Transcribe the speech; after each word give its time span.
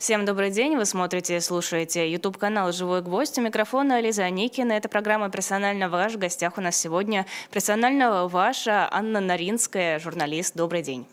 Всем 0.00 0.24
добрый 0.24 0.50
день. 0.50 0.78
Вы 0.78 0.86
смотрите 0.86 1.36
и 1.36 1.40
слушаете 1.40 2.10
YouTube-канал 2.10 2.72
«Живой 2.72 3.02
гвоздь». 3.02 3.36
У 3.36 3.42
микрофона 3.42 4.00
Лиза 4.00 4.30
Никина. 4.30 4.72
Это 4.72 4.88
программа 4.88 5.30
«Персонально 5.30 5.90
ваш». 5.90 6.14
В 6.14 6.18
гостях 6.18 6.56
у 6.56 6.62
нас 6.62 6.74
сегодня 6.74 7.26
персонально 7.52 8.26
ваша 8.26 8.88
Анна 8.90 9.20
Наринская, 9.20 9.98
журналист. 9.98 10.56
Добрый 10.56 10.80
день. 10.80 11.06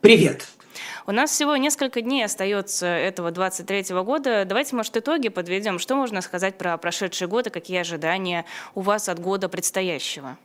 Привет. 0.00 0.48
У 1.06 1.12
нас 1.12 1.30
всего 1.30 1.58
несколько 1.58 2.00
дней 2.00 2.24
остается 2.24 2.86
этого 2.86 3.30
23 3.30 3.94
года. 4.02 4.46
Давайте, 4.46 4.74
может, 4.74 4.96
итоги 4.96 5.28
подведем. 5.28 5.78
Что 5.78 5.94
можно 5.94 6.22
сказать 6.22 6.56
про 6.56 6.78
прошедший 6.78 7.28
год 7.28 7.48
и 7.48 7.50
какие 7.50 7.80
ожидания 7.80 8.46
у 8.74 8.80
вас 8.80 9.10
от 9.10 9.18
года 9.18 9.50
предстоящего? 9.50 10.38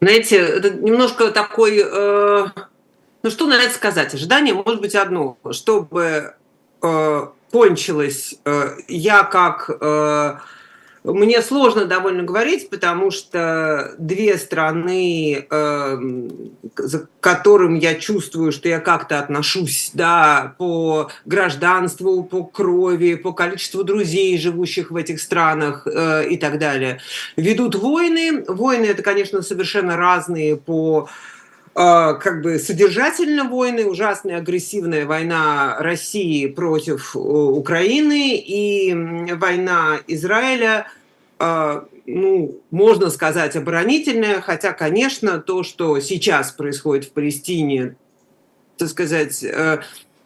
Знаете, 0.00 0.38
это 0.38 0.70
немножко 0.70 1.30
такой... 1.32 1.82
Э, 1.84 2.46
ну, 3.22 3.30
что 3.30 3.46
на 3.46 3.54
это 3.54 3.74
сказать? 3.74 4.14
Ожидание 4.14 4.54
может 4.54 4.80
быть 4.80 4.94
одно. 4.94 5.36
Чтобы 5.50 6.34
э, 6.82 7.26
кончилось, 7.50 8.36
э, 8.44 8.76
я 8.88 9.24
как... 9.24 9.70
Э, 9.80 10.36
мне 11.02 11.40
сложно 11.40 11.86
довольно 11.86 12.24
говорить, 12.24 12.68
потому 12.68 13.10
что 13.10 13.94
две 13.96 14.36
страны, 14.36 15.46
э, 15.50 15.98
к 16.74 17.08
которым 17.20 17.74
я 17.74 17.94
чувствую, 17.94 18.52
что 18.52 18.68
я 18.68 18.80
как-то 18.80 19.18
отношусь, 19.18 19.92
да, 19.94 20.54
по 20.58 21.10
гражданству, 21.24 22.22
по 22.22 22.44
крови, 22.44 23.14
по 23.14 23.32
количеству 23.32 23.82
друзей, 23.82 24.38
живущих 24.38 24.90
в 24.90 24.96
этих 24.96 25.22
странах 25.22 25.86
э, 25.86 26.28
и 26.28 26.36
так 26.36 26.58
далее, 26.58 27.00
ведут 27.36 27.76
войны. 27.76 28.44
Войны 28.46 28.84
это, 28.84 29.02
конечно, 29.02 29.40
совершенно 29.40 29.96
разные 29.96 30.56
по 30.56 31.08
как 31.74 32.42
бы 32.42 32.58
содержательно 32.58 33.44
войны, 33.44 33.86
ужасная 33.86 34.38
агрессивная 34.38 35.06
война 35.06 35.76
России 35.78 36.46
против 36.46 37.14
э, 37.14 37.18
Украины 37.18 38.36
и 38.36 38.92
война 39.34 40.00
Израиля, 40.08 40.88
э, 41.38 41.82
ну, 42.06 42.60
можно 42.70 43.08
сказать, 43.10 43.54
оборонительная, 43.56 44.40
хотя, 44.40 44.72
конечно, 44.72 45.38
то, 45.38 45.62
что 45.62 46.00
сейчас 46.00 46.50
происходит 46.50 47.04
в 47.04 47.12
Палестине, 47.12 47.94
так 48.76 48.88
сказать, 48.88 49.44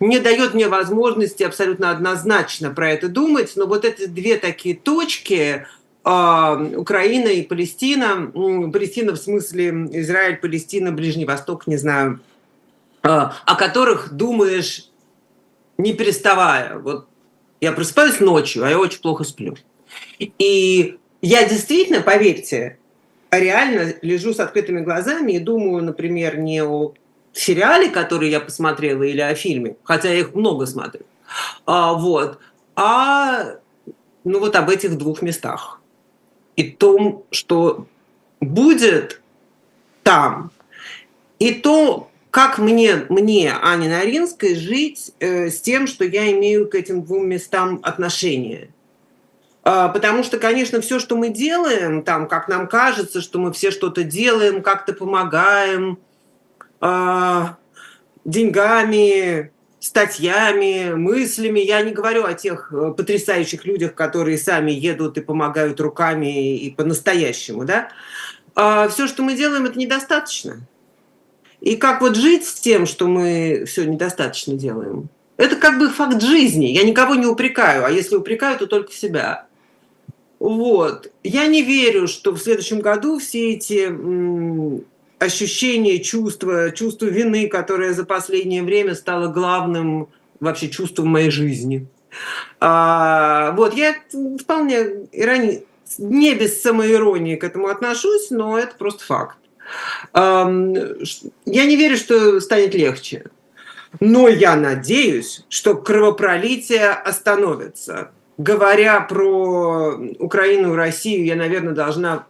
не 0.01 0.19
дает 0.21 0.55
мне 0.55 0.69
возможности 0.69 1.43
абсолютно 1.43 1.91
однозначно 1.91 2.71
про 2.71 2.91
это 2.91 3.09
думать, 3.09 3.53
но 3.57 3.67
вот 3.67 3.85
эти 3.85 4.07
две 4.07 4.37
такие 4.37 4.77
точки, 4.77 5.67
Украина 6.05 7.29
и 7.29 7.43
Палестина, 7.43 8.31
Палестина 8.71 9.13
в 9.13 9.17
смысле 9.17 9.71
Израиль, 9.93 10.37
Палестина, 10.37 10.93
Ближний 10.93 11.25
Восток, 11.25 11.67
не 11.67 11.79
знаю, 11.79 12.21
а, 13.03 13.35
о 13.47 13.57
которых 13.57 14.13
думаешь, 14.13 14.91
не 15.79 15.95
переставая. 15.95 16.79
Вот 16.79 17.07
я 17.61 17.73
просыпаюсь 17.73 18.21
ночью, 18.21 18.65
а 18.65 18.71
я 18.71 18.79
очень 18.79 19.01
плохо 19.01 19.25
сплю. 19.25 19.57
И 20.19 20.99
я 21.23 21.49
действительно, 21.49 22.03
поверьте, 22.03 22.79
реально 23.31 23.95
лежу 24.03 24.35
с 24.35 24.41
открытыми 24.41 24.81
глазами 24.81 25.33
и 25.33 25.39
думаю, 25.39 25.83
например, 25.83 26.39
не 26.39 26.63
о 26.63 26.93
сериале, 27.33 27.89
который 27.89 28.29
я 28.29 28.41
посмотрела, 28.41 29.03
или 29.03 29.21
о 29.21 29.35
фильме, 29.35 29.77
хотя 29.85 30.11
я 30.11 30.21
их 30.21 30.35
много 30.35 30.67
смотрю, 30.67 31.03
а, 31.67 31.95
вот, 31.95 32.39
а 32.77 33.57
ну 34.23 34.39
вот 34.39 34.55
об 34.57 34.71
этих 34.71 34.97
двух 34.97 35.23
местах 35.23 35.81
и 36.57 36.71
том, 36.71 37.25
что 37.31 37.87
будет 38.41 39.21
там, 40.03 40.51
и 41.39 41.53
то, 41.53 42.11
как 42.31 42.59
мне, 42.59 43.07
мне 43.09 43.53
Ане 43.53 43.89
Наринской, 43.89 44.55
жить 44.55 45.13
э, 45.21 45.51
с 45.51 45.61
тем, 45.61 45.87
что 45.87 46.05
я 46.05 46.33
имею 46.33 46.69
к 46.69 46.75
этим 46.75 47.03
двум 47.03 47.29
местам 47.29 47.81
отношения. 47.83 48.71
Э, 49.65 49.89
потому 49.93 50.23
что, 50.23 50.39
конечно, 50.39 50.81
все, 50.81 50.99
что 50.99 51.17
мы 51.17 51.29
делаем, 51.29 52.03
там, 52.03 52.29
как 52.29 52.49
нам 52.49 52.67
кажется, 52.67 53.21
что 53.21 53.39
мы 53.39 53.53
все 53.53 53.71
что-то 53.71 54.05
делаем, 54.05 54.63
как-то 54.63 54.93
помогаем, 54.93 55.99
э, 56.81 57.47
деньгами, 58.25 59.53
статьями, 59.85 60.95
мыслями. 60.95 61.61
Я 61.61 61.83
не 61.83 61.93
говорю 61.93 62.25
о 62.25 62.33
тех 62.33 62.73
э, 62.73 62.95
потрясающих 62.97 63.67
людях, 63.67 63.95
которые 63.95 64.39
сами 64.39 64.71
едут 64.71 65.19
и 65.19 65.21
помогают 65.21 65.79
руками 65.79 66.57
и 66.57 66.71
по-настоящему, 66.71 67.67
да. 67.67 67.91
А 68.55 68.89
все, 68.89 69.07
что 69.07 69.23
мы 69.23 69.35
делаем, 69.35 69.67
это 69.67 69.79
недостаточно. 69.79 70.61
И 71.61 71.77
как 71.77 72.01
вот 72.01 72.17
жить 72.17 72.47
с 72.47 72.55
тем, 72.55 72.87
что 72.87 73.07
мы 73.09 73.65
все 73.67 73.85
недостаточно 73.85 74.55
делаем? 74.55 75.11
Это 75.37 75.57
как 75.57 75.79
бы 75.79 75.91
факт 75.91 76.23
жизни. 76.23 76.67
Я 76.67 76.85
никого 76.85 77.15
не 77.15 77.27
упрекаю, 77.27 77.85
а 77.85 77.91
если 77.91 78.17
упрекаю, 78.17 78.59
то 78.59 78.67
только 78.67 78.91
себя. 78.93 79.47
Вот. 80.39 81.13
Я 81.23 81.47
не 81.47 81.63
верю, 81.63 82.09
что 82.09 82.33
в 82.33 82.39
следующем 82.39 82.81
году 82.81 83.19
все 83.19 83.53
эти 83.53 83.89
ощущение, 85.25 85.99
чувство, 86.01 86.71
чувство 86.71 87.07
вины, 87.07 87.49
которое 87.49 87.93
за 87.93 88.05
последнее 88.05 88.63
время 88.63 88.95
стало 88.95 89.29
главным 89.29 90.09
вообще 90.41 90.69
чувством 90.69 91.09
моей 91.09 91.31
жизни. 91.31 91.87
А, 92.61 93.53
вот, 93.53 93.75
я 93.75 93.95
вполне 94.41 95.07
ирони... 95.13 95.65
не 95.99 96.35
без 96.35 96.63
самоиронии 96.63 97.37
к 97.37 97.45
этому 97.45 97.69
отношусь, 97.69 98.31
но 98.31 98.59
это 98.59 98.75
просто 98.77 99.05
факт. 99.05 99.39
А, 100.13 100.45
я 101.47 101.65
не 101.65 101.77
верю, 101.77 101.97
что 101.97 102.41
станет 102.41 102.75
легче. 102.75 103.25
Но 104.01 104.29
я 104.29 104.57
надеюсь, 104.57 105.45
что 105.49 105.77
кровопролитие 105.77 106.91
остановится. 106.91 108.11
Говоря 108.37 109.01
про 109.01 109.97
Украину 110.19 110.73
и 110.73 110.77
Россию, 110.77 111.25
я, 111.25 111.37
наверное, 111.37 111.75
должна 111.75 112.27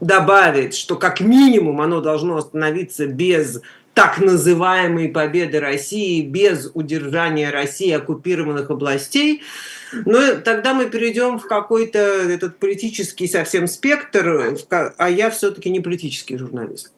добавить, 0.00 0.74
что 0.74 0.96
как 0.96 1.20
минимум 1.20 1.80
оно 1.80 2.00
должно 2.00 2.36
остановиться 2.36 3.06
без 3.06 3.60
так 3.94 4.20
называемой 4.20 5.08
победы 5.08 5.58
России, 5.58 6.22
без 6.22 6.70
удержания 6.72 7.50
России 7.50 7.90
оккупированных 7.90 8.70
областей, 8.70 9.42
но 9.92 10.36
тогда 10.36 10.72
мы 10.72 10.88
перейдем 10.88 11.38
в 11.38 11.48
какой-то 11.48 11.98
этот 11.98 12.58
политический 12.58 13.26
совсем 13.26 13.66
спектр, 13.66 14.56
а 14.70 15.10
я 15.10 15.30
все-таки 15.30 15.68
не 15.70 15.80
политический 15.80 16.36
журналист. 16.36 16.92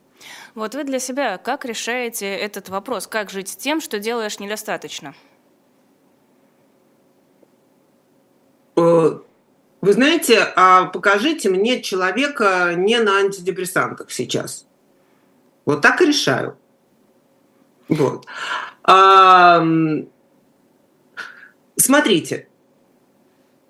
Вот 0.54 0.74
вы 0.74 0.84
для 0.84 0.98
себя 0.98 1.38
как 1.38 1.64
решаете 1.64 2.26
этот 2.26 2.68
вопрос? 2.68 3.06
Как 3.06 3.30
жить 3.30 3.48
с 3.48 3.56
тем, 3.56 3.80
что 3.80 3.98
делаешь 3.98 4.38
недостаточно? 4.40 5.14
Вы 9.80 9.94
знаете, 9.94 10.52
а 10.56 10.86
покажите 10.86 11.48
мне 11.48 11.82
человека 11.82 12.74
не 12.76 12.98
на 12.98 13.18
антидепрессантах 13.18 14.10
сейчас. 14.10 14.66
Вот 15.64 15.80
так 15.80 16.02
и 16.02 16.06
решаю. 16.06 16.58
Вот. 17.88 18.26
Смотрите, 21.76 22.48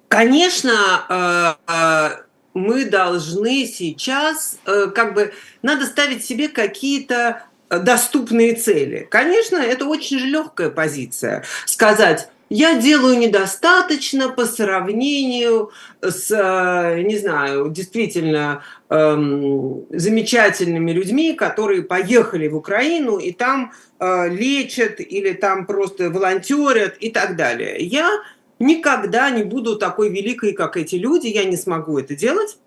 конечно, 0.09 0.73
а, 1.09 1.59
а, 1.67 2.23
мы 2.55 2.85
должны 2.85 3.67
сейчас, 3.67 4.59
э, 4.67 4.87
как 4.93 5.15
бы, 5.15 5.33
надо 5.63 5.87
ставить 5.87 6.25
себе 6.25 6.49
какие-то 6.49 7.45
доступные 7.69 8.55
цели. 8.57 9.07
Конечно, 9.09 9.57
это 9.57 9.87
очень 9.87 10.19
же 10.19 10.27
легкая 10.27 10.71
позиция. 10.71 11.45
Сказать, 11.67 12.29
я 12.51 12.75
делаю 12.75 13.17
недостаточно 13.17 14.29
по 14.29 14.45
сравнению 14.45 15.71
с, 16.03 16.31
э, 16.33 17.03
не 17.03 17.17
знаю, 17.17 17.71
действительно 17.71 18.65
эм, 18.89 19.87
замечательными 19.91 20.91
людьми, 20.91 21.35
которые 21.35 21.83
поехали 21.83 22.49
в 22.49 22.57
Украину 22.57 23.19
и 23.19 23.31
там 23.31 23.73
э, 24.01 24.29
лечат 24.29 24.99
или 24.99 25.33
там 25.33 25.65
просто 25.65 26.11
волонтерят 26.11 26.97
и 26.99 27.11
так 27.11 27.37
далее. 27.37 27.77
Я 27.79 28.21
никогда 28.59 29.31
не 29.31 29.45
буду 29.45 29.77
такой 29.77 30.09
великой, 30.09 30.53
как 30.53 30.77
эти 30.77 30.97
люди, 30.97 31.29
я 31.29 31.45
не 31.45 31.57
смогу 31.57 32.01
это 32.01 32.17
делать. 32.17 32.59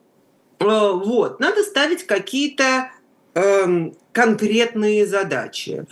Э, 0.59 0.65
вот, 0.94 1.41
надо 1.41 1.62
ставить 1.62 2.07
какие-то 2.07 2.89
э, 3.36 3.91
конкретные 4.13 5.06
задачи 5.06 5.86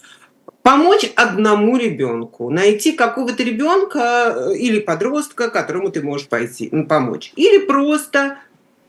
помочь 0.64 1.12
одному 1.16 1.78
ребенку, 1.78 2.50
найти 2.50 2.92
какого-то 2.92 3.44
ребенка 3.44 4.34
э, 4.36 4.58
или 4.58 4.80
подростка, 4.80 5.50
которому 5.50 5.90
ты 5.90 6.02
можешь 6.02 6.28
пойти, 6.28 6.70
помочь. 6.88 7.34
Или 7.36 7.66
просто 7.66 8.38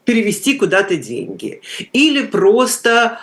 перевести 0.05 0.59
куда-то 0.59 0.97
деньги. 0.97 1.61
Или 1.93 2.27
просто 2.27 3.21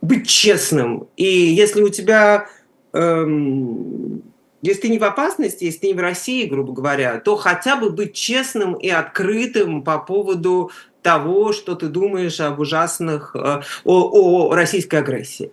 быть 0.00 0.28
честным. 0.28 1.08
И 1.16 1.24
если 1.24 1.82
у 1.82 1.88
тебя... 1.88 2.48
Эм, 2.92 4.22
если 4.62 4.82
ты 4.82 4.88
не 4.90 4.98
в 4.98 5.04
опасности, 5.04 5.64
если 5.64 5.80
ты 5.80 5.86
не 5.88 5.94
в 5.94 5.98
России, 5.98 6.46
грубо 6.46 6.72
говоря, 6.72 7.18
то 7.18 7.34
хотя 7.34 7.74
бы 7.74 7.90
быть 7.90 8.14
честным 8.14 8.74
и 8.74 8.88
открытым 8.88 9.82
по 9.82 9.98
поводу 9.98 10.70
того, 11.02 11.52
что 11.52 11.74
ты 11.74 11.88
думаешь 11.88 12.38
об 12.40 12.60
ужасных, 12.60 13.34
э, 13.34 13.62
о, 13.84 14.48
о 14.48 14.54
российской 14.54 15.00
агрессии. 15.00 15.50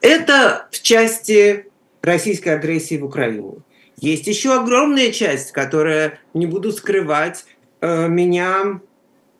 Это 0.00 0.68
в 0.70 0.82
части 0.82 1.66
российской 2.02 2.50
агрессии 2.50 2.98
в 2.98 3.04
Украину. 3.04 3.62
Есть 3.96 4.26
еще 4.26 4.54
огромная 4.54 5.10
часть, 5.10 5.52
которая, 5.52 6.20
не 6.34 6.46
буду 6.46 6.72
скрывать, 6.72 7.44
э, 7.80 8.08
меня 8.08 8.80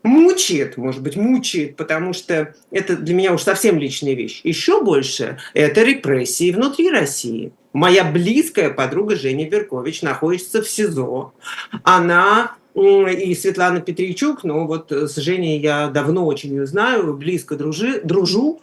мучает, 0.02 0.76
может 0.76 1.02
быть, 1.02 1.16
мучает, 1.16 1.76
потому 1.76 2.12
что 2.12 2.54
это 2.70 2.96
для 2.96 3.14
меня 3.14 3.32
уж 3.34 3.42
совсем 3.42 3.78
личная 3.78 4.14
вещь. 4.14 4.40
Еще 4.44 4.82
больше 4.82 5.38
это 5.54 5.82
репрессии 5.82 6.50
внутри 6.50 6.90
России. 6.90 7.52
Моя 7.72 8.04
близкая 8.04 8.70
подруга 8.70 9.16
Женя 9.16 9.48
Веркович 9.48 10.02
находится 10.02 10.62
в 10.62 10.68
СИЗО. 10.68 11.32
Она 11.82 12.52
и 12.74 13.34
Светлана 13.34 13.80
Петричук, 13.80 14.44
ну 14.44 14.66
вот 14.66 14.92
с 14.92 15.16
Женей 15.16 15.60
я 15.60 15.88
давно 15.88 16.26
очень 16.26 16.50
ее 16.50 16.66
знаю, 16.66 17.14
близко 17.14 17.56
дружи, 17.56 18.00
дружу, 18.02 18.60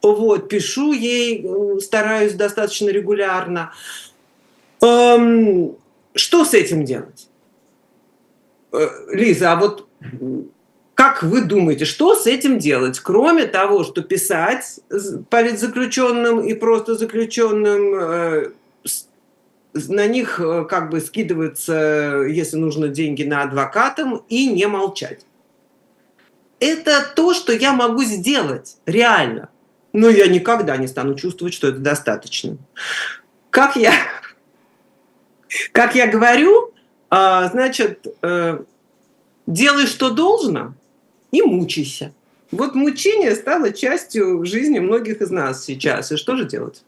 вот, 0.00 0.48
пишу 0.48 0.92
ей, 0.92 1.46
стараюсь 1.80 2.34
достаточно 2.34 2.88
регулярно. 2.88 3.72
Эм, 4.80 5.76
что 6.14 6.44
с 6.44 6.54
этим 6.54 6.84
делать? 6.84 7.28
Э, 8.72 8.88
Лиза, 9.12 9.52
а 9.52 9.56
вот 9.56 9.88
как 10.94 11.22
вы 11.22 11.42
думаете, 11.42 11.84
что 11.84 12.14
с 12.14 12.26
этим 12.26 12.58
делать, 12.58 13.00
кроме 13.00 13.46
того, 13.46 13.84
что 13.84 14.02
писать 14.02 14.80
политзаключенным 15.30 16.40
и 16.40 16.54
просто 16.54 16.94
заключенным, 16.94 17.94
э, 17.94 18.52
на 19.74 20.06
них 20.06 20.38
э, 20.38 20.64
как 20.68 20.90
бы 20.90 21.00
скидываются, 21.00 22.24
если 22.28 22.56
нужно, 22.56 22.88
деньги 22.88 23.22
на 23.22 23.42
адвокатам 23.42 24.22
и 24.28 24.48
не 24.48 24.66
молчать. 24.66 25.24
Это 26.60 27.04
то, 27.16 27.34
что 27.34 27.52
я 27.52 27.72
могу 27.72 28.04
сделать 28.04 28.76
реально. 28.86 29.48
Но 29.92 30.08
я 30.08 30.26
никогда 30.26 30.76
не 30.76 30.86
стану 30.86 31.14
чувствовать, 31.14 31.54
что 31.54 31.68
это 31.68 31.78
достаточно. 31.78 32.56
Как 33.50 33.76
я, 33.76 33.92
как 35.72 35.94
я 35.94 36.06
говорю, 36.06 36.72
а, 37.10 37.48
значит, 37.48 38.06
э, 38.22 38.58
делай, 39.46 39.86
что 39.86 40.10
должно, 40.10 40.74
и 41.30 41.42
мучайся. 41.42 42.12
Вот 42.50 42.74
мучение 42.74 43.34
стало 43.34 43.72
частью 43.72 44.44
жизни 44.44 44.78
многих 44.78 45.20
из 45.22 45.30
нас 45.30 45.64
сейчас. 45.64 46.12
И 46.12 46.16
что 46.16 46.36
же 46.36 46.44
делать? 46.44 46.82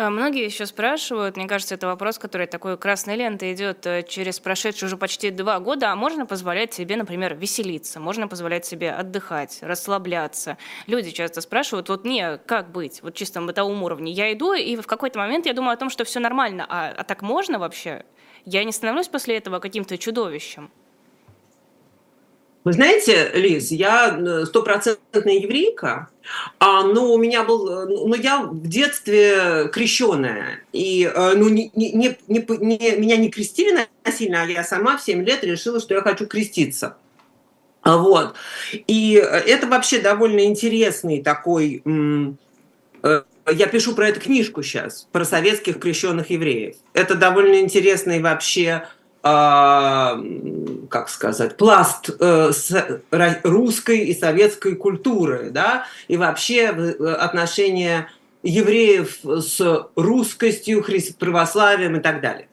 Э, 0.00 0.08
многие 0.08 0.46
еще 0.46 0.64
спрашивают, 0.64 1.36
мне 1.36 1.46
кажется, 1.46 1.74
это 1.74 1.86
вопрос, 1.86 2.18
который 2.18 2.46
такой 2.46 2.78
красной 2.78 3.16
лентой 3.16 3.52
идет 3.52 3.86
э, 3.86 4.02
через 4.02 4.40
прошедшие 4.40 4.86
уже 4.86 4.96
почти 4.96 5.28
два 5.30 5.60
года, 5.60 5.92
а 5.92 5.94
можно 5.94 6.24
позволять 6.24 6.72
себе, 6.72 6.96
например, 6.96 7.34
веселиться, 7.34 8.00
можно 8.00 8.26
позволять 8.26 8.64
себе 8.64 8.92
отдыхать, 8.92 9.58
расслабляться. 9.60 10.56
Люди 10.86 11.10
часто 11.10 11.42
спрашивают, 11.42 11.90
вот 11.90 12.06
не, 12.06 12.38
как 12.38 12.72
быть, 12.72 13.02
вот 13.02 13.14
чисто 13.14 13.40
на 13.40 13.46
бытовом 13.46 13.82
уровне. 13.82 14.10
Я 14.10 14.32
иду, 14.32 14.54
и 14.54 14.74
в 14.76 14.86
какой-то 14.86 15.18
момент 15.18 15.44
я 15.44 15.52
думаю 15.52 15.74
о 15.74 15.76
том, 15.76 15.90
что 15.90 16.04
все 16.04 16.18
нормально, 16.18 16.64
а, 16.66 16.94
а 16.96 17.04
так 17.04 17.20
можно 17.20 17.58
вообще? 17.58 18.06
Я 18.46 18.64
не 18.64 18.72
становлюсь 18.72 19.08
после 19.08 19.36
этого 19.36 19.58
каким-то 19.58 19.98
чудовищем. 19.98 20.70
Вы 22.62 22.74
знаете, 22.74 23.30
Лиз, 23.34 23.70
я 23.70 24.14
э, 24.18 24.44
стопроцентная 24.44 25.34
еврейка, 25.34 26.10
а, 26.58 26.82
но 26.82 27.14
у 27.14 27.18
меня 27.18 27.42
был, 27.42 27.66
э, 27.68 27.86
ну 27.86 28.14
я 28.14 28.42
в 28.42 28.68
детстве 28.68 29.70
крещенная, 29.72 30.60
и 30.72 31.10
э, 31.12 31.32
ну 31.36 31.48
не, 31.48 31.72
не, 31.74 31.92
не, 31.92 32.18
не, 32.28 32.96
меня 32.98 33.16
не 33.16 33.30
крестили 33.30 33.88
насильно, 34.04 34.42
а 34.42 34.46
я 34.46 34.62
сама 34.62 34.98
в 34.98 35.02
7 35.02 35.24
лет 35.24 35.42
решила, 35.42 35.80
что 35.80 35.94
я 35.94 36.02
хочу 36.02 36.26
креститься. 36.26 36.98
Вот. 37.82 38.34
И 38.86 39.14
это 39.14 39.66
вообще 39.66 40.00
довольно 40.00 40.44
интересный 40.44 41.22
такой... 41.22 41.82
Я 43.02 43.66
пишу 43.66 43.94
про 43.94 44.08
эту 44.08 44.20
книжку 44.20 44.62
сейчас, 44.62 45.08
про 45.12 45.24
советских 45.24 45.80
крещенных 45.80 46.28
евреев. 46.28 46.76
Это 46.92 47.14
довольно 47.14 47.58
интересный 47.58 48.20
вообще 48.20 48.68
а, 48.70 48.90
как 49.22 51.08
сказать, 51.08 51.56
пласт 51.58 52.10
э, 52.18 52.52
русской 53.42 53.98
и 53.98 54.18
советской 54.18 54.74
культуры, 54.74 55.50
да, 55.50 55.84
и 56.08 56.16
вообще 56.16 56.72
э, 56.74 57.14
отношения 57.18 58.08
евреев 58.42 59.18
с 59.22 59.88
русскостью, 59.94 60.82
православием 61.18 61.96
и 61.96 62.00
так 62.00 62.22
далее. 62.22 62.48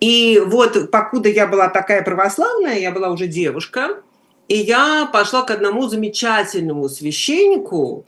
И 0.00 0.42
вот 0.44 0.90
покуда 0.90 1.28
я 1.28 1.46
была 1.46 1.68
такая 1.68 2.02
православная, 2.02 2.78
я 2.78 2.92
была 2.92 3.10
уже 3.10 3.26
девушка, 3.26 4.00
и 4.48 4.56
я 4.56 5.08
пошла 5.12 5.42
к 5.42 5.50
одному 5.50 5.86
замечательному 5.86 6.88
священнику, 6.88 8.06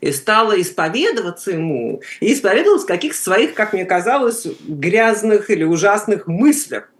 и 0.00 0.10
стала 0.10 0.60
исповедоваться 0.60 1.52
ему, 1.52 2.02
и 2.20 2.32
исповедовалась 2.32 2.82
в 2.82 2.88
каких-то 2.88 3.22
своих, 3.22 3.54
как 3.54 3.72
мне 3.72 3.84
казалось, 3.84 4.46
грязных 4.66 5.48
или 5.48 5.62
ужасных 5.62 6.26
мыслях 6.26 6.91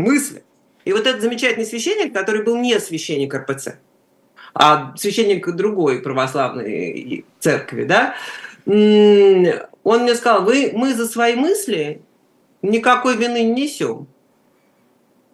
мысли. 0.00 0.42
И 0.84 0.92
вот 0.92 1.06
этот 1.06 1.20
замечательный 1.20 1.66
священник, 1.66 2.12
который 2.12 2.42
был 2.42 2.56
не 2.56 2.78
священник 2.80 3.34
РПЦ, 3.34 3.76
а 4.54 4.94
священник 4.96 5.48
другой 5.54 6.00
православной 6.00 7.24
церкви, 7.38 7.84
да, 7.84 8.14
он 8.64 10.02
мне 10.02 10.14
сказал, 10.14 10.44
вы, 10.44 10.70
мы 10.74 10.94
за 10.94 11.06
свои 11.06 11.34
мысли 11.34 12.02
никакой 12.62 13.16
вины 13.16 13.42
не 13.42 13.62
несем. 13.62 14.06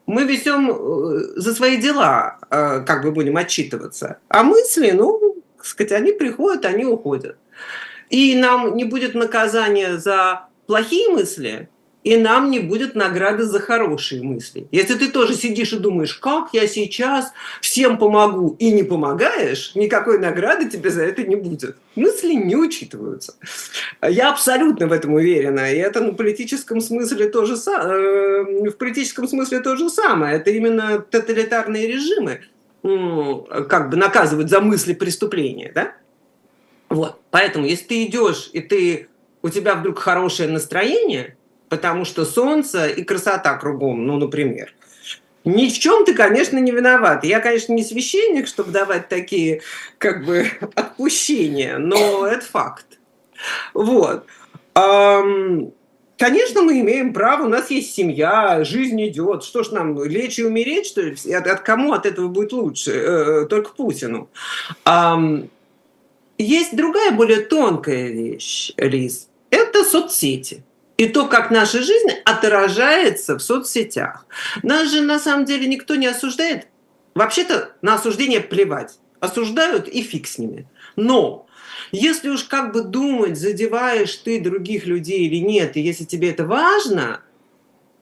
Мы 0.07 0.23
везем 0.23 0.71
э, 0.71 1.19
за 1.35 1.53
свои 1.53 1.79
дела, 1.79 2.39
э, 2.49 2.85
как 2.87 3.03
бы 3.03 3.11
будем 3.11 3.37
отчитываться. 3.37 4.19
А 4.29 4.45
мысли, 4.45 4.93
ну, 4.93 5.43
так 5.57 5.67
сказать, 5.67 5.93
они 5.93 6.13
приходят, 6.13 6.65
они 6.65 6.85
уходят. 6.85 7.37
И 8.09 8.37
нам 8.37 8.77
не 8.77 8.85
будет 8.85 9.15
наказания 9.15 9.99
за 9.99 10.47
плохие 10.67 11.09
мысли, 11.09 11.69
и 12.07 12.17
нам 12.17 12.53
не 12.53 12.61
будет 12.61 12.95
награды 12.95 13.43
за 13.43 13.59
хорошие 13.59 14.23
мысли. 14.23 14.69
Если 14.71 14.95
ты 14.95 15.09
тоже 15.09 15.35
сидишь 15.35 15.73
и 15.73 15.79
думаешь, 15.81 16.15
как 16.15 16.51
я 16.53 16.69
сейчас 16.69 17.33
всем 17.61 17.99
помогу 17.99 18.55
и 18.61 18.71
не 18.71 18.85
помогаешь, 18.85 19.73
никакой 19.75 20.21
награды 20.21 20.71
тебе 20.71 20.91
за 20.91 21.03
это 21.03 21.25
не 21.25 21.35
будет. 21.35 21.77
Мысли 21.97 22.35
не 22.35 22.55
учитываются. 22.55 23.35
Я 24.09 24.31
абсолютно 24.31 24.87
в 24.87 24.93
этом 24.93 25.15
уверена. 25.15 25.73
И 25.73 25.79
это 25.79 26.01
на 26.01 26.15
политическом 26.15 26.81
смысле 26.81 27.29
тоже 27.29 27.55
э, 27.55 28.71
в 28.71 28.77
политическом 28.77 29.27
смысле 29.27 29.59
то 29.59 29.75
же 29.75 29.91
самое. 29.91 30.37
Это 30.37 30.53
именно 30.53 31.01
тоталитарные 31.01 31.89
режимы 31.89 32.43
как 32.83 33.91
бы 33.91 33.97
наказывают 33.97 34.49
за 34.49 34.61
мысли 34.61 34.95
преступления, 34.95 35.73
да? 35.75 35.93
Вот. 36.89 37.19
Поэтому, 37.33 37.67
если 37.67 37.85
ты 37.87 38.05
идешь 38.05 38.49
и 38.53 38.61
ты 38.61 39.09
у 39.43 39.49
тебя 39.49 39.75
вдруг 39.75 39.99
хорошее 39.99 40.49
настроение, 40.49 41.36
потому 41.69 42.05
что 42.05 42.25
солнце 42.25 42.89
и 42.89 43.03
красота 43.03 43.57
кругом, 43.57 44.07
ну, 44.07 44.17
например. 44.19 44.75
Ни 45.45 45.69
в 45.69 45.79
чем 45.79 46.05
ты, 46.05 46.13
конечно, 46.13 46.59
не 46.59 46.73
виноват. 46.73 47.25
Я, 47.25 47.39
конечно, 47.39 47.73
не 47.73 47.85
священник, 47.85 48.49
чтобы 48.49 48.73
давать 48.73 49.09
такие, 49.09 49.63
как 49.99 50.25
бы, 50.25 50.51
отпущения, 50.75 51.79
но 51.79 52.27
это 52.27 52.45
факт. 52.45 52.87
Вот. 53.73 54.27
Конечно, 56.19 56.63
мы 56.63 56.81
имеем 56.81 57.13
право, 57.13 57.45
у 57.45 57.49
нас 57.49 57.71
есть 57.71 57.95
семья, 57.95 58.65
жизнь 58.65 59.07
идет. 59.07 59.45
Что 59.45 59.63
ж 59.63 59.71
нам, 59.71 60.03
лечь 60.03 60.39
и 60.39 60.45
умереть, 60.45 60.87
что 60.87 61.03
ли? 61.03 61.15
От, 61.33 61.47
от 61.47 61.61
кому 61.61 61.93
от 61.93 62.07
этого 62.07 62.29
будет 62.29 62.53
лучше? 62.53 62.91
Э, 62.93 63.47
только 63.47 63.73
Путину. 63.73 64.31
Есть 66.39 66.77
другая, 66.77 67.13
более 67.13 67.41
тонкая 67.41 68.09
вещь, 68.09 68.73
Лиз. 68.77 69.29
Это 69.51 69.85
соцсети 69.85 70.65
и 70.97 71.07
то, 71.07 71.27
как 71.27 71.51
наша 71.51 71.83
жизнь 71.83 72.11
отражается 72.25 73.37
в 73.37 73.43
соцсетях. 73.43 74.27
Нас 74.63 74.91
же 74.91 75.03
на 75.03 75.19
самом 75.19 75.45
деле 75.45 75.67
никто 75.67 75.95
не 75.95 76.07
осуждает. 76.07 76.69
Вообще-то 77.15 77.73
на 77.83 77.95
осуждение 77.95 78.41
плевать. 78.41 78.99
Осуждают 79.21 79.89
и 79.89 80.03
фиг 80.03 80.27
с 80.27 80.39
ними. 80.39 80.69
Но 80.97 81.47
если 81.93 82.29
уж 82.29 82.45
как 82.45 82.73
бы 82.73 82.83
думать, 82.83 83.39
задеваешь 83.39 84.15
ты 84.17 84.41
других 84.41 84.87
людей 84.87 85.27
или 85.27 85.37
нет, 85.37 85.77
и 85.77 85.81
если 85.81 86.05
тебе 86.05 86.31
это 86.31 86.47
важно, 86.47 87.21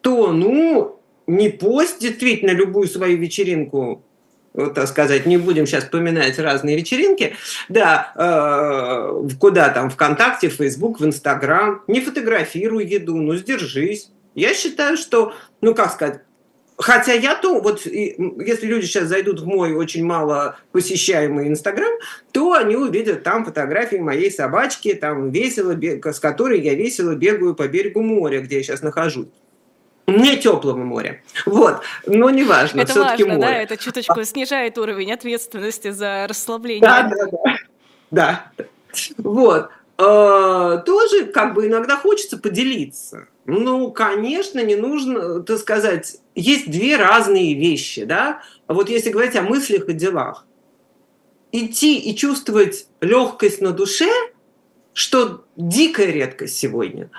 то, 0.00 0.32
ну, 0.32 1.00
не 1.26 1.48
пост 1.48 2.00
действительно 2.00 2.50
любую 2.50 2.88
свою 2.88 3.18
вечеринку 3.18 4.02
так 4.54 4.86
сказать, 4.86 5.26
не 5.26 5.36
будем 5.36 5.66
сейчас 5.66 5.84
вспоминать 5.84 6.38
разные 6.38 6.76
вечеринки, 6.76 7.36
да, 7.68 8.12
э, 8.14 9.28
куда 9.38 9.68
там, 9.70 9.90
ВКонтакте, 9.90 10.48
Фейсбук, 10.48 11.00
в 11.00 11.04
Инстаграм, 11.04 11.82
не 11.88 12.00
фотографируй 12.00 12.86
еду, 12.86 13.16
ну, 13.16 13.34
сдержись. 13.34 14.10
Я 14.34 14.54
считаю, 14.54 14.96
что, 14.96 15.34
ну, 15.60 15.74
как 15.74 15.92
сказать, 15.92 16.20
Хотя 16.76 17.12
я 17.12 17.36
то, 17.36 17.60
вот 17.60 17.86
если 17.86 18.66
люди 18.66 18.86
сейчас 18.86 19.04
зайдут 19.04 19.38
в 19.38 19.46
мой 19.46 19.74
очень 19.74 20.04
мало 20.04 20.58
посещаемый 20.72 21.46
Инстаграм, 21.46 21.92
то 22.32 22.54
они 22.54 22.74
увидят 22.74 23.22
там 23.22 23.44
фотографии 23.44 23.98
моей 23.98 24.28
собачки, 24.28 24.92
там 24.94 25.30
весело, 25.30 25.78
с 25.80 26.18
которой 26.18 26.60
я 26.60 26.74
весело 26.74 27.14
бегаю 27.14 27.54
по 27.54 27.68
берегу 27.68 28.02
моря, 28.02 28.40
где 28.40 28.56
я 28.56 28.64
сейчас 28.64 28.82
нахожусь 28.82 29.28
не 30.06 30.36
теплого 30.36 30.76
моря. 30.76 31.22
Вот, 31.46 31.82
но 32.06 32.30
неважно, 32.30 32.82
это 32.82 33.00
важно, 33.00 33.26
море. 33.26 33.40
да, 33.40 33.52
это 33.54 33.76
чуточку 33.76 34.22
снижает 34.24 34.76
уровень 34.78 35.12
ответственности 35.12 35.90
за 35.90 36.26
расслабление. 36.28 36.82
Да, 36.82 37.02
да, 37.10 37.26
да. 37.30 37.56
да. 38.10 38.52
Вот. 39.18 39.70
э, 39.98 40.82
тоже 40.84 41.26
как 41.26 41.54
бы 41.54 41.66
иногда 41.66 41.96
хочется 41.96 42.38
поделиться. 42.38 43.28
Ну, 43.46 43.90
конечно, 43.90 44.62
не 44.62 44.76
нужно, 44.76 45.40
так 45.42 45.58
сказать, 45.58 46.16
есть 46.34 46.70
две 46.70 46.96
разные 46.96 47.54
вещи, 47.54 48.04
да. 48.04 48.42
Вот 48.68 48.88
если 48.88 49.10
говорить 49.10 49.36
о 49.36 49.42
мыслях 49.42 49.88
и 49.88 49.92
делах, 49.92 50.46
идти 51.52 51.98
и 51.98 52.16
чувствовать 52.16 52.86
легкость 53.00 53.60
на 53.60 53.72
душе, 53.72 54.08
что 54.92 55.44
дикая 55.56 56.06
редкость 56.06 56.56
сегодня. 56.56 57.10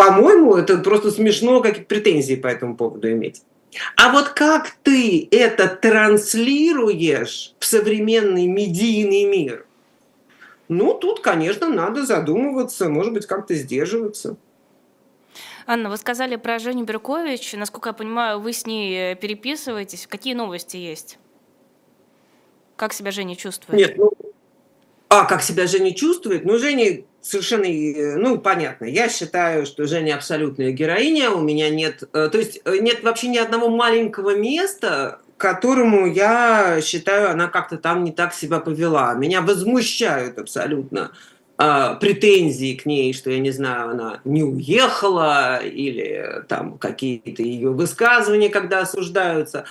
По-моему, 0.00 0.56
это 0.56 0.78
просто 0.78 1.10
смешно, 1.10 1.60
какие 1.60 1.84
претензии 1.84 2.34
по 2.34 2.46
этому 2.46 2.74
поводу 2.74 3.12
иметь. 3.12 3.42
А 3.96 4.10
вот 4.10 4.30
как 4.30 4.70
ты 4.82 5.28
это 5.30 5.68
транслируешь 5.68 7.52
в 7.58 7.66
современный 7.66 8.46
медийный 8.46 9.24
мир? 9.24 9.66
Ну, 10.68 10.94
тут, 10.94 11.20
конечно, 11.20 11.68
надо 11.68 12.06
задумываться, 12.06 12.88
может 12.88 13.12
быть, 13.12 13.26
как-то 13.26 13.54
сдерживаться. 13.54 14.38
Анна, 15.66 15.90
вы 15.90 15.98
сказали 15.98 16.36
про 16.36 16.58
Женю 16.58 16.86
Беркович. 16.86 17.52
Насколько 17.52 17.90
я 17.90 17.92
понимаю, 17.92 18.40
вы 18.40 18.54
с 18.54 18.64
ней 18.64 19.14
переписываетесь. 19.16 20.06
Какие 20.06 20.32
новости 20.32 20.78
есть? 20.78 21.18
Как 22.76 22.94
себя 22.94 23.10
Женя 23.10 23.36
чувствует? 23.36 23.78
Нет, 23.78 23.98
ну, 23.98 24.12
а 25.10 25.24
как 25.24 25.42
себя 25.42 25.66
Женя 25.66 25.92
чувствует? 25.92 26.44
Ну, 26.44 26.56
Женя 26.56 27.02
совершенно, 27.20 27.66
ну, 28.16 28.38
понятно. 28.38 28.84
Я 28.84 29.08
считаю, 29.08 29.66
что 29.66 29.86
Женя 29.86 30.14
абсолютная 30.14 30.70
героиня. 30.70 31.32
У 31.32 31.40
меня 31.40 31.68
нет, 31.68 32.04
э, 32.12 32.28
то 32.30 32.38
есть 32.38 32.60
э, 32.64 32.78
нет 32.78 33.02
вообще 33.02 33.26
ни 33.26 33.36
одного 33.36 33.68
маленького 33.70 34.36
места, 34.36 35.18
которому 35.36 36.06
я 36.06 36.80
считаю, 36.80 37.30
она 37.30 37.48
как-то 37.48 37.76
там 37.76 38.04
не 38.04 38.12
так 38.12 38.32
себя 38.32 38.60
повела. 38.60 39.12
Меня 39.14 39.42
возмущают 39.42 40.38
абсолютно 40.38 41.10
э, 41.58 41.96
претензии 42.00 42.76
к 42.76 42.86
ней, 42.86 43.12
что, 43.12 43.30
я 43.30 43.40
не 43.40 43.50
знаю, 43.50 43.90
она 43.90 44.20
не 44.24 44.44
уехала, 44.44 45.58
или 45.58 46.44
там 46.46 46.78
какие-то 46.78 47.42
ее 47.42 47.70
высказывания, 47.70 48.48
когда 48.48 48.82
осуждаются. 48.82 49.64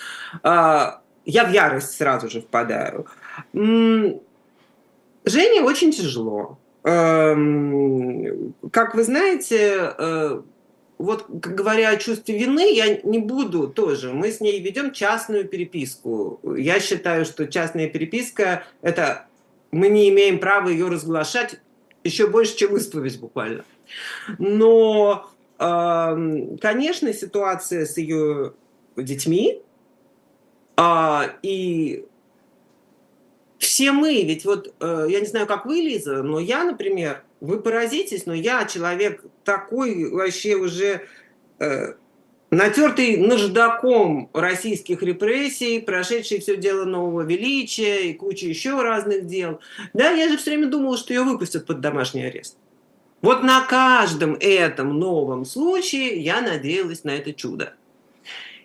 Э, 0.43 0.97
я 1.25 1.45
в 1.45 1.53
ярость 1.53 1.95
сразу 1.95 2.29
же 2.29 2.41
впадаю. 2.41 3.07
Жене 5.29 5.61
очень 5.61 5.91
тяжело. 5.91 6.57
Эм, 6.83 8.53
как 8.71 8.95
вы 8.95 9.03
знаете, 9.03 9.93
э, 9.97 10.41
вот 10.97 11.25
говоря 11.29 11.89
о 11.89 11.97
чувстве 11.97 12.37
вины, 12.37 12.73
я 12.73 12.99
не 13.03 13.19
буду 13.19 13.67
тоже. 13.67 14.11
Мы 14.11 14.31
с 14.31 14.41
ней 14.41 14.59
ведем 14.59 14.91
частную 14.91 15.45
переписку. 15.45 16.39
Я 16.57 16.79
считаю, 16.79 17.25
что 17.25 17.47
частная 17.47 17.87
переписка– 17.87 18.63
это 18.81 19.27
мы 19.71 19.87
не 19.89 20.09
имеем 20.09 20.39
права 20.39 20.69
ее 20.69 20.87
разглашать 20.87 21.59
еще 22.03 22.27
больше, 22.27 22.57
чем 22.57 22.75
исповедь 22.75 23.19
буквально. 23.19 23.65
Но, 24.37 25.29
эм, 25.59 26.57
конечно, 26.57 27.13
ситуация 27.13 27.85
с 27.85 27.97
ее 27.97 28.53
детьми 28.95 29.61
а, 30.75 31.31
и 31.43 32.05
все 33.59 33.91
мы, 33.91 34.23
ведь 34.23 34.45
вот, 34.45 34.73
э, 34.79 35.07
я 35.09 35.19
не 35.19 35.25
знаю, 35.25 35.45
как 35.45 35.65
вы, 35.65 35.75
Лиза, 35.75 36.23
но 36.23 36.39
я, 36.39 36.63
например, 36.63 37.23
вы 37.41 37.59
поразитесь, 37.59 38.25
но 38.25 38.33
я 38.33 38.65
человек 38.65 39.23
такой 39.43 40.09
вообще 40.09 40.55
уже 40.55 41.01
э, 41.59 41.93
натертый 42.51 43.17
наждаком 43.17 44.29
российских 44.33 45.03
репрессий, 45.03 45.81
прошедший 45.81 46.39
все 46.39 46.55
дело 46.55 46.85
нового 46.85 47.21
величия 47.21 48.09
и 48.09 48.13
куча 48.13 48.47
еще 48.47 48.81
разных 48.81 49.27
дел. 49.27 49.59
Да, 49.93 50.09
я 50.09 50.29
же 50.29 50.37
все 50.37 50.51
время 50.51 50.67
думала, 50.67 50.97
что 50.97 51.13
ее 51.13 51.23
выпустят 51.23 51.65
под 51.65 51.81
домашний 51.81 52.23
арест. 52.23 52.57
Вот 53.21 53.43
на 53.43 53.65
каждом 53.65 54.37
этом 54.39 54.97
новом 54.97 55.43
случае 55.43 56.21
я 56.21 56.41
надеялась 56.41 57.03
на 57.03 57.11
это 57.11 57.33
чудо. 57.33 57.73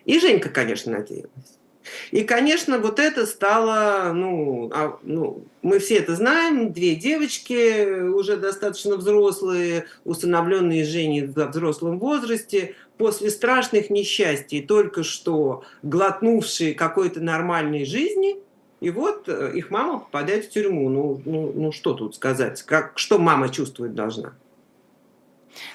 И 0.05 0.19
Женька, 0.19 0.47
конечно, 0.49 0.93
надеялась. 0.93 1.54
И, 2.11 2.23
конечно, 2.23 2.79
вот 2.79 2.99
это 2.99 3.25
стало, 3.25 4.11
ну, 4.13 4.69
а, 4.73 4.97
ну, 5.03 5.43
мы 5.61 5.79
все 5.79 5.95
это 5.97 6.15
знаем, 6.15 6.73
две 6.73 6.95
девочки 6.95 8.01
уже 8.09 8.37
достаточно 8.37 8.95
взрослые, 8.95 9.85
установленные 10.03 10.83
Женей 10.85 11.27
в 11.27 11.33
взрослом 11.33 11.99
возрасте, 11.99 12.75
после 12.97 13.29
страшных 13.29 13.89
несчастий, 13.89 14.61
только 14.61 15.03
что 15.03 15.63
глотнувшие 15.83 16.73
какой-то 16.73 17.19
нормальной 17.19 17.85
жизни, 17.85 18.37
и 18.81 18.89
вот 18.89 19.27
э, 19.27 19.51
их 19.55 19.71
мама 19.71 19.99
попадает 19.99 20.45
в 20.45 20.49
тюрьму. 20.49 20.89
Ну, 20.89 21.21
ну, 21.25 21.51
ну 21.55 21.71
что 21.71 21.93
тут 21.93 22.15
сказать? 22.15 22.61
Как, 22.63 22.97
что 22.97 23.17
мама 23.17 23.49
чувствовать 23.49 23.95
должна? 23.95 24.33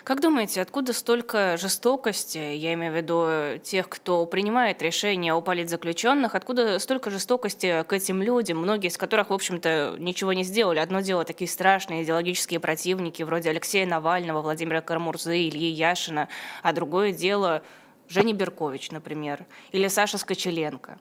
Как 0.05 0.21
думаете, 0.21 0.63
откуда 0.63 0.93
столько 0.93 1.57
жестокости, 1.57 2.39
я 2.39 2.75
имею 2.75 2.93
в 2.93 2.97
виду 2.97 3.59
тех, 3.63 3.89
кто 3.89 4.27
принимает 4.27 4.83
решения 4.83 5.35
о 5.35 5.41
политзаключенных, 5.41 6.35
откуда 6.35 6.79
столько 6.79 7.11
жестокости 7.11 7.85
к 7.87 7.93
этим 7.93 8.23
людям, 8.23 8.59
многие 8.59 8.89
из 8.89 8.97
которых, 8.97 9.31
в 9.31 9.35
общем-то, 9.35 9.97
ничего 9.99 10.33
не 10.33 10.45
сделали. 10.45 10.79
Одно 10.79 11.01
дело 11.01 11.25
такие 11.25 11.49
страшные 11.49 12.03
идеологические 12.03 12.61
противники, 12.61 13.23
вроде 13.23 13.51
Алексея 13.51 13.87
Навального, 13.87 14.43
Владимира 14.43 14.81
Кармурзы, 14.81 15.37
Ильи 15.37 15.71
Яшина, 15.71 16.29
а 16.63 16.73
другое 16.73 17.13
дело 17.13 17.63
Женя 18.09 18.35
Беркович, 18.35 18.91
например, 18.91 19.47
или 19.73 19.89
Саша 19.89 20.19
Скочеленко. 20.19 20.99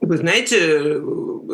Вы 0.00 0.16
знаете, 0.16 1.00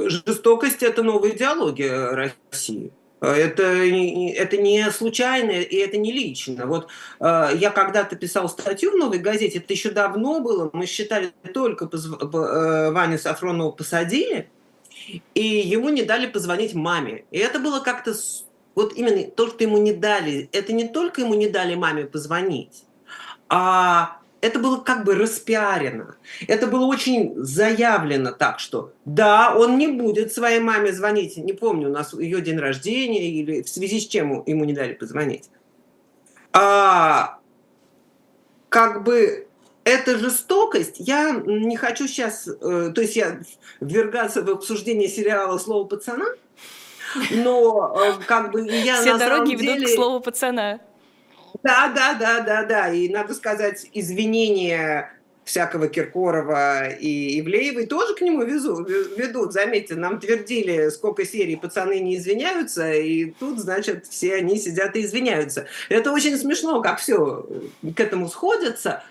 жестокость– 0.08 0.82
это 0.84 1.02
новая 1.02 1.30
идеология 1.30 2.32
России. 2.52 2.92
Это, 3.20 3.62
это 3.62 4.56
не 4.58 4.90
случайно 4.90 5.52
и 5.52 5.76
это 5.76 5.96
не 5.96 6.12
лично. 6.12 6.66
Вот 6.66 6.88
э, 7.18 7.50
я 7.54 7.70
когда-то 7.70 8.14
писал 8.14 8.48
статью 8.48 8.92
в 8.92 8.96
«Новой 8.96 9.18
газете», 9.18 9.58
это 9.58 9.72
еще 9.72 9.90
давно 9.90 10.40
было, 10.40 10.68
мы 10.72 10.86
считали, 10.86 11.32
только 11.54 11.86
позв... 11.86 12.12
э, 12.20 12.90
Ваню 12.90 13.18
Сафронова 13.18 13.70
посадили, 13.70 14.50
и 15.34 15.42
ему 15.42 15.88
не 15.88 16.02
дали 16.02 16.26
позвонить 16.26 16.74
маме. 16.74 17.24
И 17.30 17.38
это 17.38 17.58
было 17.58 17.80
как-то... 17.80 18.14
Вот 18.74 18.92
именно 18.94 19.30
то, 19.30 19.48
что 19.48 19.64
ему 19.64 19.78
не 19.78 19.94
дали, 19.94 20.50
это 20.52 20.74
не 20.74 20.86
только 20.86 21.22
ему 21.22 21.34
не 21.34 21.48
дали 21.48 21.74
маме 21.74 22.04
позвонить, 22.04 22.84
а 23.48 24.18
это 24.46 24.58
было 24.58 24.78
как 24.78 25.04
бы 25.04 25.14
распиарено. 25.14 26.16
Это 26.46 26.66
было 26.66 26.86
очень 26.86 27.34
заявлено 27.36 28.30
так, 28.30 28.60
что 28.60 28.92
да, 29.04 29.54
он 29.56 29.76
не 29.78 29.88
будет 29.88 30.32
своей 30.32 30.60
маме 30.60 30.92
звонить. 30.92 31.36
Не 31.36 31.52
помню, 31.52 31.88
у 31.88 31.92
нас 31.92 32.14
ее 32.14 32.40
день 32.40 32.58
рождения 32.58 33.28
или 33.28 33.62
в 33.62 33.68
связи 33.68 34.00
с 34.00 34.06
чем 34.06 34.44
ему 34.46 34.64
не 34.64 34.72
дали 34.72 34.94
позвонить. 34.94 35.50
А, 36.52 37.38
как 38.68 39.02
бы 39.04 39.46
эта 39.84 40.18
жестокость, 40.18 40.96
я 40.98 41.32
не 41.44 41.76
хочу 41.76 42.06
сейчас, 42.06 42.48
э, 42.48 42.92
то 42.94 43.00
есть 43.00 43.16
я 43.16 43.40
ввергаться 43.80 44.42
в 44.42 44.50
обсуждение 44.50 45.08
сериала 45.08 45.58
«Слово 45.58 45.86
пацана», 45.86 46.26
но 47.30 47.96
э, 47.96 48.12
как 48.26 48.52
бы 48.52 48.66
я 48.66 49.00
Все 49.00 49.12
на 49.12 49.18
дороги 49.18 49.50
самом 49.50 49.62
ведут 49.62 49.78
деле... 49.78 49.86
к 49.86 49.90
слову 49.90 50.20
пацана. 50.20 50.80
Да, 51.62 51.92
да, 51.94 52.14
да, 52.14 52.40
да, 52.40 52.64
да. 52.64 52.92
И 52.92 53.08
надо 53.08 53.34
сказать, 53.34 53.88
извинения 53.92 55.12
всякого 55.46 55.86
Киркорова 55.86 56.88
и 56.88 57.40
Ивлеевой 57.40 57.86
тоже 57.86 58.14
к 58.14 58.20
нему 58.20 58.42
везу, 58.42 58.84
ведут. 58.84 59.52
Заметьте, 59.52 59.94
нам 59.94 60.18
твердили, 60.18 60.88
сколько 60.88 61.24
серий 61.24 61.54
пацаны 61.54 62.00
не 62.00 62.16
извиняются, 62.16 62.92
и 62.92 63.30
тут, 63.30 63.60
значит, 63.60 64.06
все 64.06 64.34
они 64.34 64.58
сидят 64.58 64.96
и 64.96 65.04
извиняются. 65.04 65.66
Это 65.88 66.10
очень 66.10 66.36
смешно, 66.36 66.82
как 66.82 66.98
все 66.98 67.46
к 67.96 68.00
этому 68.00 68.28
сходится. 68.28 69.04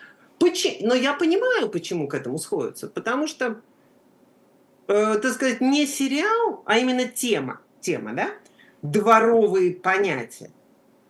Но 0.81 0.93
я 0.93 1.13
понимаю, 1.13 1.69
почему 1.69 2.07
к 2.09 2.13
этому 2.13 2.37
сходится. 2.37 2.87
Потому 2.87 3.27
что, 3.27 3.61
э, 4.87 5.17
так 5.17 5.33
сказать, 5.33 5.61
не 5.61 5.87
сериал, 5.87 6.61
а 6.65 6.77
именно 6.77 7.05
тема, 7.05 7.61
тема, 7.79 8.13
да, 8.13 8.31
дворовые 8.81 9.71
понятия 9.71 10.51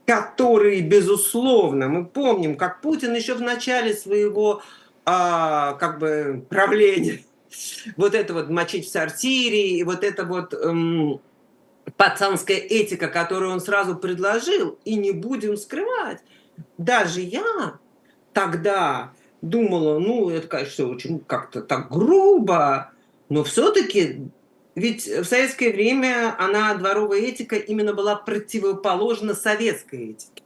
которые, 0.06 0.82
безусловно, 0.82 1.88
мы 1.88 2.06
помним, 2.06 2.58
как 2.58 2.82
Путин 2.82 3.14
еще 3.14 3.34
в 3.34 3.42
начале 3.42 3.94
своего 3.94 4.62
а, 5.06 5.74
как 5.74 6.00
бы 6.00 6.46
правления, 6.50 7.24
вот 7.98 8.14
это 8.14 8.34
вот 8.34 8.50
мочить 8.50 8.86
в 8.86 8.92
сортире, 8.92 9.78
и 9.78 9.84
вот 9.84 10.04
это 10.04 10.26
вот 10.26 10.54
эм, 10.54 11.22
пацанская 11.98 12.58
этика, 12.58 13.08
которую 13.08 13.52
он 13.52 13.62
сразу 13.62 13.96
предложил, 13.96 14.78
и 14.86 14.96
не 14.96 15.12
будем 15.12 15.58
скрывать, 15.58 16.20
даже 16.78 17.22
я 17.22 17.80
тогда 18.34 19.12
думала, 19.42 20.00
ну, 20.00 20.30
это, 20.30 20.48
конечно, 20.48 20.88
очень 20.88 21.20
как-то 21.20 21.62
так 21.62 21.92
грубо, 21.92 22.92
но 23.30 23.44
все-таки 23.44 24.30
ведь 24.76 25.08
в 25.08 25.24
советское 25.24 25.72
время 25.72 26.36
она, 26.38 26.74
дворовая 26.76 27.22
этика, 27.22 27.56
именно 27.56 27.94
была 27.94 28.16
противоположна 28.16 29.34
советской 29.34 30.12
этике. 30.12 30.44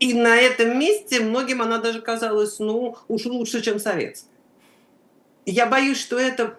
И 0.00 0.14
на 0.14 0.36
этом 0.36 0.78
месте 0.78 1.20
многим 1.20 1.62
она 1.62 1.78
даже 1.78 2.00
казалась, 2.00 2.58
ну, 2.58 2.96
уж 3.06 3.26
лучше, 3.26 3.60
чем 3.62 3.78
советская. 3.78 4.30
Я 5.46 5.66
боюсь, 5.66 6.00
что 6.00 6.18
это 6.18 6.58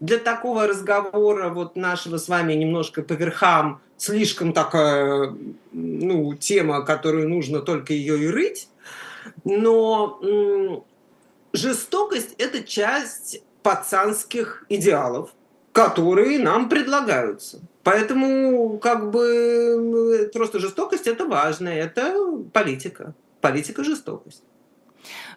для 0.00 0.18
такого 0.18 0.66
разговора 0.66 1.50
вот 1.50 1.76
нашего 1.76 2.16
с 2.16 2.28
вами 2.28 2.54
немножко 2.54 3.02
по 3.02 3.12
верхам 3.12 3.80
слишком 3.98 4.52
такая 4.52 5.36
ну, 5.72 6.34
тема, 6.34 6.84
которую 6.84 7.28
нужно 7.28 7.60
только 7.60 7.92
ее 7.92 8.24
и 8.24 8.28
рыть. 8.28 8.68
Но 9.44 10.82
жестокость– 11.52 12.34
это 12.38 12.62
часть 12.62 13.42
пацанских 13.62 14.64
идеалов, 14.70 15.30
которые 15.72 16.38
нам 16.38 16.68
предлагаются. 16.68 17.60
Поэтому 17.82 18.78
как 18.78 19.10
бы 19.10 20.30
просто 20.32 20.58
жестокость– 20.58 21.06
это 21.06 21.26
важно, 21.26 21.68
это 21.68 22.14
политика. 22.52 23.14
Политика– 23.40 23.84
жестокость. 23.84 24.42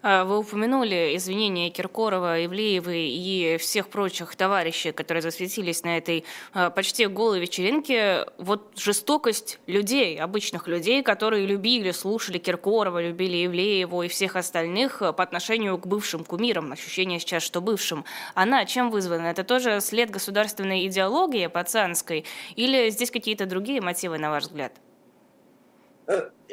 А, 0.06 0.26
вы 0.26 0.40
упомянули 0.40 1.16
извинения 1.16 1.70
Киркорова, 1.70 2.46
Ивлеевой 2.46 3.08
и 3.08 3.58
всех 3.58 3.88
прочих 3.88 4.36
товарищей, 4.36 4.92
которые 4.92 5.22
засветились 5.22 5.84
на 5.84 5.98
этой 5.98 6.26
а, 6.54 6.70
почти 6.70 7.08
голой 7.08 7.40
вечеринке. 7.40 8.26
Вот 8.38 8.74
жестокость 8.76 9.60
людей, 9.66 10.20
обычных 10.20 10.68
людей, 10.68 11.04
которые 11.04 11.46
любили, 11.46 11.92
слушали 11.92 12.38
Киркорова, 12.38 13.02
любили 13.02 13.46
Ивлееву 13.46 14.04
и 14.04 14.10
всех 14.10 14.36
остальных 14.36 15.02
а, 15.02 15.14
по 15.14 15.24
отношению 15.24 15.78
к 15.78 15.88
бывшим 15.88 16.26
кумирам, 16.26 16.74
ощущение 16.74 17.22
сейчас, 17.22 17.42
что 17.42 17.62
бывшим, 17.62 18.04
она 18.36 18.66
чем 18.66 18.92
вызвана? 18.92 19.28
Это 19.28 19.46
тоже 19.46 19.80
след 19.80 20.10
государственной 20.10 20.86
идеологии 20.86 21.48
пацанской 21.48 22.26
или 22.58 22.90
здесь 22.90 23.10
какие-то 23.10 23.46
другие 23.46 23.80
мотивы, 23.80 24.18
на 24.18 24.32
ваш 24.32 24.44
взгляд? 24.44 24.74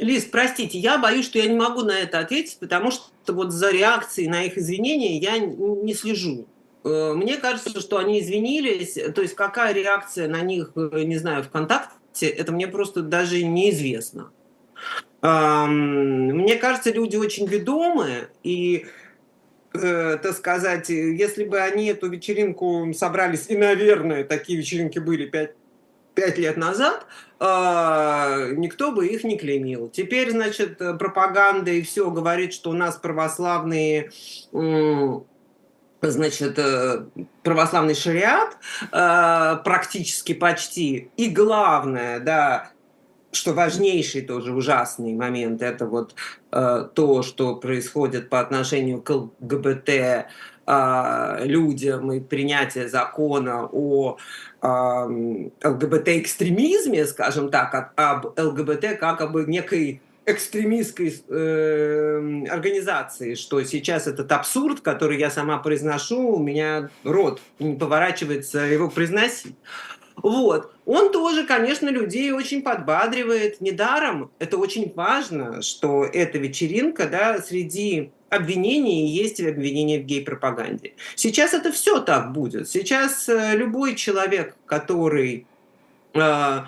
Э, 0.00 0.04
Лиз, 0.04 0.24
простите, 0.24 0.78
я 0.78 0.98
боюсь, 0.98 1.26
что 1.26 1.38
я 1.38 1.46
не 1.46 1.56
могу 1.56 1.82
на 1.82 1.92
это 1.92 2.18
ответить, 2.18 2.58
потому 2.58 2.90
что 2.90 3.10
вот 3.28 3.52
за 3.52 3.70
реакцией 3.70 4.28
на 4.28 4.44
их 4.44 4.58
извинения 4.58 5.18
я 5.18 5.38
не 5.38 5.94
слежу. 5.94 6.46
Э, 6.84 7.12
мне 7.14 7.36
кажется, 7.36 7.80
что 7.80 7.98
они 7.98 8.20
извинились, 8.20 8.98
то 9.14 9.22
есть 9.22 9.34
какая 9.34 9.72
реакция 9.72 10.28
на 10.28 10.40
них, 10.40 10.72
э, 10.74 11.02
не 11.04 11.18
знаю, 11.18 11.44
ВКонтакте, 11.44 12.26
это 12.26 12.52
мне 12.52 12.66
просто 12.66 13.02
даже 13.02 13.42
неизвестно. 13.44 14.30
Мне 15.22 16.56
кажется, 16.56 16.90
люди 16.90 17.14
очень 17.14 17.46
ведомые, 17.46 18.30
и, 18.42 18.86
так 19.70 20.32
сказать, 20.32 20.88
если 20.88 21.44
бы 21.44 21.60
они 21.60 21.88
эту 21.88 22.08
вечеринку 22.08 22.90
собрались, 22.94 23.44
и, 23.50 23.56
наверное, 23.58 24.24
такие 24.24 24.58
вечеринки 24.58 24.98
были 24.98 25.26
пять 25.26 25.59
пять 26.14 26.38
лет 26.38 26.56
назад, 26.56 27.06
а, 27.38 28.48
никто 28.50 28.92
бы 28.92 29.06
их 29.06 29.24
не 29.24 29.38
клеймил. 29.38 29.88
Теперь, 29.88 30.30
значит, 30.30 30.78
пропаганда 30.78 31.70
и 31.70 31.82
все 31.82 32.10
говорит, 32.10 32.52
что 32.52 32.70
у 32.70 32.74
нас 32.74 32.96
православные 32.96 34.10
значит, 36.02 36.58
э, 36.58 37.04
православный 37.42 37.94
шариат 37.94 38.56
а, 38.90 39.56
практически 39.56 40.32
почти. 40.32 41.10
И 41.16 41.28
главное, 41.28 42.20
да, 42.20 42.70
что 43.32 43.52
важнейший 43.52 44.22
тоже 44.22 44.52
ужасный 44.52 45.14
момент, 45.14 45.62
это 45.62 45.86
вот 45.86 46.14
э, 46.52 46.88
то, 46.94 47.22
что 47.22 47.56
происходит 47.56 48.28
по 48.28 48.38
отношению 48.40 49.02
к 49.02 49.10
ЛГБТ 49.10 50.26
а, 50.66 51.38
людям 51.42 52.12
и 52.12 52.20
принятие 52.20 52.88
закона 52.88 53.68
о 53.72 54.18
ЛГБТ-экстремизме, 54.62 57.06
скажем 57.06 57.50
так, 57.50 57.92
об 57.96 58.38
ЛГБТ 58.38 58.98
как 59.00 59.20
об 59.20 59.36
некой 59.48 60.00
экстремистской 60.26 61.12
э, 61.28 62.44
организации, 62.48 63.34
что 63.34 63.60
сейчас 63.64 64.06
этот 64.06 64.30
абсурд, 64.30 64.80
который 64.80 65.18
я 65.18 65.28
сама 65.30 65.58
произношу, 65.58 66.36
у 66.36 66.38
меня 66.38 66.88
рот 67.04 67.40
не 67.58 67.74
поворачивается 67.74 68.60
его 68.60 68.88
произносить. 68.88 69.56
Вот. 70.22 70.72
Он 70.86 71.12
тоже, 71.12 71.44
конечно, 71.44 71.88
людей 71.88 72.32
очень 72.32 72.62
подбадривает. 72.62 73.60
Недаром 73.60 74.30
это 74.38 74.56
очень 74.58 74.92
важно, 74.94 75.62
что 75.62 76.04
эта 76.04 76.38
вечеринка, 76.38 77.06
да, 77.06 77.40
среди 77.40 78.10
обвинений 78.28 79.08
есть 79.08 79.40
обвинения 79.40 79.98
в 79.98 80.04
гей-пропаганде. 80.04 80.94
Сейчас 81.16 81.52
это 81.52 81.72
все 81.72 82.00
так 82.00 82.32
будет. 82.32 82.68
Сейчас 82.68 83.28
э, 83.28 83.56
любой 83.56 83.96
человек, 83.96 84.56
который 84.66 85.46
э, 86.14 86.60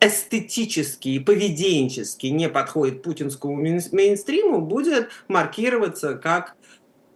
эстетически 0.00 1.08
и 1.08 1.18
поведенчески 1.18 2.26
не 2.26 2.48
подходит 2.48 3.02
путинскому 3.02 3.56
мейнстриму, 3.56 4.60
будет 4.60 5.10
маркироваться 5.26 6.14
как 6.14 6.54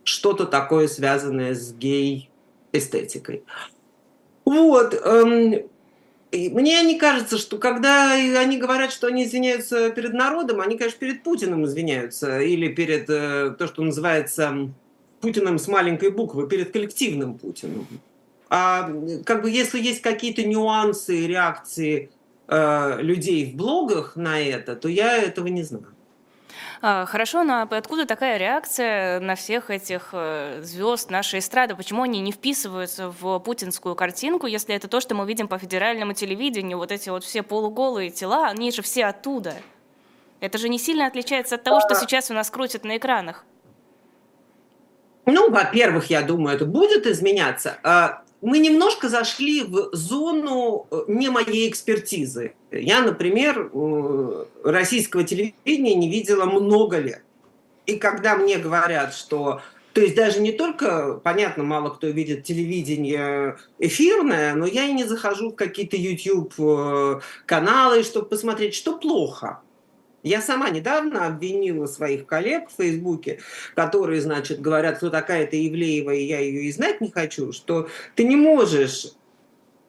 что-то 0.04 0.46
такое, 0.46 0.88
связанное 0.88 1.54
с 1.54 1.72
гей-эстетикой. 1.72 3.44
Вот. 4.52 4.94
Эм, 5.02 5.62
мне 6.30 6.82
не 6.82 6.98
кажется, 6.98 7.38
что 7.38 7.56
когда 7.56 8.12
они 8.12 8.58
говорят, 8.58 8.92
что 8.92 9.06
они 9.06 9.24
извиняются 9.24 9.90
перед 9.90 10.12
народом, 10.12 10.60
они, 10.60 10.76
конечно, 10.76 10.98
перед 10.98 11.22
Путиным 11.22 11.64
извиняются 11.64 12.40
или 12.40 12.68
перед 12.68 13.08
э, 13.08 13.54
то, 13.58 13.66
что 13.66 13.82
называется 13.82 14.70
Путиным 15.22 15.58
с 15.58 15.68
маленькой 15.68 16.10
буквы, 16.10 16.48
перед 16.48 16.70
коллективным 16.70 17.38
Путиным. 17.38 17.86
А 18.50 18.90
как 19.24 19.40
бы 19.42 19.50
если 19.50 19.80
есть 19.80 20.02
какие-то 20.02 20.44
нюансы, 20.44 21.26
реакции 21.26 22.10
э, 22.48 22.98
людей 23.00 23.50
в 23.50 23.56
блогах 23.56 24.16
на 24.16 24.38
это, 24.38 24.76
то 24.76 24.88
я 24.88 25.16
этого 25.16 25.46
не 25.46 25.62
знаю. 25.62 25.86
А, 26.84 27.06
хорошо, 27.06 27.44
но 27.44 27.62
откуда 27.62 28.06
такая 28.06 28.38
реакция 28.38 29.20
на 29.20 29.36
всех 29.36 29.70
этих 29.70 30.08
э, 30.12 30.62
звезд 30.62 31.12
нашей 31.12 31.38
эстрады? 31.38 31.76
Почему 31.76 32.02
они 32.02 32.20
не 32.20 32.32
вписываются 32.32 33.08
в 33.08 33.38
путинскую 33.38 33.94
картинку, 33.94 34.48
если 34.48 34.74
это 34.74 34.88
то, 34.88 35.00
что 35.00 35.14
мы 35.14 35.24
видим 35.24 35.46
по 35.46 35.58
федеральному 35.58 36.12
телевидению, 36.12 36.78
вот 36.78 36.90
эти 36.90 37.08
вот 37.08 37.22
все 37.22 37.44
полуголые 37.44 38.10
тела, 38.10 38.48
они 38.48 38.72
же 38.72 38.82
все 38.82 39.04
оттуда. 39.04 39.54
Это 40.40 40.58
же 40.58 40.68
не 40.68 40.80
сильно 40.80 41.06
отличается 41.06 41.54
от 41.54 41.62
того, 41.62 41.78
что 41.78 41.90
а. 41.92 41.94
сейчас 41.94 42.32
у 42.32 42.34
нас 42.34 42.50
крутят 42.50 42.82
на 42.82 42.96
экранах. 42.96 43.44
Ну, 45.24 45.52
во-первых, 45.52 46.10
я 46.10 46.22
думаю, 46.22 46.56
это 46.56 46.66
будет 46.66 47.06
изменяться. 47.06 47.78
Мы 48.42 48.58
немножко 48.58 49.08
зашли 49.08 49.62
в 49.62 49.90
зону 49.92 50.88
э, 50.90 51.04
не 51.06 51.30
моей 51.30 51.70
экспертизы. 51.70 52.54
Я, 52.72 53.00
например, 53.00 53.70
э, 53.72 54.44
российского 54.64 55.22
телевидения 55.22 55.94
не 55.94 56.10
видела 56.10 56.44
много 56.44 56.98
лет. 56.98 57.22
И 57.86 57.96
когда 57.96 58.36
мне 58.36 58.58
говорят, 58.58 59.14
что... 59.14 59.62
То 59.92 60.00
есть 60.00 60.16
даже 60.16 60.40
не 60.40 60.52
только, 60.52 61.20
понятно, 61.22 61.62
мало 61.62 61.90
кто 61.90 62.08
видит 62.08 62.44
телевидение 62.44 63.58
эфирное, 63.78 64.54
но 64.54 64.66
я 64.66 64.86
и 64.86 64.92
не 64.92 65.04
захожу 65.04 65.52
в 65.52 65.54
какие-то 65.54 65.96
YouTube-каналы, 65.96 68.00
э, 68.00 68.02
чтобы 68.02 68.26
посмотреть, 68.26 68.74
что 68.74 68.98
плохо. 68.98 69.60
Я 70.22 70.40
сама 70.40 70.70
недавно 70.70 71.26
обвинила 71.26 71.86
своих 71.86 72.26
коллег 72.26 72.68
в 72.70 72.76
Фейсбуке, 72.76 73.40
которые, 73.74 74.20
значит, 74.20 74.60
говорят, 74.60 74.98
кто 74.98 75.10
такая-то 75.10 75.56
Евлеева, 75.56 76.12
и 76.12 76.24
я 76.24 76.38
ее 76.38 76.64
и 76.64 76.72
знать 76.72 77.00
не 77.00 77.10
хочу, 77.10 77.52
что 77.52 77.88
ты 78.14 78.22
не 78.22 78.36
можешь 78.36 79.14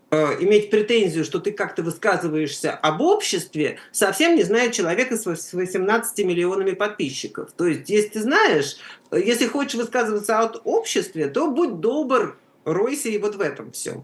э, 0.09 0.15
иметь 0.41 0.71
претензию, 0.71 1.23
что 1.23 1.39
ты 1.39 1.51
как-то 1.51 1.83
высказываешься 1.83 2.71
об 2.71 3.01
обществе, 3.01 3.77
совсем 3.91 4.35
не 4.35 4.41
зная 4.41 4.71
человека 4.71 5.17
с 5.17 5.53
18 5.53 6.25
миллионами 6.25 6.71
подписчиков. 6.71 7.51
То 7.55 7.67
есть, 7.67 7.89
если 7.89 8.09
ты 8.09 8.21
знаешь, 8.21 8.77
если 9.11 9.45
хочешь 9.45 9.75
высказываться 9.75 10.39
от 10.39 10.61
обществе, 10.63 11.27
то 11.27 11.51
будь 11.51 11.79
добр, 11.79 12.39
ройся 12.65 13.09
и 13.09 13.19
вот 13.19 13.35
в 13.35 13.41
этом 13.41 13.71
все. 13.71 14.03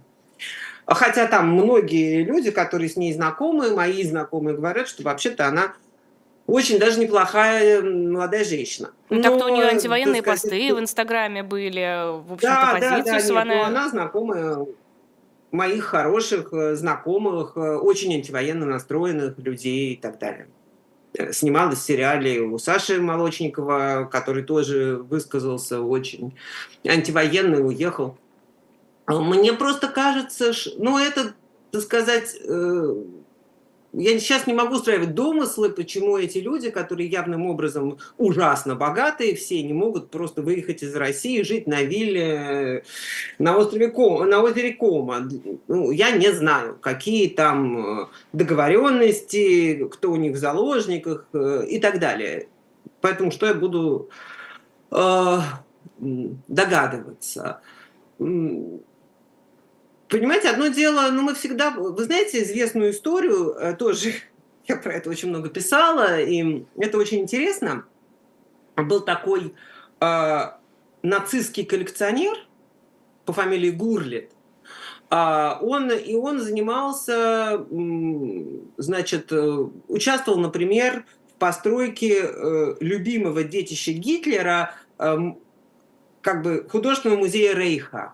Хотя 0.85 1.27
там 1.27 1.53
многие 1.53 2.23
люди, 2.23 2.51
которые 2.51 2.89
с 2.89 2.97
ней 2.97 3.13
знакомы, 3.13 3.75
мои 3.75 4.03
знакомые, 4.03 4.55
говорят, 4.55 4.87
что 4.87 5.03
вообще-то 5.03 5.47
она 5.47 5.73
очень 6.49 6.79
даже 6.79 6.99
неплохая 6.99 7.81
молодая 7.81 8.43
женщина. 8.43 8.91
Ну, 9.09 9.21
так-то 9.21 9.45
у 9.45 9.49
нее 9.49 9.65
антивоенные 9.65 10.21
сказать, 10.21 10.41
посты 10.41 10.73
в 10.73 10.79
Инстаграме 10.79 11.43
были, 11.43 12.19
в 12.21 12.33
общем-то, 12.33 12.39
да, 12.39 12.73
позицию 12.73 13.05
да, 13.05 13.13
да, 13.13 13.19
свою. 13.19 13.45
Нет, 13.45 13.57
ну, 13.57 13.63
она 13.63 13.89
знакомая 13.89 14.65
моих 15.51 15.85
хороших 15.85 16.53
э, 16.53 16.75
знакомых, 16.75 17.53
э, 17.55 17.77
очень 17.77 18.13
антивоенно 18.13 18.65
настроенных 18.65 19.37
людей 19.39 19.93
и 19.93 19.95
так 19.95 20.19
далее. 20.19 20.47
Э, 21.13 21.31
снималась 21.33 21.79
в 21.79 21.83
сериале 21.83 22.41
у 22.41 22.57
Саши 22.59 23.01
Молочникова, 23.01 24.07
который 24.11 24.43
тоже 24.43 24.97
высказался 24.97 25.81
очень 25.81 26.35
антивоенный, 26.85 27.65
уехал. 27.65 28.17
Мне 29.07 29.53
просто 29.53 29.87
кажется, 29.87 30.51
ну 30.77 30.99
это, 30.99 31.33
так 31.71 31.81
сказать, 31.81 32.35
я 33.93 34.19
сейчас 34.19 34.45
не 34.45 34.53
могу 34.53 34.75
устраивать 34.75 35.15
домыслы, 35.15 35.69
почему 35.69 36.17
эти 36.17 36.37
люди, 36.37 36.69
которые 36.69 37.09
явным 37.09 37.47
образом 37.47 37.97
ужасно 38.17 38.75
богатые, 38.75 39.35
все 39.35 39.63
не 39.63 39.73
могут 39.73 40.11
просто 40.11 40.41
выехать 40.41 40.83
из 40.83 40.95
России, 40.95 41.41
жить 41.41 41.65
на 41.65 41.81
вилле 41.81 42.23
э, 42.23 42.81
на 43.39 43.57
острове 43.57 43.89
Кома, 43.89 44.25
на 44.25 44.41
озере 44.41 44.73
Кома. 44.73 45.27
Ну, 45.67 45.91
я 45.91 46.11
не 46.11 46.31
знаю, 46.31 46.77
какие 46.79 47.29
там 47.29 48.01
э, 48.03 48.07
договоренности, 48.31 49.87
кто 49.91 50.11
у 50.11 50.15
них 50.17 50.33
в 50.33 50.37
заложниках 50.37 51.25
э, 51.33 51.65
и 51.67 51.79
так 51.79 51.99
далее. 51.99 52.47
Поэтому 53.01 53.31
что 53.31 53.47
я 53.47 53.55
буду 53.55 54.09
э, 54.91 55.37
догадываться? 55.97 57.61
Понимаете, 60.09 60.49
одно 60.49 60.67
дело, 60.67 61.09
ну 61.11 61.21
мы 61.21 61.35
всегда, 61.35 61.71
вы 61.71 62.03
знаете 62.03 62.43
известную 62.43 62.91
историю, 62.91 63.53
э, 63.53 63.75
тоже 63.75 64.13
я 64.67 64.75
про 64.75 64.93
это 64.93 65.09
очень 65.09 65.29
много 65.29 65.49
писала, 65.49 66.19
и 66.19 66.65
это 66.77 66.97
очень 66.97 67.19
интересно. 67.19 67.85
Был 68.75 69.01
такой 69.01 69.53
э, 69.99 70.39
нацистский 71.03 71.65
коллекционер 71.65 72.35
по 73.25 73.33
фамилии 73.33 73.71
Гурлет, 73.71 74.31
а, 75.11 75.57
он, 75.61 75.91
и 75.91 76.15
он 76.15 76.39
занимался, 76.39 77.65
значит, 78.77 79.31
э, 79.31 79.67
участвовал, 79.87 80.39
например, 80.39 81.05
в 81.31 81.39
постройке 81.39 82.21
э, 82.21 82.75
любимого 82.79 83.43
детища 83.43 83.91
Гитлера, 83.91 84.75
эм, 84.99 85.39
как 86.21 86.43
бы 86.43 86.67
художественного 86.69 87.17
музея 87.17 87.55
Рейха. 87.55 88.13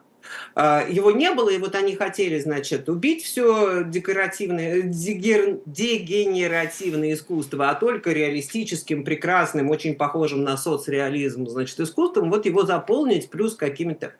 А, 0.55 0.85
его 0.87 1.11
не 1.11 1.31
было, 1.31 1.49
и 1.49 1.57
вот 1.57 1.75
они 1.75 1.95
хотели, 1.95 2.39
значит, 2.39 2.87
убить 2.89 3.23
все 3.23 3.83
декоративное, 3.83 4.81
дегенеративное 4.83 7.13
искусство, 7.13 7.69
а 7.69 7.75
только 7.75 8.11
реалистическим, 8.11 9.03
прекрасным, 9.03 9.69
очень 9.69 9.95
похожим 9.95 10.43
на 10.43 10.57
соцреализм, 10.57 11.47
значит, 11.47 11.79
искусством, 11.79 12.29
вот 12.29 12.45
его 12.45 12.65
заполнить 12.65 13.29
плюс 13.29 13.55
какими-то 13.55 14.13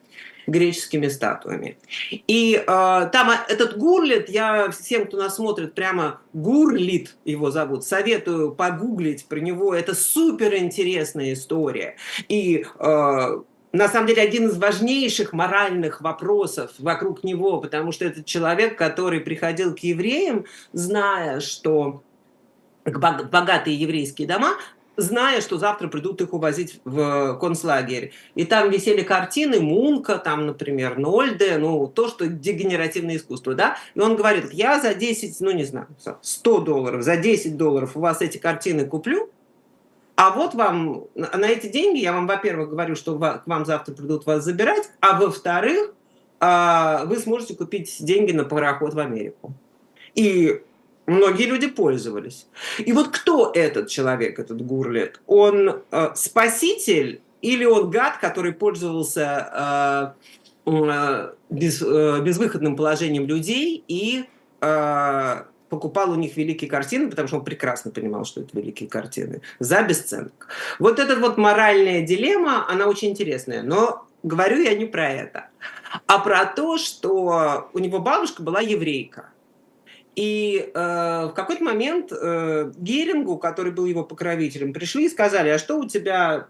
греческими 0.47 1.07
статуями. 1.07 1.77
И 2.09 2.55
э, 2.55 2.65
там 2.65 3.31
этот 3.47 3.77
Гурлит, 3.77 4.29
я 4.29 4.69
всем, 4.71 5.07
кто 5.07 5.17
нас 5.17 5.35
смотрит, 5.35 5.73
прямо 5.73 6.21
Гурлит 6.33 7.15
его 7.25 7.51
зовут, 7.51 7.83
советую 7.83 8.53
погуглить 8.53 9.25
про 9.25 9.39
него, 9.39 9.73
это 9.73 9.95
супер 9.95 10.55
интересная 10.55 11.33
история. 11.33 11.95
И 12.29 12.65
э, 12.79 13.41
на 13.75 13.89
самом 13.89 14.07
деле 14.07 14.21
один 14.21 14.47
из 14.47 14.57
важнейших 14.57 15.33
моральных 15.33 16.01
вопросов 16.01 16.71
вокруг 16.79 17.23
него, 17.23 17.59
потому 17.59 17.91
что 17.91 18.05
это 18.05 18.23
человек, 18.23 18.77
который 18.77 19.19
приходил 19.19 19.75
к 19.75 19.79
евреям, 19.79 20.45
зная, 20.73 21.39
что 21.39 22.03
богатые 22.85 23.75
еврейские 23.75 24.27
дома, 24.27 24.51
зная, 24.97 25.41
что 25.41 25.57
завтра 25.57 25.87
придут 25.87 26.21
их 26.21 26.33
увозить 26.33 26.79
в 26.85 27.37
концлагерь. 27.39 28.13
И 28.35 28.45
там 28.45 28.69
висели 28.69 29.01
картины 29.01 29.59
Мунка, 29.59 30.17
там, 30.17 30.45
например, 30.45 30.97
Нольде, 30.97 31.57
ну, 31.57 31.87
то, 31.87 32.07
что 32.07 32.27
дегенеративное 32.27 33.17
искусство, 33.17 33.55
да. 33.55 33.77
И 33.93 33.99
он 33.99 34.15
говорит, 34.15 34.53
я 34.53 34.79
за 34.79 34.93
10, 34.93 35.39
ну, 35.41 35.51
не 35.51 35.65
знаю, 35.65 35.87
100 36.21 36.59
долларов, 36.59 37.03
за 37.03 37.17
10 37.17 37.57
долларов 37.57 37.97
у 37.97 37.99
вас 37.99 38.21
эти 38.21 38.37
картины 38.37 38.85
куплю, 38.85 39.29
а 40.15 40.31
вот 40.31 40.53
вам, 40.53 41.05
на 41.15 41.47
эти 41.47 41.67
деньги 41.67 41.99
я 41.99 42.13
вам, 42.13 42.27
во-первых, 42.27 42.69
говорю, 42.69 42.95
что 42.95 43.17
к 43.17 43.43
вам 43.45 43.65
завтра 43.65 43.93
придут 43.93 44.25
вас 44.25 44.43
забирать, 44.43 44.89
а 45.01 45.19
во-вторых, 45.19 45.93
а, 46.39 47.03
вы 47.05 47.17
сможете 47.17 47.55
купить 47.55 47.97
деньги 47.99 48.31
на 48.31 48.45
пароход 48.45 48.93
в 48.93 48.99
Америку. 48.99 49.53
И 50.13 50.61
многие 51.05 51.45
люди 51.45 51.67
пользовались. 51.67 52.47
И 52.79 52.93
вот 52.93 53.09
кто 53.09 53.51
этот 53.53 53.89
человек, 53.89 54.39
этот 54.39 54.65
Гурлет? 54.65 55.21
Он 55.27 55.81
э, 55.91 56.09
спаситель 56.15 57.21
или 57.41 57.65
он 57.65 57.89
гад, 57.89 58.17
который 58.19 58.53
пользовался 58.53 60.15
э, 60.65 60.71
э, 60.71 61.33
без, 61.49 61.81
безвыходным 61.81 62.75
положением 62.75 63.27
людей 63.27 63.83
и 63.87 64.25
покупал 65.75 66.11
у 66.11 66.15
них 66.15 66.37
великие 66.37 66.69
картины, 66.69 67.09
потому 67.09 67.27
что 67.27 67.37
он 67.37 67.43
прекрасно 67.43 67.91
понимал, 67.91 68.23
что 68.23 68.41
это 68.41 68.57
великие 68.57 68.87
картины, 68.87 69.41
за 69.59 69.83
бесценок. 69.83 70.47
Вот 70.79 70.99
эта 70.99 71.17
вот 71.17 71.37
моральная 71.37 72.01
дилемма, 72.01 72.65
она 72.69 72.87
очень 72.87 73.09
интересная, 73.09 73.61
но 73.61 74.07
говорю 74.23 74.61
я 74.61 74.73
не 74.73 74.85
про 74.85 75.09
это, 75.09 75.49
а 76.07 76.19
про 76.19 76.45
то, 76.45 76.77
что 76.77 77.69
у 77.73 77.79
него 77.79 77.99
бабушка 77.99 78.41
была 78.41 78.61
еврейка. 78.61 79.29
И 80.15 80.71
э, 80.73 81.25
в 81.25 81.33
какой-то 81.35 81.61
момент 81.61 82.13
э, 82.13 82.71
Герингу, 82.77 83.37
который 83.37 83.73
был 83.73 83.85
его 83.85 84.05
покровителем, 84.05 84.71
пришли 84.71 85.07
и 85.07 85.09
сказали, 85.09 85.49
а 85.49 85.59
что 85.59 85.77
у 85.77 85.85
тебя 85.85 86.47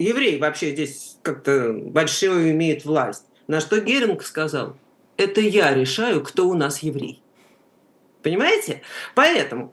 еврей 0.00 0.40
вообще 0.40 0.72
здесь 0.72 1.18
как-то 1.22 1.72
большую 1.72 2.50
имеет 2.50 2.84
власть? 2.84 3.24
На 3.46 3.60
что 3.60 3.80
Геринг 3.80 4.24
сказал, 4.24 4.76
это 5.16 5.40
я 5.40 5.72
решаю, 5.72 6.20
кто 6.20 6.48
у 6.48 6.54
нас 6.54 6.80
еврей. 6.80 7.22
Понимаете? 8.26 8.82
Поэтому 9.14 9.72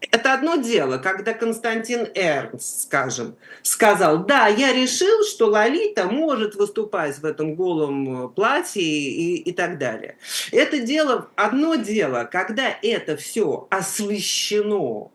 это 0.00 0.34
одно 0.34 0.56
дело, 0.56 0.98
когда 0.98 1.32
Константин 1.32 2.08
Эрнст, 2.12 2.82
скажем, 2.82 3.36
сказал, 3.62 4.24
да, 4.24 4.48
я 4.48 4.72
решил, 4.72 5.22
что 5.24 5.46
Лолита 5.46 6.06
может 6.06 6.56
выступать 6.56 7.20
в 7.20 7.24
этом 7.24 7.54
голом 7.54 8.24
э, 8.24 8.28
платье 8.30 8.82
и, 8.82 9.36
и 9.36 9.52
так 9.52 9.78
далее. 9.78 10.16
Это 10.50 10.80
дело, 10.80 11.30
одно 11.36 11.76
дело, 11.76 12.24
когда 12.24 12.76
это 12.82 13.16
все 13.16 13.68
освещено, 13.70 15.12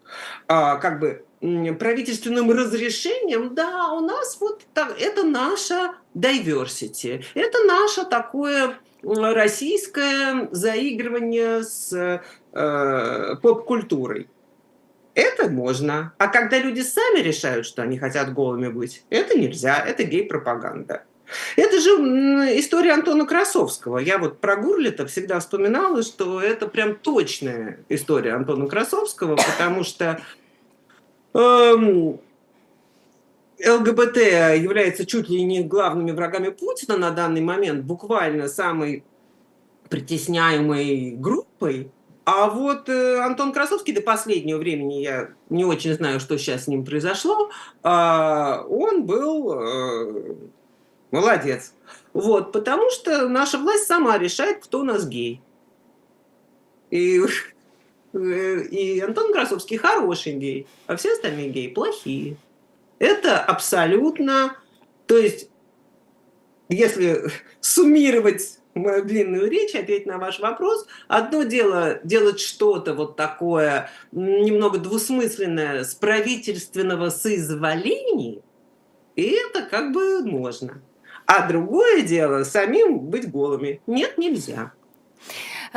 а, 0.47 0.77
как 0.77 0.99
бы 0.99 1.25
правительственным 1.41 2.49
разрешением, 2.49 3.53
да, 3.55 3.91
у 3.91 3.99
нас 3.99 4.37
вот 4.39 4.61
так, 4.73 4.99
это 5.01 5.23
наша 5.23 5.95
diversity, 6.15 7.25
это 7.33 7.63
наше 7.65 8.05
такое 8.05 8.77
российское 9.05 10.49
заигрывание 10.51 11.63
с 11.63 12.21
э, 12.53 13.35
поп-культурой. 13.41 14.29
Это 15.13 15.49
можно. 15.49 16.13
А 16.17 16.27
когда 16.27 16.59
люди 16.59 16.81
сами 16.81 17.19
решают, 17.19 17.65
что 17.65 17.81
они 17.81 17.97
хотят 17.97 18.33
голыми 18.33 18.67
быть, 18.67 19.05
это 19.09 19.37
нельзя, 19.37 19.77
это 19.77 20.03
гей-пропаганда. 20.03 21.03
Это 21.55 21.79
же 21.79 21.89
история 22.59 22.93
Антона 22.93 23.25
Красовского. 23.25 23.97
Я 23.97 24.17
вот 24.17 24.39
про 24.39 24.57
Гурлита 24.57 25.07
всегда 25.07 25.39
вспоминала, 25.39 26.03
что 26.03 26.41
это 26.41 26.67
прям 26.67 26.95
точная 26.95 27.79
история 27.89 28.33
Антона 28.33 28.67
Красовского, 28.67 29.35
потому 29.35 29.83
что 29.83 30.19
эм, 31.33 32.19
ЛГБТ 33.59 34.17
является 34.17 35.05
чуть 35.05 35.29
ли 35.29 35.43
не 35.43 35.63
главными 35.63 36.11
врагами 36.11 36.49
Путина 36.49 36.97
на 36.97 37.11
данный 37.11 37.41
момент, 37.41 37.85
буквально 37.85 38.47
самой 38.47 39.03
притесняемой 39.89 41.11
группой. 41.11 41.91
А 42.25 42.49
вот 42.49 42.89
э, 42.89 43.19
Антон 43.19 43.53
Красовский 43.53 43.93
до 43.93 44.01
последнего 44.01 44.57
времени, 44.57 45.03
я 45.03 45.29
не 45.49 45.63
очень 45.63 45.93
знаю, 45.93 46.19
что 46.19 46.39
сейчас 46.39 46.63
с 46.63 46.67
ним 46.67 46.83
произошло, 46.83 47.51
э, 47.83 47.89
он 48.67 49.05
был 49.05 49.53
э, 49.53 50.35
молодец. 51.11 51.73
Вот, 52.13 52.51
потому 52.51 52.89
что 52.89 53.29
наша 53.29 53.59
власть 53.59 53.85
сама 53.85 54.17
решает, 54.17 54.63
кто 54.63 54.79
у 54.79 54.83
нас 54.83 55.07
гей. 55.07 55.39
И, 56.89 57.21
э, 58.13 58.61
и 58.71 58.99
Антон 59.01 59.31
Красовский 59.31 59.77
хороший 59.77 60.33
гей, 60.33 60.65
а 60.87 60.95
все 60.95 61.13
остальные 61.13 61.49
геи 61.49 61.67
плохие. 61.67 62.37
Это 62.99 63.39
абсолютно... 63.39 64.57
То 65.05 65.17
есть, 65.17 65.49
если 66.69 67.29
суммировать 67.59 68.59
мою 68.75 69.03
длинную 69.03 69.49
речь, 69.49 69.73
ответить 69.73 70.05
на 70.05 70.17
ваш 70.17 70.39
вопрос. 70.39 70.85
Одно 71.07 71.43
дело 71.43 71.99
делать 72.03 72.39
что-то 72.39 72.93
вот 72.93 73.15
такое 73.15 73.89
немного 74.11 74.77
двусмысленное 74.77 75.83
с 75.83 75.95
правительственного 75.95 77.09
соизволения, 77.09 78.41
и 79.15 79.23
это 79.23 79.63
как 79.63 79.93
бы 79.93 80.23
можно. 80.23 80.81
А 81.25 81.47
другое 81.47 82.01
дело 82.01 82.43
самим 82.43 82.99
быть 82.99 83.31
голыми. 83.31 83.81
Нет, 83.87 84.17
нельзя. 84.17 84.73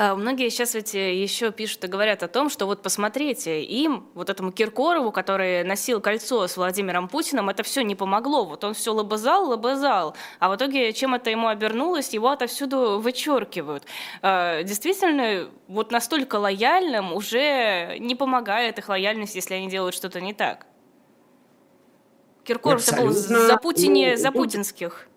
А, 0.00 0.14
многие 0.14 0.48
сейчас 0.48 0.74
ведь 0.74 0.94
э, 0.94 1.12
еще 1.12 1.50
пишут 1.50 1.82
и 1.82 1.88
говорят 1.88 2.22
о 2.22 2.28
том, 2.28 2.50
что 2.50 2.66
вот 2.66 2.82
посмотрите, 2.82 3.64
им, 3.64 4.06
вот 4.14 4.30
этому 4.30 4.52
Киркорову, 4.52 5.10
который 5.10 5.64
носил 5.64 6.00
кольцо 6.00 6.46
с 6.46 6.56
Владимиром 6.56 7.08
Путиным, 7.08 7.48
это 7.48 7.64
все 7.64 7.82
не 7.82 7.96
помогло. 7.96 8.44
Вот 8.44 8.62
он 8.62 8.74
все 8.74 8.94
лобызал, 8.94 9.48
лобызал. 9.48 10.14
А 10.38 10.50
в 10.50 10.54
итоге, 10.54 10.92
чем 10.92 11.16
это 11.16 11.30
ему 11.30 11.48
обернулось, 11.48 12.10
его 12.10 12.28
отовсюду 12.28 13.00
вычеркивают. 13.00 13.86
А, 14.22 14.62
действительно, 14.62 15.50
вот 15.66 15.90
настолько 15.90 16.36
лояльным 16.36 17.12
уже 17.12 17.96
не 17.98 18.14
помогает 18.14 18.78
их 18.78 18.88
лояльность, 18.88 19.34
если 19.34 19.54
они 19.54 19.68
делают 19.68 19.96
что-то 19.96 20.20
не 20.20 20.32
так. 20.32 20.66
Киркоров-то 22.44 23.02
был 23.02 23.10
за 23.10 23.56
Путине, 23.56 24.16
за 24.16 24.30
путинских. 24.30 25.08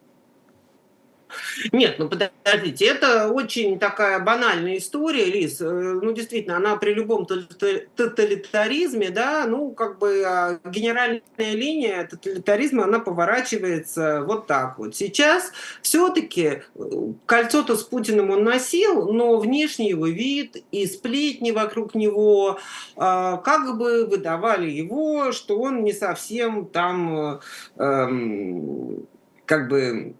Нет, 1.71 1.95
ну 1.99 2.09
подождите, 2.09 2.85
это 2.85 3.29
очень 3.29 3.79
такая 3.79 4.19
банальная 4.19 4.77
история, 4.77 5.25
Лиз. 5.25 5.61
Э, 5.61 5.65
ну, 5.65 6.11
действительно, 6.11 6.57
она 6.57 6.75
при 6.75 6.93
любом 6.93 7.25
тоталитаризме, 7.25 9.09
да, 9.09 9.45
ну, 9.47 9.71
как 9.71 9.99
бы 9.99 10.23
а, 10.25 10.59
генеральная 10.65 11.21
линия 11.37 12.07
тоталитаризма, 12.07 12.83
она 12.85 12.99
поворачивается 12.99 14.23
вот 14.25 14.47
так 14.47 14.77
вот. 14.77 14.95
Сейчас 14.95 15.51
все-таки 15.81 16.63
э, 16.75 16.83
кольцо-то 17.25 17.75
с 17.75 17.83
Путиным 17.83 18.31
он 18.31 18.43
носил, 18.43 19.11
но 19.11 19.37
внешний 19.37 19.89
его 19.89 20.07
вид 20.07 20.63
и 20.71 20.85
сплетни 20.85 21.51
вокруг 21.51 21.95
него 21.95 22.59
а, 22.95 23.37
как 23.37 23.77
бы 23.77 24.05
выдавали 24.05 24.69
его, 24.69 25.31
что 25.31 25.59
он 25.59 25.83
не 25.83 25.93
совсем 25.93 26.65
там 26.65 27.15
э, 27.15 27.39
эм, 27.77 29.07
как 29.45 29.67
бы 29.67 30.15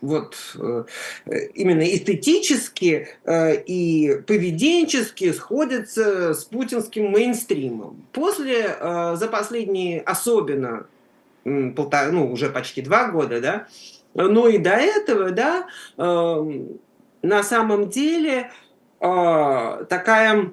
вот 0.00 0.36
э, 0.58 0.84
именно 1.54 1.82
эстетически 1.82 3.08
э, 3.24 3.62
и 3.62 4.22
поведенчески 4.26 5.32
сходятся 5.32 6.34
с 6.34 6.44
путинским 6.44 7.10
мейнстримом. 7.10 8.04
После, 8.12 8.76
э, 8.78 9.16
за 9.16 9.28
последние 9.28 10.00
особенно 10.00 10.86
полтора, 11.44 12.10
ну, 12.10 12.30
уже 12.30 12.50
почти 12.50 12.82
два 12.82 13.08
года, 13.08 13.40
да, 13.40 13.66
но 14.14 14.48
и 14.48 14.58
до 14.58 14.72
этого, 14.72 15.30
да, 15.30 15.66
на 15.96 17.42
самом 17.42 17.88
деле 17.88 18.50
такая 18.98 20.50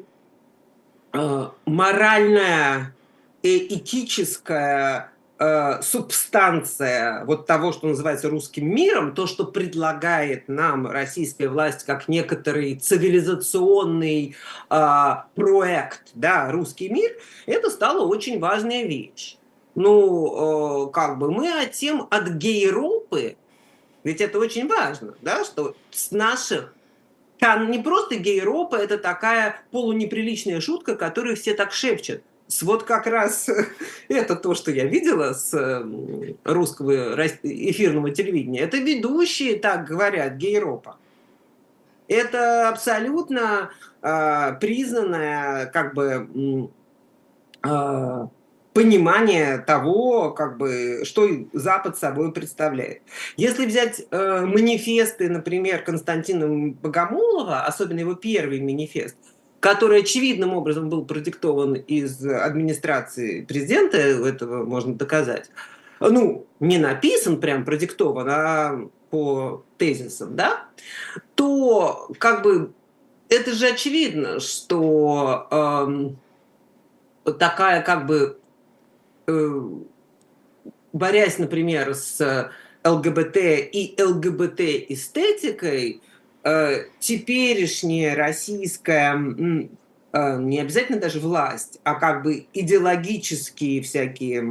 моральная, 1.66 2.96
этическая 3.44 5.12
э, 5.40 5.82
субстанция 5.82 7.26
вот 7.26 7.46
того, 7.46 7.72
что 7.72 7.88
называется 7.88 8.30
русским 8.30 8.70
миром, 8.74 9.14
то, 9.14 9.28
что 9.28 9.46
предлагает 9.46 10.48
нам 10.48 10.88
российская 10.88 11.48
власть 11.48 11.86
как 11.86 12.08
некоторый 12.08 12.76
цивилизационный 12.76 14.36
э, 14.70 15.16
проект, 15.36 16.12
да, 16.14 16.52
русский 16.52 16.90
мир, 16.90 17.12
это 17.46 17.70
стала 17.70 18.06
очень 18.06 18.40
важная 18.40 18.84
вещь. 18.84 19.38
Ну, 19.76 20.88
э, 20.88 20.92
как 20.92 21.20
бы 21.20 21.32
мы 21.32 21.52
от 21.62 21.74
тем 21.74 22.08
от 22.10 22.30
гейропы, 22.30 23.38
ведь 24.04 24.22
это 24.22 24.40
очень 24.40 24.68
важно, 24.68 25.14
да, 25.22 25.44
что 25.44 25.76
с 25.92 26.12
наших 26.12 26.74
там 27.40 27.70
не 27.70 27.80
просто 27.80 28.16
гейропа, 28.16 28.76
это 28.76 28.98
такая 28.98 29.62
полунеприличная 29.72 30.60
шутка, 30.60 30.96
которую 30.96 31.36
все 31.36 31.54
так 31.54 31.72
шепчут 31.72 32.22
вот 32.62 32.84
как 32.84 33.08
раз 33.08 33.50
это 34.10 34.36
то, 34.36 34.56
что 34.56 34.72
я 34.72 34.86
видела 34.86 35.34
с 35.34 35.84
русского 36.44 37.16
эфирного 37.44 38.12
телевидения. 38.12 38.62
Это 38.62 38.78
ведущие 38.78 39.60
так 39.60 39.86
говорят, 39.86 40.36
гейропа. 40.36 40.98
Это 42.08 42.70
абсолютно 42.70 43.72
э, 44.02 44.54
признанное 44.62 45.66
как 45.66 45.94
бы 45.94 46.70
э, 47.64 48.28
понимание 48.74 49.58
того, 49.58 50.32
как 50.32 50.58
бы, 50.58 51.02
что 51.04 51.28
Запад 51.52 51.98
собой 51.98 52.32
представляет. 52.32 53.02
Если 53.36 53.66
взять 53.66 54.06
э, 54.10 54.46
манифесты, 54.46 55.30
например, 55.30 55.84
Константина 55.84 56.74
Богомолова, 56.82 57.66
особенно 57.66 58.00
его 58.00 58.14
первый 58.14 58.62
манифест– 58.62 59.18
который 59.60 60.02
очевидным 60.02 60.54
образом 60.54 60.90
был 60.90 61.06
продиктован 61.06 61.74
из 61.74 62.26
администрации 62.26 63.46
президента, 63.46 63.98
этого 63.98 64.66
можно 64.66 64.96
доказать, 64.96 65.50
ну, 66.00 66.46
не 66.60 66.78
написан, 66.78 67.40
прям 67.40 67.66
продиктован, 67.66 68.28
а 68.30 68.90
по 69.10 69.64
тезисам, 69.78 70.36
да, 70.36 70.66
то 71.36 72.10
как 72.20 72.44
бы 72.44 72.74
это 73.30 73.54
же 73.54 73.68
очевидно, 73.68 74.40
что 74.40 75.48
э, 77.26 77.32
такая 77.34 77.82
как 77.82 78.06
бы 78.06 78.40
э, 79.28 79.62
борясь, 80.94 81.38
например, 81.38 81.94
с 81.94 82.50
ЛГБТ 82.84 83.38
и 83.72 83.96
ЛГБТ-эстетикой, 84.00 86.02
Э, 86.44 86.86
теперешняя 87.00 88.16
российская, 88.16 89.14
э, 90.14 90.38
не 90.40 90.60
обязательно 90.60 91.00
даже 91.00 91.20
власть, 91.20 91.80
а 91.84 91.96
как 91.96 92.24
бы 92.24 92.48
идеологические 92.54 93.82
всякие 93.82 94.42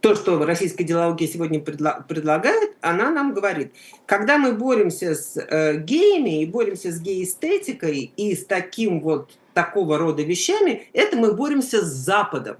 то, 0.00 0.14
что 0.14 0.44
российская 0.44 0.84
идеология 0.84 1.26
сегодня 1.26 1.60
предлагает, 1.60 2.76
она 2.80 3.10
нам 3.10 3.34
говорит, 3.34 3.72
когда 4.04 4.38
мы 4.38 4.52
боремся 4.52 5.14
с 5.14 5.36
э, 5.36 5.78
геями 5.80 6.42
и 6.42 6.46
боремся 6.46 6.92
с 6.92 7.00
гей-эстетикой 7.00 8.12
и 8.16 8.36
с 8.36 8.44
таким 8.46 9.00
вот 9.00 9.32
такого 9.54 9.98
рода 9.98 10.22
вещами, 10.22 10.88
это 10.92 11.16
мы 11.16 11.32
боремся 11.32 11.84
с 11.84 11.88
Западом. 11.88 12.58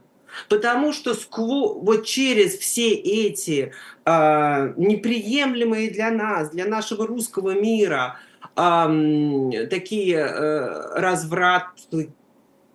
Потому 0.48 0.92
что 0.92 1.14
скво, 1.14 1.74
вот 1.74 2.04
через 2.06 2.56
все 2.58 2.90
эти 2.90 3.72
э, 4.04 4.74
неприемлемые 4.76 5.90
для 5.90 6.10
нас, 6.10 6.50
для 6.50 6.66
нашего 6.66 7.06
русского 7.06 7.52
мира, 7.52 8.18
э, 8.56 9.66
такие 9.70 10.18
э, 10.18 10.98
развраты, 10.98 12.10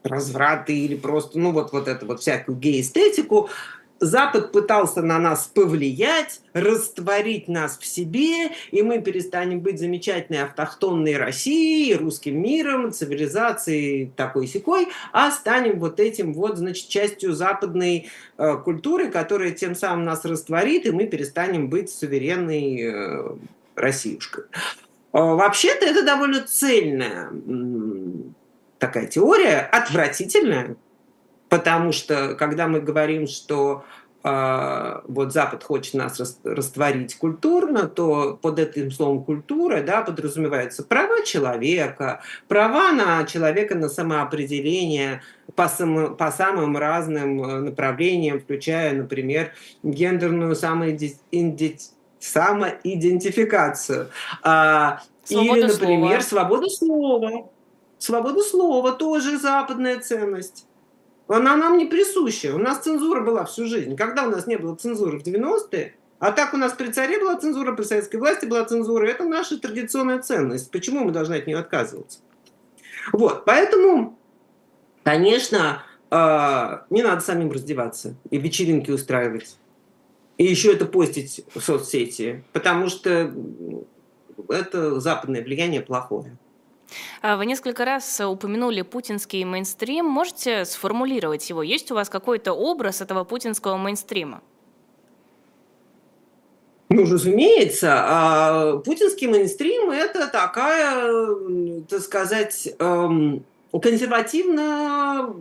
развраты 0.04 0.78
или 0.78 0.95
просто, 0.95 1.39
ну 1.39 1.52
вот, 1.52 1.71
вот 1.71 1.88
это 1.88 2.06
вот 2.06 2.21
всякую 2.21 2.58
гей-эстетику, 2.58 3.50
Запад 4.01 4.51
пытался 4.51 5.03
на 5.03 5.19
нас 5.19 5.45
повлиять, 5.45 6.41
растворить 6.53 7.47
нас 7.47 7.77
в 7.77 7.85
себе, 7.85 8.49
и 8.71 8.81
мы 8.81 8.99
перестанем 8.99 9.59
быть 9.59 9.79
замечательной 9.79 10.41
автохтонной 10.41 11.17
Россией, 11.17 11.93
русским 11.93 12.41
миром, 12.41 12.91
цивилизацией 12.91 14.11
такой 14.15 14.47
секой, 14.47 14.87
а 15.13 15.29
станем 15.29 15.79
вот 15.79 15.99
этим 15.99 16.33
вот, 16.33 16.57
значит, 16.57 16.89
частью 16.89 17.33
западной 17.33 18.09
э, 18.39 18.57
культуры, 18.57 19.11
которая 19.11 19.51
тем 19.51 19.75
самым 19.75 20.03
нас 20.03 20.25
растворит, 20.25 20.87
и 20.87 20.91
мы 20.91 21.05
перестанем 21.05 21.69
быть 21.69 21.91
суверенной 21.91 22.81
э, 22.81 23.35
Россиюшкой. 23.75 24.45
Э, 25.13 25.19
вообще-то 25.19 25.85
это 25.85 26.03
довольно 26.03 26.41
цельная 26.41 27.29
такая 28.79 29.05
теория, 29.05 29.59
отвратительная, 29.59 30.75
Потому 31.51 31.91
что, 31.91 32.33
когда 32.35 32.69
мы 32.69 32.79
говорим, 32.79 33.27
что 33.27 33.83
э, 34.23 35.01
вот 35.05 35.33
Запад 35.33 35.65
хочет 35.65 35.95
нас 35.95 36.39
растворить 36.45 37.17
культурно, 37.17 37.89
то 37.89 38.39
под 38.41 38.57
этим 38.57 38.89
словом 38.89 39.25
культура 39.25 39.81
да, 39.81 40.01
подразумеваются 40.01 40.81
права 40.81 41.25
человека, 41.25 42.21
права 42.47 42.93
на 42.93 43.25
человека 43.25 43.75
на 43.75 43.89
самоопределение 43.89 45.23
по, 45.53 45.67
само, 45.67 46.11
по 46.11 46.31
самым 46.31 46.77
разным 46.77 47.43
э, 47.43 47.59
направлениям, 47.59 48.39
включая, 48.39 48.93
например, 48.93 49.51
гендерную 49.83 50.55
самоидентификацию 50.55 51.97
самоидентификацию. 52.21 54.09
А, 54.41 55.01
или, 55.27 55.63
например, 55.63 56.21
слова. 56.21 56.45
свобода 56.45 56.69
слова. 56.69 57.49
Свобода 57.97 58.41
слова 58.41 58.91
тоже 58.93 59.37
западная 59.37 59.99
ценность. 59.99 60.65
Она 61.34 61.56
нам 61.56 61.78
не 61.78 61.86
присуща. 61.86 62.54
У 62.54 62.58
нас 62.58 62.80
цензура 62.80 63.22
была 63.22 63.46
всю 63.46 63.65
жизнь. 63.65 63.96
Когда 63.96 64.26
у 64.28 64.30
нас 64.30 64.48
не 64.48 64.58
было 64.58 64.76
цензуры 64.76 65.20
в 65.20 65.24
90-е, 65.24 65.96
а 66.20 66.32
так 66.32 66.54
у 66.54 66.58
нас 66.58 66.74
при 66.74 66.91
царе 66.91 67.20
была 67.20 67.36
цензура, 67.38 67.74
при 67.74 67.84
советской 67.84 68.17
власти 68.17 68.46
была 68.46 68.63
цензура. 68.65 69.08
Это 69.08 69.24
наша 69.24 69.58
традиционная 69.58 70.22
ценность. 70.22 70.70
Почему 70.72 71.06
мы 71.06 71.12
должны 71.12 71.36
от 71.36 71.48
нее 71.48 71.58
отказываться? 71.58 72.20
Вот, 73.12 73.46
поэтому, 73.46 74.20
конечно, 75.04 75.84
а, 76.12 76.86
не 76.89 77.02
надо 77.02 77.22
самим 77.22 77.52
раздеваться 77.52 78.15
и 78.30 78.38
вечеринки 78.38 78.91
устраивать. 78.91 79.58
И 80.38 80.46
еще 80.46 80.74
это 80.74 80.86
постить 80.86 81.46
в 81.54 81.62
соцсети, 81.62 82.44
потому 82.52 82.89
что 82.89 83.34
это 84.50 85.00
западное 85.00 85.44
влияние 85.44 85.82
плохое. 85.82 86.38
А, 87.21 87.38
вы 87.38 87.45
несколько 87.45 87.86
раз 87.86 88.19
упомянули 88.19 88.82
путинский 88.82 89.43
мейнстрим. 89.43 90.06
Можете 90.06 90.65
сформулировать 90.65 91.49
его? 91.49 91.63
Есть 91.63 91.91
у 91.91 91.95
вас 91.95 92.10
какой-то 92.10 92.54
образ 92.54 93.01
этого 93.01 93.23
путинского 93.23 93.77
мейнстрима? 93.77 94.41
Ну, 96.93 97.04
разумеется, 97.04 97.93
а 97.93 98.77
путинский 98.80 99.27
мейнстрим– 99.27 99.91
это 99.91 100.27
такая, 100.27 101.10
так 101.88 102.01
сказать, 102.01 102.67
эм, 102.80 103.45
консервативно 103.79 105.34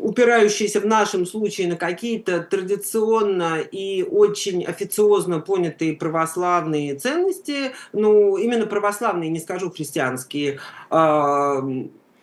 упирающиеся 0.00 0.80
в 0.80 0.86
нашем 0.86 1.26
случае 1.26 1.68
на 1.68 1.76
какие-то 1.76 2.40
традиционно 2.40 3.60
и 3.60 4.02
очень 4.02 4.64
официозно 4.64 5.40
понятые 5.40 5.94
православные 5.94 6.94
ценности, 6.94 7.72
ну, 7.92 8.36
именно 8.36 8.66
православные, 8.66 9.30
не 9.30 9.40
скажу 9.40 9.70
христианские, 9.70 10.60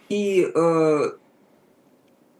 и 0.10 0.52
э, 0.54 1.12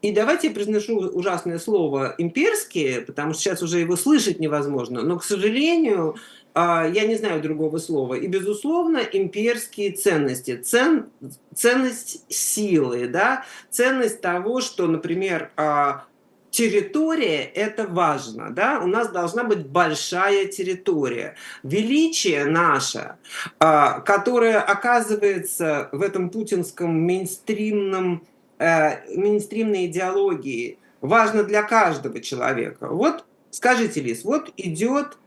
и 0.01 0.12
давайте 0.12 0.47
я 0.47 0.53
произношу 0.53 0.97
ужасное 0.97 1.60
слово 1.60 2.15
«имперские», 2.17 3.01
потому 3.01 3.34
что 3.34 3.43
сейчас 3.43 3.62
уже 3.62 3.79
его 3.79 3.95
слышать 3.95 4.39
невозможно, 4.39 5.03
но, 5.03 5.19
к 5.19 5.23
сожалению, 5.23 6.15
а, 6.15 6.40
я 6.55 7.05
не 7.05 7.15
знаю 7.15 7.41
другого 7.41 7.77
слова. 7.77 8.15
И, 8.15 8.27
безусловно, 8.27 8.97
имперские 8.97 9.91
ценности. 9.91 10.57
Цен, 10.57 11.09
ценность 11.55 12.25
силы, 12.29 13.07
да? 13.07 13.45
ценность 13.69 14.21
того, 14.21 14.61
что, 14.61 14.87
например, 14.87 15.51
а, 15.55 16.05
территория– 16.49 17.43
это 17.55 17.87
важно. 17.87 18.49
Да? 18.51 18.79
У 18.83 18.87
нас 18.87 19.09
должна 19.09 19.43
быть 19.43 19.65
большая 19.65 20.45
территория. 20.47 21.35
Величие 21.63 22.45
наше, 22.45 23.15
а, 23.59 24.01
которое 24.01 24.59
оказывается 24.59 25.89
в 25.91 26.01
этом 26.01 26.29
путинском 26.29 26.93
мейнстримном, 27.01 28.23
э, 28.59 29.15
мейнстримной 29.15 29.85
идеологии, 29.85 30.77
важно 30.99 31.43
для 31.43 31.63
каждого 31.63 32.19
человека. 32.19 32.87
Вот 32.89 33.25
скажите, 33.51 34.01
Лиз, 34.01 34.23
вот 34.23 34.51
идет 34.57 35.17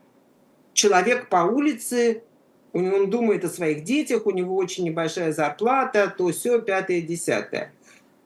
человек 0.74 1.28
по 1.28 1.44
улице 1.44 2.22
он 2.74 3.08
думает 3.08 3.44
о 3.44 3.48
своих 3.48 3.84
детях, 3.84 4.26
у 4.26 4.32
него 4.32 4.56
очень 4.56 4.84
небольшая 4.84 5.32
зарплата, 5.32 6.12
то 6.16 6.30
все, 6.32 6.60
пятое, 6.60 7.00
десятое. 7.00 7.72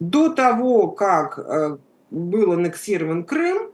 До 0.00 0.30
того, 0.30 0.88
как 0.88 1.38
э, 1.38 1.76
был 2.10 2.52
аннексирован 2.52 3.24
Крым, 3.24 3.72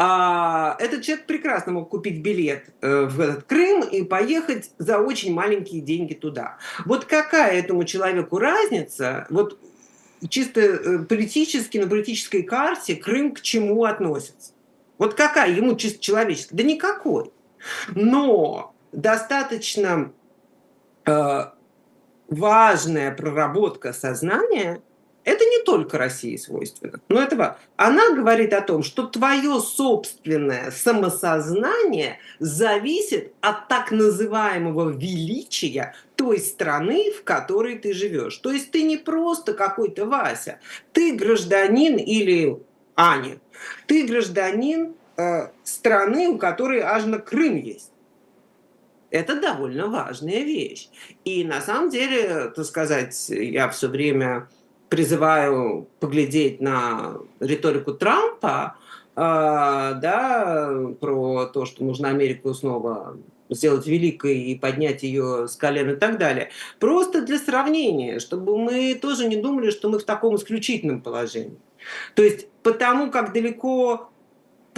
а 0.00 0.76
этот 0.78 1.02
человек 1.02 1.26
прекрасно 1.26 1.72
мог 1.72 1.88
купить 1.88 2.20
билет 2.20 2.70
э, 2.80 3.04
в 3.04 3.20
этот 3.20 3.44
Крым 3.44 3.82
и 3.82 4.02
поехать 4.02 4.70
за 4.78 4.98
очень 4.98 5.32
маленькие 5.32 5.82
деньги 5.82 6.14
туда. 6.14 6.58
Вот 6.84 7.04
какая 7.04 7.58
этому 7.58 7.84
человеку 7.84 8.38
разница? 8.38 9.26
Вот 9.30 9.58
чисто 10.28 10.60
э, 10.60 10.98
политически, 11.00 11.78
на 11.78 11.88
политической 11.88 12.42
карте 12.42 12.96
Крым 12.96 13.34
к 13.34 13.40
чему 13.40 13.84
относится? 13.84 14.52
Вот 14.98 15.14
какая 15.14 15.52
ему 15.52 15.76
чисто 15.76 16.00
человеческая? 16.00 16.56
Да 16.56 16.62
никакой. 16.64 17.30
Но 17.94 18.74
достаточно 18.92 20.12
э, 21.06 21.44
важная 22.28 23.12
проработка 23.12 23.92
сознания 23.92 24.82
это 25.28 25.44
не 25.44 25.62
только 25.62 25.98
России 25.98 26.36
свойственно. 26.36 27.00
Но 27.10 27.20
этого 27.20 27.58
она 27.76 28.14
говорит 28.14 28.54
о 28.54 28.62
том, 28.62 28.82
что 28.82 29.06
твое 29.06 29.60
собственное 29.60 30.70
самосознание 30.70 32.18
зависит 32.38 33.34
от 33.42 33.68
так 33.68 33.90
называемого 33.90 34.88
величия 34.88 35.94
той 36.16 36.38
страны, 36.38 37.12
в 37.12 37.24
которой 37.24 37.78
ты 37.78 37.92
живешь. 37.92 38.38
То 38.38 38.52
есть 38.52 38.70
ты 38.70 38.84
не 38.84 38.96
просто 38.96 39.52
какой-то 39.52 40.06
Вася, 40.06 40.60
ты 40.94 41.14
гражданин 41.14 41.98
или 41.98 42.62
Аня, 42.96 43.38
ты 43.86 44.06
гражданин 44.06 44.94
э, 45.18 45.48
страны, 45.64 46.28
у 46.28 46.38
которой 46.38 46.80
аж 46.80 47.04
на 47.04 47.18
Крым 47.18 47.56
есть. 47.56 47.90
Это 49.10 49.40
довольно 49.40 49.88
важная 49.88 50.42
вещь. 50.42 50.88
И 51.24 51.44
на 51.44 51.60
самом 51.60 51.90
деле, 51.90 52.52
так 52.54 52.64
сказать, 52.64 53.28
я 53.28 53.68
все 53.68 53.88
время 53.88 54.48
призываю 54.88 55.88
поглядеть 56.00 56.60
на 56.60 57.16
риторику 57.40 57.92
Трампа, 57.94 58.76
э, 59.16 59.20
да, 59.20 60.72
про 61.00 61.46
то, 61.46 61.66
что 61.66 61.84
нужно 61.84 62.08
Америку 62.08 62.54
снова 62.54 63.16
сделать 63.50 63.86
великой 63.86 64.38
и 64.40 64.58
поднять 64.58 65.02
ее 65.02 65.48
с 65.48 65.56
колен 65.56 65.90
и 65.90 65.96
так 65.96 66.18
далее. 66.18 66.50
Просто 66.78 67.22
для 67.22 67.38
сравнения, 67.38 68.18
чтобы 68.18 68.58
мы 68.58 68.94
тоже 68.94 69.26
не 69.26 69.36
думали, 69.36 69.70
что 69.70 69.88
мы 69.88 69.98
в 69.98 70.04
таком 70.04 70.36
исключительном 70.36 71.00
положении. 71.00 71.58
То 72.14 72.22
есть 72.22 72.48
потому 72.62 73.10
как 73.10 73.32
далеко 73.32 74.10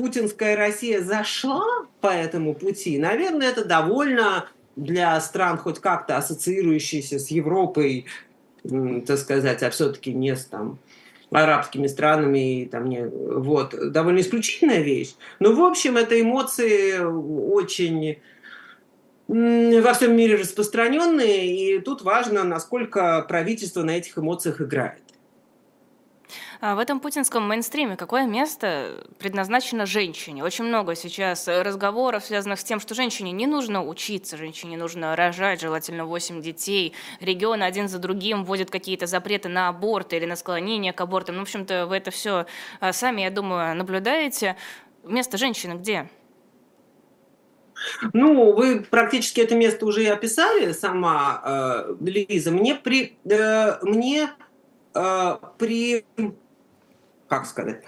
путинская 0.01 0.57
Россия 0.57 1.03
зашла 1.03 1.67
по 2.01 2.09
этому 2.09 2.55
пути, 2.55 2.99
наверное, 2.99 3.49
это 3.49 3.65
довольно 3.65 4.49
для 4.77 5.21
стран 5.21 5.59
хоть 5.59 5.79
как-то 5.79 6.17
ассоциирующихся 6.17 7.19
с 7.19 7.29
Европой 7.29 8.07
так 9.07 9.19
сказать, 9.19 9.63
а 9.63 9.71
все-таки 9.71 10.13
не 10.13 10.37
с 10.37 10.45
там 10.45 10.79
арабскими 11.31 11.87
странами, 11.87 12.63
и 12.63 12.67
там 12.67 12.87
не, 12.87 13.07
вот, 13.07 13.75
довольно 13.93 14.21
исключительная 14.21 14.83
вещь. 14.83 15.15
Но, 15.39 15.53
в 15.53 15.63
общем, 15.63 15.97
это 15.97 16.21
эмоции 16.21 16.99
очень 16.99 18.19
во 19.29 19.95
всем 19.95 20.17
мире 20.17 20.37
распространенные, 20.37 21.77
и 21.77 21.81
тут 21.81 22.03
важно, 22.03 22.43
насколько 22.43 23.25
правительство 23.29 23.83
на 23.83 23.93
этих 23.93 24.19
эмоциях 24.19 24.61
играет. 24.61 25.03
А 26.63 26.75
в 26.75 26.79
этом 26.79 27.01
путинском 27.01 27.49
мейнстриме 27.49 27.97
какое 27.97 28.27
место 28.27 29.07
предназначено 29.19 29.87
женщине? 29.87 30.45
Очень 30.45 30.65
много 30.65 30.95
сейчас 30.95 31.49
разговоров, 31.49 32.27
связанных 32.27 32.61
с 32.61 32.65
тем, 32.65 32.81
что 32.81 32.95
женщине 32.95 33.33
не 33.33 33.47
нужно 33.47 33.83
учиться, 33.83 34.37
женщине 34.37 34.77
нужно 34.77 35.17
рожать, 35.17 35.63
желательно 35.63 36.05
8 36.05 36.43
детей. 36.43 36.93
Регионы 37.21 37.63
один 37.63 37.89
за 37.89 37.99
другим 37.99 38.45
вводят 38.45 38.71
какие-то 38.71 39.07
запреты 39.07 39.49
на 39.49 39.69
аборт 39.69 40.13
или 40.13 40.27
на 40.27 40.37
склонение 40.37 40.93
к 40.93 41.01
абортам. 41.01 41.37
Ну, 41.37 41.41
в 41.41 41.45
общем-то, 41.45 41.87
вы 41.87 41.97
это 41.97 42.11
все 42.11 42.45
а, 42.81 42.93
сами, 42.93 43.23
я 43.23 43.31
думаю, 43.31 43.75
наблюдаете. 43.75 44.57
Место 45.03 45.39
женщины 45.39 45.79
где? 45.79 46.11
Ну, 48.13 48.53
вы 48.53 48.81
практически 48.81 49.41
это 49.41 49.55
место 49.55 49.87
уже 49.87 50.05
и 50.05 50.09
описали 50.09 50.73
сама, 50.73 51.41
э, 51.43 51.95
Лиза. 52.05 52.51
Мне 52.51 52.75
при, 52.75 53.17
э, 53.25 53.79
мне 53.83 54.29
э, 54.95 55.37
при 55.57 56.05
как 57.31 57.47
сказать, 57.47 57.83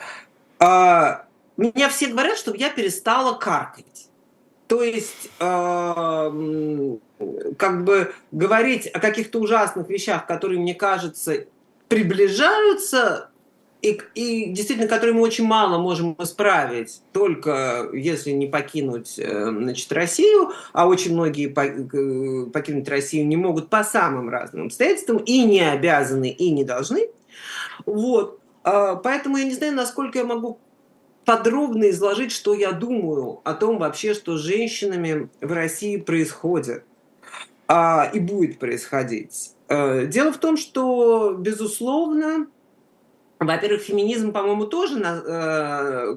а, 0.59 1.26
меня 1.57 1.88
все 1.90 2.07
говорят, 2.07 2.38
чтобы 2.38 2.57
я 2.57 2.70
перестала 2.70 3.37
каркать. 3.37 4.09
То 4.68 4.83
есть, 4.83 5.28
э, 5.38 6.96
как 7.59 7.85
бы 7.85 8.14
говорить 8.31 8.87
о 8.87 9.00
каких-то 9.00 9.40
ужасных 9.40 9.90
вещах, 9.90 10.26
которые, 10.26 10.61
мне 10.61 10.74
кажется, 10.74 11.44
приближаются, 11.88 13.28
и, 13.83 14.00
и 14.14 14.50
действительно, 14.50 14.88
которые 14.88 15.14
мы 15.14 15.22
очень 15.22 15.44
мало 15.44 15.76
можем 15.76 16.14
исправить, 16.20 17.02
только 17.12 17.90
если 17.92 18.31
не 18.31 18.46
покинуть 18.46 19.18
э, 19.18 19.50
значит, 19.50 19.92
Россию, 19.92 20.52
а 20.72 20.87
очень 20.87 21.12
многие 21.12 21.48
покинуть 21.48 22.88
Россию 22.88 23.26
не 23.26 23.37
могут 23.37 23.68
по 23.68 23.83
самым 23.83 24.31
разным 24.31 24.66
обстоятельствам, 24.66 25.18
и 25.18 25.42
не 25.42 25.61
обязаны, 25.61 26.31
и 26.31 26.50
не 26.50 26.64
должны. 26.64 27.09
Вот. 27.85 28.41
А, 28.64 28.96
поэтому 28.96 29.37
я 29.37 29.44
не 29.44 29.55
знаю, 29.55 29.75
насколько 29.75 30.18
я 30.18 30.25
могу 30.25 30.59
подробно 31.25 31.90
изложить, 31.90 32.33
что 32.33 32.55
я 32.55 32.72
думаю 32.72 33.40
о 33.44 33.55
том 33.55 33.79
вообще, 33.79 34.14
что 34.14 34.37
с 34.37 34.40
женщинами 34.40 35.29
в 35.40 35.53
России 35.53 35.96
происходит 35.96 36.85
а, 37.68 38.11
и 38.12 38.18
будет 38.18 38.59
происходить. 38.59 39.53
А, 39.68 40.05
дело 40.05 40.33
в 40.33 40.38
том, 40.38 40.57
что, 40.57 41.35
безусловно, 41.38 42.46
во-первых, 43.38 43.83
феминизм, 43.83 44.33
по-моему, 44.33 44.66
тоже 44.66 45.01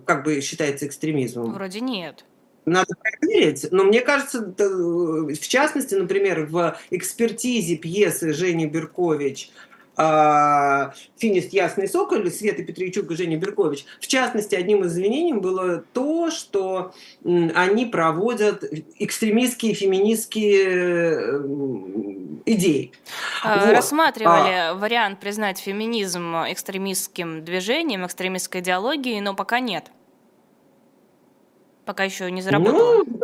как 0.05 0.23
бы 0.23 0.41
считается 0.41 0.86
экстремизмом. 0.86 1.53
Вроде 1.53 1.81
нет. 1.81 2.23
Надо 2.65 2.95
проверить. 2.95 3.67
Но 3.71 3.84
мне 3.84 4.01
кажется, 4.01 4.41
в 4.58 5.39
частности, 5.39 5.95
например, 5.95 6.45
в 6.45 6.77
экспертизе 6.89 7.77
пьесы 7.77 8.34
Жени 8.34 8.65
Беркович 8.65 9.51
а, 9.51 9.74
финист 9.97 11.53
Ясный 11.53 11.88
Соколь, 11.88 12.29
Света 12.29 12.63
Петричук 12.63 13.12
и 13.12 13.15
Женя 13.15 13.38
Беркович. 13.38 13.86
В 13.99 14.08
частности, 14.08 14.55
одним 14.55 14.84
из 14.84 14.93
извинений 14.93 15.34
было 15.34 15.84
то, 15.93 16.31
что 16.31 16.93
они 17.23 17.86
проводят 17.86 18.63
экстремистские, 18.99 19.73
феминистские 19.73 21.41
идеи. 22.45 22.91
А, 23.43 23.65
вот. 23.65 23.75
Рассматривали 23.75 24.53
а... 24.53 24.73
вариант 24.75 25.19
признать 25.19 25.60
феминизм 25.60 26.36
экстремистским 26.47 27.43
движением, 27.43 28.05
экстремистской 28.05 28.62
идеологией, 28.62 29.21
но 29.21 29.36
пока 29.36 29.60
нет. 29.60 29.91
Пока 31.86 32.03
еще 32.03 32.29
не 32.31 32.41
заработало. 32.41 33.03
Ну, 33.03 33.19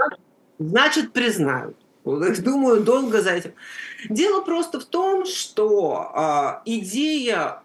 значит, 0.60 1.14
признают. 1.14 1.76
Думаю, 2.04 2.82
долго 2.82 3.22
за 3.22 3.32
этим. 3.32 3.54
Дело 4.10 4.42
просто 4.42 4.80
в 4.80 4.86
том, 4.86 5.26
что 5.26 6.12
э, 6.16 6.62
идея 6.66 7.62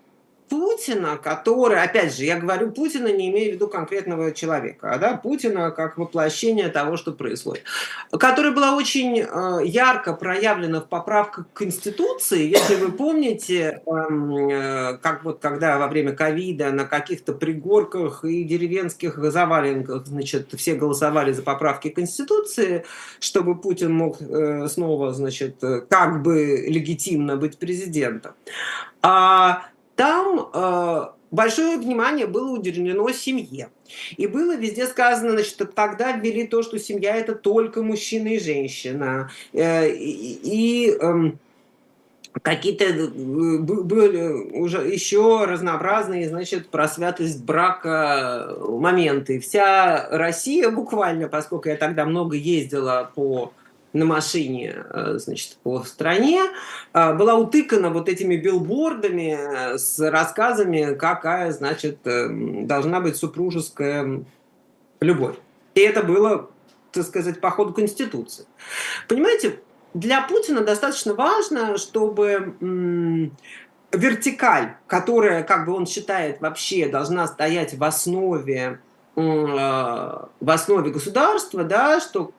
Путина, 0.48 1.16
который, 1.16 1.82
опять 1.82 2.16
же, 2.16 2.24
я 2.24 2.38
говорю 2.38 2.70
Путина, 2.70 3.08
не 3.08 3.30
имея 3.30 3.50
в 3.50 3.54
виду 3.54 3.68
конкретного 3.68 4.32
человека, 4.32 4.92
а 4.92 4.98
да, 4.98 5.16
Путина 5.16 5.70
как 5.70 5.98
воплощение 5.98 6.68
того, 6.68 6.96
что 6.96 7.12
происходит, 7.12 7.64
которая 8.10 8.52
была 8.52 8.76
очень 8.76 9.20
э, 9.20 9.64
ярко 9.64 10.12
проявлена 10.12 10.80
в 10.80 10.88
поправках 10.88 11.46
к 11.52 11.56
Конституции. 11.56 12.48
Если 12.48 12.76
вы 12.76 12.92
помните, 12.92 13.82
эм, 13.86 14.48
э, 14.48 14.98
как 14.98 15.24
вот 15.24 15.40
когда 15.40 15.78
во 15.78 15.88
время 15.88 16.12
ковида 16.12 16.70
на 16.70 16.84
каких-то 16.84 17.32
пригорках 17.32 18.24
и 18.24 18.44
деревенских 18.44 19.16
заваленках, 19.16 20.06
значит, 20.06 20.52
все 20.56 20.74
голосовали 20.74 21.32
за 21.32 21.42
поправки 21.42 21.88
Конституции, 21.88 22.84
чтобы 23.20 23.54
Путин 23.60 23.92
мог 23.92 24.20
э, 24.20 24.68
снова, 24.68 25.12
значит, 25.12 25.60
как 25.88 26.22
бы 26.22 26.64
легитимно 26.68 27.36
быть 27.36 27.58
президентом. 27.58 28.32
А 29.02 29.66
там 29.96 30.50
э, 30.52 31.06
большое 31.30 31.78
внимание 31.78 32.26
было 32.26 32.50
уделено 32.50 33.10
семье. 33.10 33.70
И 34.16 34.26
было 34.26 34.56
везде 34.56 34.86
сказано, 34.86 35.32
значит, 35.32 35.74
тогда 35.74 36.12
ввели 36.12 36.46
то, 36.46 36.62
что 36.62 36.78
семья 36.78 37.16
это 37.16 37.34
только 37.34 37.82
мужчина 37.82 38.28
и 38.28 38.38
женщина. 38.38 39.30
Э, 39.52 39.88
и, 39.88 40.38
и 40.42 40.96
э, 41.00 41.32
какие-то 42.42 42.84
э, 42.84 43.06
были 43.08 44.58
уже 44.58 44.86
еще 44.86 45.44
разнообразные, 45.44 46.28
значит, 46.28 46.68
про 46.68 46.88
святость 46.88 47.42
брака 47.42 48.56
моменты. 48.60 49.40
Вся 49.40 50.08
Россия 50.10 50.70
буквально, 50.70 51.28
поскольку 51.28 51.68
я 51.68 51.76
тогда 51.76 52.04
много 52.04 52.36
ездила 52.36 53.10
по 53.14 53.52
на 53.96 54.04
машине 54.04 54.84
э, 54.90 55.18
значит, 55.18 55.56
по 55.62 55.82
стране, 55.82 56.42
э, 56.92 57.14
была 57.14 57.34
утыкана 57.34 57.90
вот 57.90 58.08
этими 58.08 58.36
билбордами 58.36 59.36
э, 59.38 59.78
с 59.78 59.98
рассказами, 59.98 60.94
какая, 60.94 61.50
значит, 61.52 62.00
должна 62.02 63.00
быть 63.00 63.16
супружеская 63.16 64.24
любовь. 65.00 65.36
И 65.74 65.80
это 65.80 66.02
было, 66.02 66.50
так 66.92 67.06
сказать, 67.06 67.40
по 67.40 67.50
ходу 67.50 67.72
Конституции. 67.72 68.44
Понимаете, 69.08 69.60
для 69.94 70.20
Путина 70.22 70.60
достаточно 70.60 71.14
важно, 71.14 71.78
чтобы 71.78 73.32
вертикаль, 73.92 74.76
которая, 74.86 75.42
как 75.42 75.66
бы 75.66 75.72
он 75.72 75.86
считает, 75.86 76.40
вообще 76.40 76.88
должна 76.88 77.26
стоять 77.26 77.74
в 77.74 77.84
основе, 77.84 78.80
в 79.14 80.28
основе 80.40 80.90
государства, 80.90 81.64
да, 81.64 82.00
что 82.00 82.32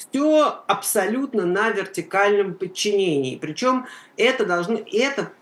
все 0.00 0.62
абсолютно 0.66 1.44
на 1.44 1.70
вертикальном 1.70 2.54
подчинении. 2.54 3.36
Причем 3.36 3.86
это 4.16 4.46
должно, 4.46 4.80
это 4.92 5.32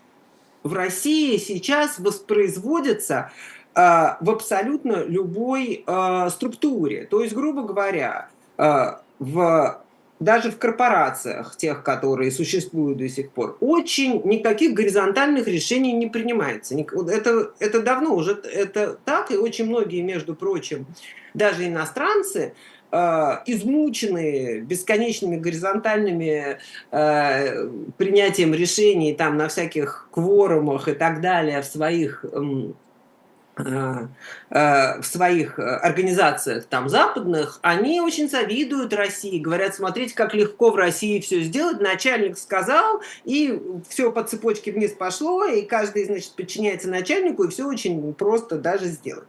в 0.63 0.73
России 0.73 1.37
сейчас 1.37 1.99
воспроизводится 1.99 3.31
э, 3.75 3.79
в 4.19 4.29
абсолютно 4.29 5.03
любой 5.05 5.83
э, 5.85 6.29
структуре. 6.29 7.05
То 7.05 7.23
есть, 7.23 7.33
грубо 7.33 7.63
говоря, 7.63 8.29
э, 8.57 8.95
в 9.19 9.81
даже 10.19 10.51
в 10.51 10.57
корпорациях, 10.57 11.55
тех, 11.55 11.81
которые 11.81 12.29
существуют 12.31 12.97
до 12.97 13.07
сих 13.07 13.31
пор, 13.31 13.55
очень 13.61 14.21
никаких 14.25 14.73
горизонтальных 14.73 15.47
решений 15.47 15.93
не 15.93 16.07
принимается. 16.07 16.75
Это, 16.75 17.53
это 17.59 17.81
давно 17.81 18.15
уже 18.15 18.33
это 18.33 18.99
так, 19.05 19.31
и 19.31 19.37
очень 19.37 19.67
многие, 19.67 20.01
между 20.01 20.35
прочим, 20.35 20.87
даже 21.33 21.67
иностранцы, 21.67 22.53
э, 22.91 23.37
измученные 23.45 24.61
бесконечными 24.61 25.37
горизонтальными 25.37 26.59
э, 26.91 27.67
принятием 27.97 28.53
решений 28.53 29.13
там 29.13 29.37
на 29.37 29.47
всяких 29.47 30.07
кворумах 30.11 30.87
и 30.87 30.93
так 30.93 31.21
далее 31.21 31.61
в 31.61 31.65
своих 31.65 32.25
Э, 33.65 34.07
э, 34.51 35.01
в 35.01 35.05
своих 35.05 35.59
организациях 35.59 36.65
там 36.65 36.89
западных, 36.89 37.59
они 37.61 37.99
очень 38.01 38.29
завидуют 38.29 38.93
России, 38.93 39.39
говорят, 39.39 39.75
смотрите, 39.75 40.15
как 40.15 40.33
легко 40.33 40.71
в 40.71 40.75
России 40.75 41.19
все 41.19 41.41
сделать, 41.41 41.81
начальник 41.81 42.37
сказал, 42.37 43.01
и 43.25 43.61
все 43.89 44.11
по 44.11 44.23
цепочке 44.23 44.71
вниз 44.71 44.91
пошло, 44.91 45.45
и 45.45 45.63
каждый, 45.63 46.05
значит, 46.05 46.31
подчиняется 46.35 46.89
начальнику, 46.89 47.43
и 47.43 47.49
все 47.49 47.67
очень 47.67 48.13
просто 48.13 48.57
даже 48.57 48.85
сделать. 48.85 49.27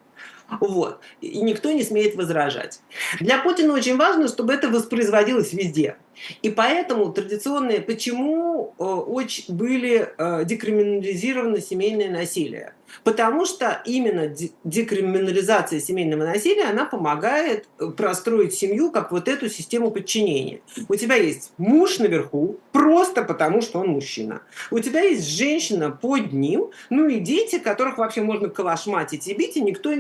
Вот. 0.59 1.01
И 1.21 1.41
никто 1.41 1.71
не 1.71 1.83
смеет 1.83 2.17
возражать. 2.17 2.81
Для 3.21 3.39
Путина 3.39 3.75
очень 3.75 3.97
важно, 3.97 4.29
чтобы 4.29 4.55
это 4.55 4.69
воспроизводилось 4.69 5.53
везде. 5.53 5.97
И 6.43 6.51
поэтому 6.51 7.13
традиционные, 7.13 7.81
почему 7.81 8.75
э, 8.79 8.83
очень 8.83 9.55
были 9.55 10.09
э, 10.17 10.45
декриминализировано 10.45 11.61
семейное 11.61 12.11
насилие? 12.11 12.75
Потому 13.05 13.47
что 13.47 13.83
именно 13.85 14.35
декриминализация 14.65 15.81
семейного 15.81 16.25
насилия, 16.25 16.65
она 16.65 16.85
помогает 16.85 17.69
э, 17.79 17.87
простроить 17.97 18.55
семью 18.55 18.91
как 18.91 19.13
вот 19.13 19.29
эту 19.29 19.49
систему 19.49 19.91
подчинения. 19.91 20.61
У 20.89 20.97
тебя 20.97 21.17
есть 21.17 21.53
муж 21.59 21.99
наверху, 21.99 22.59
просто 22.73 23.23
потому 23.23 23.63
что 23.63 23.81
он 23.81 23.89
мужчина. 23.89 24.43
У 24.71 24.79
тебя 24.81 25.01
есть 25.03 25.29
женщина 25.29 25.91
под 25.91 26.33
ним, 26.33 26.71
ну 26.91 27.09
и 27.09 27.21
дети, 27.21 27.59
которых 27.59 27.99
вообще 27.99 28.23
можно 28.23 28.49
калашматить 28.49 29.27
и 29.29 29.35
бить, 29.35 29.57
и 29.57 29.61
никто 29.61 29.91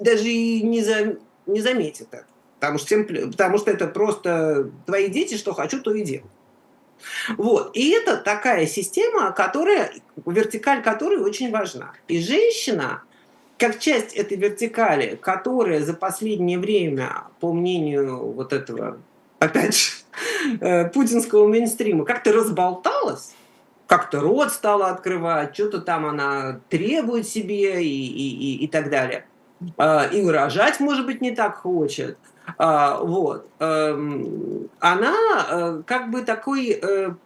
даже 0.00 0.28
и 0.28 0.62
не, 0.62 0.82
за, 0.82 1.16
не 1.46 1.60
заметит 1.60 2.08
это. 2.10 2.26
Потому 2.62 2.78
что, 2.78 3.02
потому 3.02 3.58
что 3.58 3.72
это 3.72 3.88
просто 3.88 4.70
твои 4.86 5.08
дети, 5.08 5.36
что 5.36 5.52
хочу, 5.52 5.82
то 5.82 5.92
и 5.92 6.04
делаю. 6.04 6.30
Вот. 7.36 7.76
И 7.76 7.90
это 7.90 8.16
такая 8.16 8.66
система, 8.66 9.32
которая, 9.32 9.92
вертикаль 10.24 10.80
которой 10.80 11.18
очень 11.18 11.50
важна. 11.50 11.90
И 12.06 12.20
женщина, 12.22 13.02
как 13.58 13.80
часть 13.80 14.14
этой 14.14 14.36
вертикали, 14.36 15.16
которая 15.16 15.80
за 15.80 15.92
последнее 15.94 16.56
время, 16.56 17.24
по 17.40 17.52
мнению 17.52 18.30
вот 18.30 18.52
этого, 18.52 18.98
опять 19.40 19.76
же, 19.76 19.90
э, 20.60 20.88
путинского 20.88 21.48
мейнстрима, 21.48 22.04
как-то 22.04 22.32
разболталась, 22.32 23.34
как-то 23.88 24.20
рот 24.20 24.52
стала 24.52 24.90
открывать, 24.90 25.52
что-то 25.56 25.80
там 25.80 26.06
она 26.06 26.60
требует 26.68 27.26
себе 27.26 27.82
и, 27.82 27.88
и, 27.88 28.52
и, 28.52 28.64
и 28.64 28.68
так 28.68 28.88
далее. 28.88 29.26
А, 29.76 30.04
и 30.04 30.22
выражать, 30.22 30.78
может 30.78 31.06
быть, 31.06 31.20
не 31.20 31.32
так 31.32 31.56
хочет– 31.56 32.16
вот. 32.58 33.48
Эм, 33.58 34.68
она 34.80 35.14
э, 35.48 35.82
как 35.86 36.10
бы 36.10 36.22
такой 36.22 36.80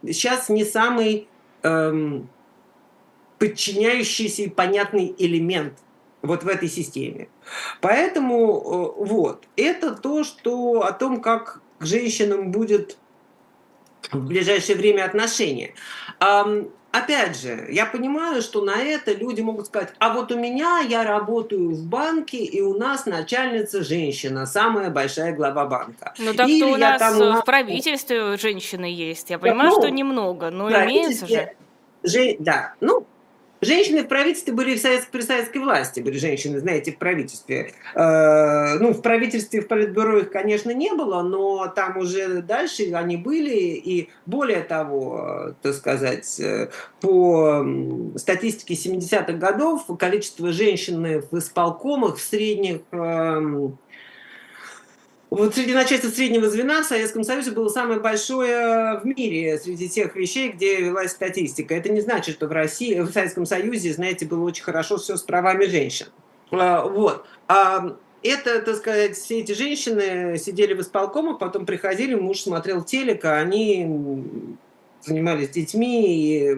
сейчас 0.05 0.51
э, 0.51 0.53
не 0.53 0.65
самый 0.65 1.29
эм, 1.63 2.29
подчиняющийся 3.39 4.43
и 4.43 4.49
понятный 4.49 5.15
элемент 5.19 5.75
вот 6.23 6.43
в 6.43 6.49
этой 6.49 6.69
системе. 6.69 7.29
Поэтому 7.81 8.37
э, 8.37 9.05
вот, 9.05 9.45
это 9.57 9.93
то, 9.93 10.25
что 10.25 10.83
о 10.83 10.93
том, 10.93 11.21
как 11.21 11.61
к 11.79 11.85
женщинам 11.85 12.51
будет 12.51 12.97
в 14.11 14.27
ближайшее 14.27 14.77
время 14.77 15.05
отношение. 15.05 15.75
Опять 16.97 17.39
же, 17.39 17.67
я 17.69 17.85
понимаю, 17.85 18.41
что 18.41 18.63
на 18.63 18.77
это 18.79 19.13
люди 19.13 19.43
могут 19.43 19.67
сказать, 19.67 19.91
а 19.99 20.15
вот 20.15 20.33
у 20.33 20.39
меня, 20.39 20.81
я 20.81 21.05
работаю 21.05 21.75
в 21.75 21.85
банке, 21.85 22.39
и 22.39 22.63
у 22.63 22.73
нас 22.79 23.05
начальница 23.05 23.85
женщина, 23.85 24.47
самая 24.47 24.89
большая 24.89 25.35
глава 25.35 25.67
банка. 25.67 26.15
Ну 26.19 26.33
так 26.33 26.49
Или 26.49 26.65
у 26.65 26.77
нас 26.79 26.99
там... 26.99 27.41
в 27.41 27.45
правительстве 27.45 28.39
женщины 28.39 28.87
есть. 28.87 29.29
Я 29.29 29.39
понимаю, 29.39 29.71
ну, 29.71 29.79
что 29.79 29.91
немного, 29.91 30.51
но 30.51 30.71
имеется 30.71 31.27
же. 31.27 31.53
Же, 32.03 32.37
да, 32.39 32.73
ну, 32.81 33.07
Женщины 33.61 34.03
в 34.03 34.09
правительстве 34.09 34.53
были 34.53 34.77
в 34.77 34.81
советской, 34.81 35.11
при 35.11 35.21
советской 35.23 35.59
власти, 35.59 36.01
были 36.01 36.19
женщины, 36.19 36.61
знаете, 36.61 36.93
в 36.93 36.99
правительстве. 36.99 37.73
Э, 37.95 38.79
ну, 38.79 38.93
в 38.93 39.01
правительстве, 39.01 39.63
в 39.63 39.69
политбюро 39.69 40.19
их, 40.19 40.31
конечно, 40.31 40.71
не 40.73 40.93
было, 40.93 41.23
но 41.23 41.67
там 41.69 41.97
уже 41.97 42.43
дальше 42.43 42.93
они 42.93 43.17
были. 43.17 43.55
И 43.55 44.11
более 44.27 44.63
того, 44.63 45.55
так 45.63 45.75
сказать, 45.75 46.39
э, 46.39 46.69
по 47.01 47.65
статистике 48.17 48.75
70-х 48.75 49.33
годов 49.35 49.87
количество 49.99 50.53
женщин 50.53 51.23
в 51.31 51.39
исполкомах 51.39 52.17
в 52.17 52.21
средних 52.21 52.81
эм, 52.93 53.79
вот 55.29 55.55
среди 55.55 55.75
начальства 55.75 56.09
среднего 56.09 56.49
звена 56.49 56.83
в 56.83 56.87
Советском 56.87 57.25
Союзе 57.25 57.51
было 57.51 57.69
самое 57.69 57.99
большое 57.99 59.01
в 59.01 59.05
мире 59.05 59.59
среди 59.59 59.89
тех 59.89 60.15
вещей, 60.15 60.51
где 60.51 60.81
велась 60.81 61.11
статистика. 61.11 61.75
Это 61.75 61.89
не 61.89 62.01
значит, 62.01 62.37
что 62.37 62.47
в 62.47 62.53
России, 62.53 63.01
в 63.01 63.11
Советском 63.11 63.45
Союзе, 63.45 63.93
знаете, 63.93 64.25
было 64.27 64.45
очень 64.45 64.63
хорошо 64.63 64.99
все 64.99 65.17
с 65.17 65.23
правами 65.23 65.67
женщин. 65.67 66.07
А, 66.53 66.87
вот. 66.87 67.27
А 67.49 67.97
это, 68.23 68.63
так 68.63 68.77
сказать, 68.77 69.17
все 69.17 69.41
эти 69.41 69.53
женщины 69.53 70.39
сидели 70.39 70.75
в 70.75 70.81
исполкомах, 70.81 71.39
потом 71.39 71.67
приходили, 71.67 72.15
муж 72.15 72.41
смотрел 72.41 72.85
телек, 72.85 73.25
а 73.25 73.39
они 73.39 74.57
занимались 75.03 75.51
детьми 75.51 76.07
и, 76.07 76.53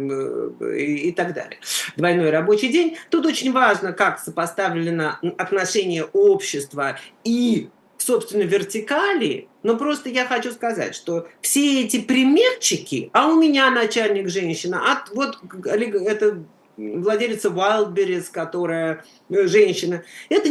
и, 0.76 1.08
и 1.08 1.12
так 1.12 1.34
далее. 1.34 1.58
Двойной 1.96 2.30
рабочий 2.30 2.68
день. 2.68 2.96
Тут 3.10 3.26
очень 3.26 3.52
важно, 3.52 3.92
как 3.92 4.18
сопоставлено 4.18 5.18
отношение 5.36 6.04
общества 6.04 6.98
и 7.24 7.68
собственно, 7.98 8.42
вертикали, 8.42 9.48
но 9.62 9.76
просто 9.76 10.08
я 10.08 10.26
хочу 10.26 10.52
сказать, 10.52 10.94
что 10.94 11.28
все 11.40 11.82
эти 11.82 12.00
примерчики, 12.00 13.10
а 13.12 13.28
у 13.28 13.40
меня 13.40 13.70
начальник 13.70 14.28
женщина, 14.28 14.80
а 14.84 15.04
вот 15.12 15.36
это 15.66 16.42
владелица 16.76 17.48
Wildberries, 17.48 18.26
которая 18.30 19.04
э, 19.28 19.46
женщина, 19.46 20.04
это 20.28 20.48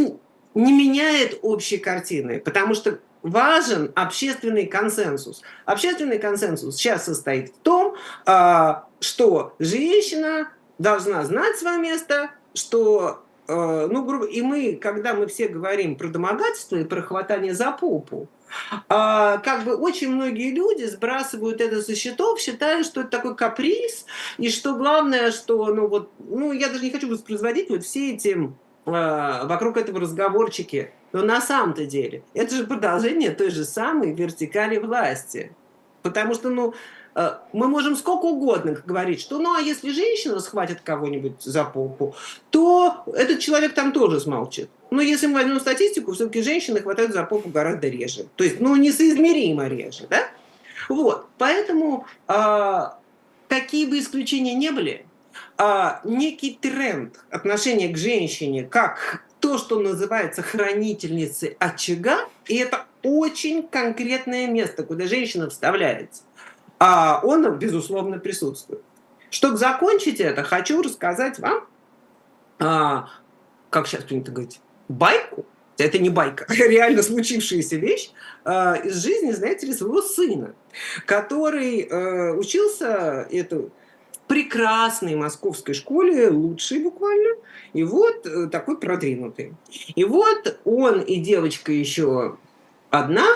не 0.53 0.73
меняет 0.73 1.39
общей 1.41 1.77
картины, 1.77 2.39
потому 2.39 2.75
что 2.75 2.99
важен 3.21 3.91
общественный 3.95 4.65
консенсус. 4.65 5.41
Общественный 5.65 6.19
консенсус 6.19 6.75
сейчас 6.75 7.05
состоит 7.05 7.49
в 7.49 7.59
том, 7.59 7.95
а, 8.25 8.87
что 8.99 9.55
женщина 9.59 10.51
должна 10.77 11.23
знать 11.23 11.57
свое 11.57 11.77
место, 11.77 12.31
что 12.53 13.23
ну, 13.47 14.03
грубо, 14.03 14.25
и 14.25 14.41
мы, 14.41 14.75
когда 14.75 15.13
мы 15.13 15.27
все 15.27 15.47
говорим 15.47 15.95
про 15.95 16.09
домогательство 16.09 16.75
и 16.75 16.83
про 16.83 17.01
хватание 17.01 17.53
за 17.53 17.71
попу, 17.71 18.27
а, 18.89 19.37
как 19.37 19.63
бы 19.63 19.75
очень 19.75 20.13
многие 20.13 20.53
люди 20.53 20.83
сбрасывают 20.85 21.61
это 21.61 21.81
со 21.81 21.95
счетов, 21.95 22.39
считая, 22.39 22.83
что 22.83 23.01
это 23.01 23.09
такой 23.09 23.35
каприз, 23.35 24.05
и 24.37 24.49
что 24.49 24.75
главное, 24.75 25.31
что, 25.31 25.67
ну 25.73 25.87
вот, 25.87 26.11
ну 26.19 26.51
я 26.51 26.67
даже 26.67 26.83
не 26.83 26.91
хочу 26.91 27.09
воспроизводить 27.09 27.69
вот 27.69 27.83
все 27.83 28.13
эти 28.13 28.51
а, 28.85 29.45
вокруг 29.45 29.77
этого 29.77 29.99
разговорчики, 29.99 30.91
но 31.13 31.23
на 31.23 31.41
самом-то 31.41 31.85
деле 31.85 32.23
это 32.33 32.55
же 32.55 32.65
продолжение 32.65 33.31
той 33.31 33.49
же 33.49 33.63
самой 33.63 34.13
вертикали 34.13 34.77
власти. 34.77 35.53
Потому 36.03 36.35
что, 36.35 36.49
ну, 36.49 36.73
Э, 36.73 36.96
мы 37.51 37.67
можем 37.67 37.95
сколько 37.95 38.25
угодно 38.25 38.81
говорить, 38.85 39.21
что 39.21 39.39
ну 39.39 39.55
а 39.55 39.59
если 39.59 39.91
женщина 39.91 40.39
схватит 40.39 40.81
кого-нибудь 40.81 41.41
за 41.41 41.63
попу, 41.63 42.15
то 42.51 43.03
этот 43.15 43.39
человек 43.39 43.73
там 43.73 43.91
тоже 43.91 44.19
смолчит. 44.19 44.69
Но 44.91 45.01
если 45.01 45.27
мы 45.27 45.35
возьмем 45.35 45.59
статистику, 45.59 46.13
все-таки 46.13 46.41
женщины 46.41 46.79
хватают 46.79 47.13
за 47.13 47.23
попу 47.23 47.49
гораздо 47.49 47.87
реже. 47.87 48.27
То 48.35 48.43
есть, 48.43 48.59
ну, 48.59 48.75
несоизмеримо 48.75 49.67
реже, 49.67 50.05
да? 50.09 50.27
Вот, 50.89 51.25
поэтому 51.37 52.05
а, 52.27 52.99
какие 53.49 53.85
бы 53.87 53.99
исключения 53.99 54.53
не 54.53 54.71
были, 54.71 55.05
а, 55.57 56.01
некий 56.03 56.57
тренд 56.61 57.19
отношения 57.29 57.89
к 57.89 57.97
женщине 57.97 58.63
как 58.63 59.23
то, 59.39 59.57
что 59.57 59.79
называется 59.79 60.43
хранительницей 60.43 61.57
очага, 61.59 62.19
и 62.45 62.57
это 62.57 62.85
очень 63.03 63.67
конкретное 63.67 64.47
место, 64.47 64.83
куда 64.83 65.07
женщина 65.07 65.49
вставляется 65.49 66.21
а 66.79 67.21
он, 67.23 67.57
безусловно, 67.57 68.19
присутствует. 68.19 68.81
Чтобы 69.29 69.57
закончить 69.57 70.19
это, 70.19 70.43
хочу 70.43 70.81
рассказать 70.81 71.39
вам, 71.39 71.67
а, 72.59 73.09
как 73.69 73.87
сейчас 73.87 74.03
принято 74.03 74.31
говорить, 74.31 74.61
байку. 74.87 75.45
Это 75.77 75.99
не 75.99 76.09
байка, 76.09 76.45
реально 76.49 77.03
случившаяся 77.03 77.75
вещь 77.75 78.11
а, 78.43 78.75
из 78.75 79.03
жизни, 79.03 79.31
знаете 79.31 79.67
ли, 79.67 79.73
своего 79.73 80.01
сына, 80.01 80.55
который 81.05 81.81
а, 81.83 82.33
учился 82.33 83.27
это, 83.31 83.69
в 84.11 84.19
прекрасной 84.27 85.15
московской 85.15 85.73
школе, 85.73 86.29
лучшей 86.29 86.79
буквально, 86.79 87.35
и 87.73 87.83
вот 87.83 88.25
э, 88.25 88.47
такой 88.47 88.77
продвинутый. 88.77 89.53
И 89.95 90.03
вот 90.03 90.59
он 90.65 90.99
и 91.01 91.17
девочка 91.17 91.71
еще 91.71 92.37
одна, 92.89 93.27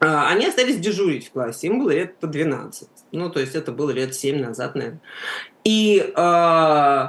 они 0.00 0.46
остались 0.46 0.78
дежурить 0.78 1.28
в 1.28 1.32
классе, 1.32 1.66
им 1.66 1.80
было 1.80 1.90
лет 1.90 2.16
по 2.18 2.26
12. 2.26 2.88
Ну, 3.12 3.30
то 3.30 3.40
есть 3.40 3.54
это 3.54 3.72
было 3.72 3.90
лет 3.90 4.14
7 4.14 4.40
назад, 4.40 4.74
наверное. 4.74 5.00
И 5.64 6.12
э, 6.16 7.08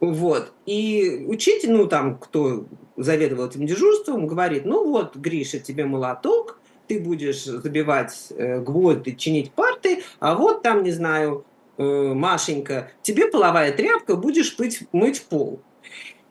вот. 0.00 0.52
И 0.66 1.24
учитель, 1.26 1.72
ну, 1.72 1.86
там, 1.86 2.18
кто 2.18 2.66
заведовал 2.96 3.48
этим 3.48 3.66
дежурством, 3.66 4.26
говорит, 4.26 4.64
ну 4.64 4.88
вот, 4.88 5.16
Гриша, 5.16 5.58
тебе 5.58 5.84
молоток, 5.84 6.58
ты 6.86 7.00
будешь 7.00 7.44
забивать 7.44 8.28
э, 8.30 8.60
гвозди, 8.60 9.12
чинить 9.12 9.52
парты, 9.52 10.02
а 10.20 10.34
вот 10.34 10.62
там, 10.62 10.82
не 10.82 10.90
знаю, 10.90 11.44
э, 11.78 11.82
Машенька, 11.82 12.90
тебе 13.02 13.28
половая 13.28 13.72
тряпка, 13.72 14.16
будешь 14.16 14.56
пыть, 14.56 14.82
мыть 14.92 15.22
пол. 15.22 15.60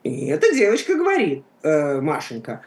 И 0.03 0.27
эта 0.27 0.53
девочка 0.53 0.95
говорит, 0.95 1.43
э, 1.63 1.99
Машенька, 1.99 2.61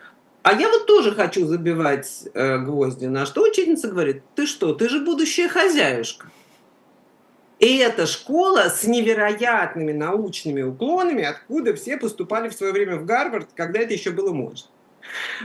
а 0.46 0.52
я 0.52 0.68
вот 0.68 0.86
тоже 0.86 1.12
хочу 1.12 1.44
забивать 1.44 2.28
э, 2.32 2.58
гвозди. 2.58 3.06
На 3.06 3.26
что 3.26 3.42
учительница 3.42 3.88
говорит, 3.88 4.22
ты 4.36 4.46
что, 4.46 4.74
ты 4.74 4.88
же 4.88 5.00
будущая 5.00 5.48
хозяюшка. 5.48 6.30
И 7.58 7.78
это 7.78 8.06
школа 8.06 8.68
с 8.68 8.84
невероятными 8.84 9.90
научными 9.90 10.62
уклонами, 10.62 11.24
откуда 11.24 11.74
все 11.74 11.96
поступали 11.96 12.48
в 12.48 12.54
свое 12.54 12.72
время 12.72 12.94
в 12.94 13.04
Гарвард, 13.04 13.48
когда 13.56 13.80
это 13.80 13.94
еще 13.94 14.12
было 14.12 14.32
можно. 14.32 14.68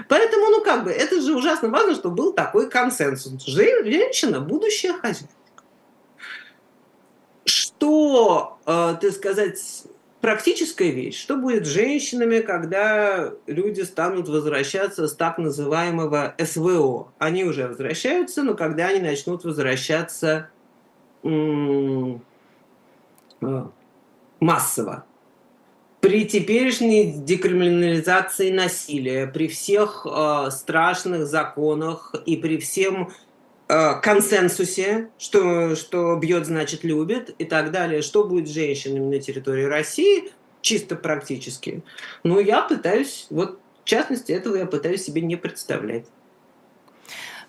Поэтому, 0.08 0.52
ну 0.52 0.64
как 0.64 0.84
бы, 0.84 0.92
это 0.92 1.20
же 1.20 1.36
ужасно 1.36 1.70
важно, 1.70 1.96
чтобы 1.96 2.14
был 2.14 2.34
такой 2.34 2.70
консенсус. 2.70 3.44
Женщина– 3.44 4.40
будущая 4.42 4.94
хозяйка. 4.94 5.34
Что, 7.46 8.60
э, 8.68 8.98
так 9.02 9.12
сказать, 9.14 9.86
практическая 10.22 10.92
вещь. 10.92 11.20
Что 11.20 11.36
будет 11.36 11.66
с 11.66 11.70
женщинами, 11.70 12.40
когда 12.40 13.34
люди 13.48 13.82
станут 13.82 14.30
возвращаться 14.30 15.08
с 15.08 15.16
так 15.16 15.38
называемого 15.38 16.36
СВО? 16.38 17.12
Они 17.18 17.44
уже 17.44 17.68
возвращаются, 17.68 18.44
но 18.44 18.54
когда 18.54 18.88
они 18.88 19.02
начнут 19.02 19.44
возвращаться 19.44 20.50
а, 21.24 22.20
массово? 24.40 25.06
При 26.00 26.26
теперешней 26.26 27.12
декриминализации 27.12 28.50
насилия, 28.50 29.28
при 29.28 29.48
всех 29.48 30.08
э, 30.10 30.50
страшных 30.50 31.28
законах 31.28 32.16
и 32.26 32.38
при 32.38 32.58
всем 32.58 33.10
Э, 33.10 33.31
консенсусе, 34.02 35.10
что, 35.18 35.76
что 35.76 36.16
бьет, 36.16 36.46
значит, 36.46 36.84
любит 36.84 37.34
и 37.38 37.46
так 37.46 37.72
далее. 37.72 38.02
Что 38.02 38.24
будет 38.24 38.48
с 38.48 38.52
женщинами 38.52 39.16
на 39.16 39.22
территории 39.22 39.64
России, 39.64 40.32
чисто 40.62 40.96
практически. 40.96 41.84
Ну, 42.24 42.40
я 42.40 42.62
пытаюсь, 42.62 43.28
вот 43.30 43.60
в 43.84 43.88
частности, 43.88 44.32
этого 44.32 44.56
я 44.56 44.66
пытаюсь 44.66 45.04
себе 45.04 45.22
не 45.22 45.36
представлять. 45.36 46.06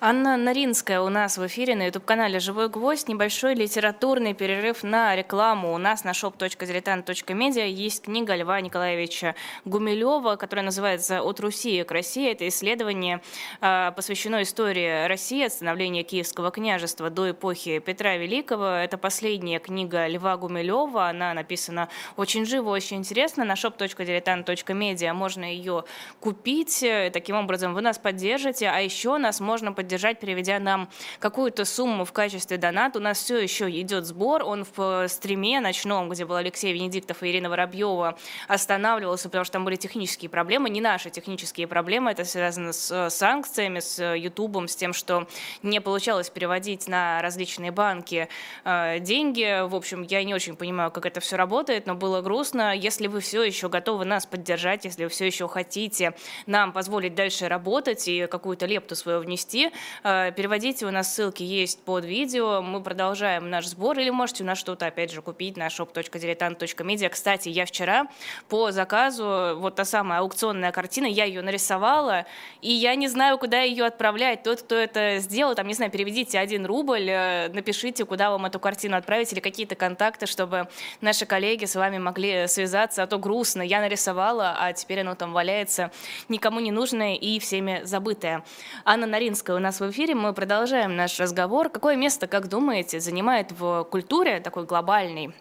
Анна 0.04 0.36
Наринская 0.36 1.00
у 1.00 1.08
нас 1.10 1.38
в 1.38 1.46
эфире 1.46 1.76
на 1.76 1.86
YouTube-канале 1.86 2.40
«Живой 2.40 2.68
гвоздь». 2.68 3.06
Небольшой 3.06 3.54
литературный 3.54 4.34
перерыв 4.34 4.82
на 4.82 5.14
рекламу. 5.14 5.72
У 5.72 5.78
нас 5.78 6.02
на 6.02 6.10
shop.diletant.media 6.10 7.68
есть 7.68 8.02
книга 8.02 8.34
Льва 8.34 8.60
Николаевича 8.60 9.36
Гумилева, 9.64 10.34
которая 10.34 10.64
называется 10.64 11.22
«От 11.22 11.38
Руси 11.38 11.84
к 11.84 11.92
России». 11.92 12.32
Это 12.32 12.48
исследование 12.48 13.22
а, 13.60 13.92
посвящено 13.92 14.42
истории 14.42 15.06
России 15.06 15.46
от 15.46 15.52
становления 15.52 16.02
Киевского 16.02 16.50
княжества 16.50 17.08
до 17.08 17.30
эпохи 17.30 17.78
Петра 17.78 18.16
Великого. 18.16 18.70
Это 18.70 18.98
последняя 18.98 19.60
книга 19.60 20.08
Льва 20.08 20.36
Гумилева. 20.36 21.10
Она 21.10 21.32
написана 21.32 21.88
очень 22.16 22.44
живо, 22.44 22.70
очень 22.70 22.96
интересно. 22.96 23.44
На 23.44 23.52
shop.diletant.media 23.52 25.12
можно 25.12 25.44
ее 25.44 25.84
купить. 26.18 26.84
Таким 27.12 27.36
образом, 27.36 27.72
вы 27.72 27.82
нас 27.82 28.00
поддержите, 28.00 28.66
а 28.66 28.80
еще 28.80 29.16
нас 29.18 29.38
можно 29.38 29.72
поддержать 29.72 29.91
поддержать, 29.92 30.20
переведя 30.20 30.58
нам 30.58 30.88
какую-то 31.18 31.66
сумму 31.66 32.06
в 32.06 32.12
качестве 32.12 32.56
донат. 32.56 32.96
У 32.96 33.00
нас 33.00 33.18
все 33.18 33.36
еще 33.36 33.68
идет 33.68 34.06
сбор, 34.06 34.42
он 34.42 34.64
в 34.74 35.06
стриме 35.08 35.60
ночном, 35.60 36.08
где 36.08 36.24
был 36.24 36.36
Алексей 36.36 36.72
Венедиктов 36.72 37.22
и 37.22 37.28
Ирина 37.28 37.50
Воробьева, 37.50 38.16
останавливался, 38.48 39.28
потому 39.28 39.44
что 39.44 39.52
там 39.52 39.66
были 39.66 39.76
технические 39.76 40.30
проблемы, 40.30 40.70
не 40.70 40.80
наши 40.80 41.10
технические 41.10 41.66
проблемы, 41.66 42.10
это 42.10 42.24
связано 42.24 42.72
с 42.72 43.10
санкциями, 43.10 43.80
с 43.80 44.14
Ютубом, 44.14 44.66
с 44.66 44.76
тем, 44.76 44.94
что 44.94 45.26
не 45.62 45.78
получалось 45.82 46.30
переводить 46.30 46.88
на 46.88 47.20
различные 47.20 47.70
банки 47.70 48.28
э, 48.64 48.98
деньги. 49.00 49.68
В 49.68 49.74
общем, 49.74 50.06
я 50.08 50.24
не 50.24 50.32
очень 50.32 50.56
понимаю, 50.56 50.90
как 50.90 51.04
это 51.04 51.20
все 51.20 51.36
работает, 51.36 51.86
но 51.86 51.94
было 51.94 52.22
грустно. 52.22 52.74
Если 52.74 53.08
вы 53.08 53.20
все 53.20 53.42
еще 53.42 53.68
готовы 53.68 54.06
нас 54.06 54.24
поддержать, 54.24 54.86
если 54.86 55.04
вы 55.04 55.10
все 55.10 55.26
еще 55.26 55.48
хотите 55.48 56.14
нам 56.46 56.72
позволить 56.72 57.14
дальше 57.14 57.48
работать 57.48 58.08
и 58.08 58.26
какую-то 58.26 58.64
лепту 58.64 58.96
свою 58.96 59.20
внести, 59.20 59.42
Э, 59.52 59.80
переводите, 60.02 60.86
у 60.86 60.90
нас 60.90 61.14
ссылки 61.14 61.42
есть 61.42 61.82
под 61.84 62.04
видео. 62.04 62.62
Мы 62.62 62.82
продолжаем 62.82 63.50
наш 63.50 63.66
сбор. 63.66 63.98
Или 63.98 64.10
можете 64.10 64.44
у 64.44 64.46
нас 64.46 64.58
что-то, 64.58 64.86
опять 64.86 65.12
же, 65.12 65.22
купить 65.22 65.56
на 65.56 65.68
shop.diletant.media. 65.68 67.08
Кстати, 67.08 67.48
я 67.48 67.66
вчера 67.66 68.06
по 68.48 68.70
заказу, 68.72 69.56
вот 69.58 69.74
та 69.76 69.84
самая 69.84 70.20
аукционная 70.20 70.72
картина, 70.72 71.06
я 71.06 71.24
ее 71.24 71.42
нарисовала, 71.42 72.26
и 72.60 72.72
я 72.72 72.94
не 72.94 73.08
знаю, 73.08 73.38
куда 73.38 73.60
ее 73.60 73.84
отправлять. 73.84 74.42
Тот, 74.42 74.62
кто 74.62 74.74
это 74.74 75.18
сделал, 75.18 75.54
там, 75.54 75.66
не 75.66 75.74
знаю, 75.74 75.90
переведите 75.90 76.38
один 76.38 76.66
рубль, 76.66 77.08
э, 77.08 77.48
напишите, 77.48 78.04
куда 78.04 78.30
вам 78.30 78.46
эту 78.46 78.60
картину 78.60 78.96
отправить, 78.96 79.32
или 79.32 79.40
какие-то 79.40 79.74
контакты, 79.74 80.26
чтобы 80.26 80.68
наши 81.00 81.26
коллеги 81.26 81.64
с 81.64 81.74
вами 81.74 81.98
могли 81.98 82.46
связаться, 82.48 83.02
а 83.02 83.06
то 83.06 83.18
грустно. 83.18 83.62
Я 83.62 83.80
нарисовала, 83.80 84.56
а 84.58 84.72
теперь 84.72 85.00
оно 85.00 85.14
там 85.14 85.32
валяется, 85.32 85.90
никому 86.28 86.60
не 86.60 86.70
нужное 86.70 87.14
и 87.14 87.38
всеми 87.38 87.82
забытое. 87.84 88.44
Анна 88.84 89.06
Наринская 89.06 89.56
у 89.56 89.60
нас 89.60 89.71
в 89.80 89.90
эфире. 89.90 90.14
Мы 90.14 90.32
продолжаем 90.32 90.96
наш 90.96 91.18
разговор. 91.20 91.68
Какое 91.68 91.96
место, 91.96 92.26
как 92.26 92.48
думаете, 92.48 93.00
занимает 93.00 93.52
в 93.52 93.84
культуре, 93.84 94.40
такой 94.40 94.64
глобальной 94.64 95.34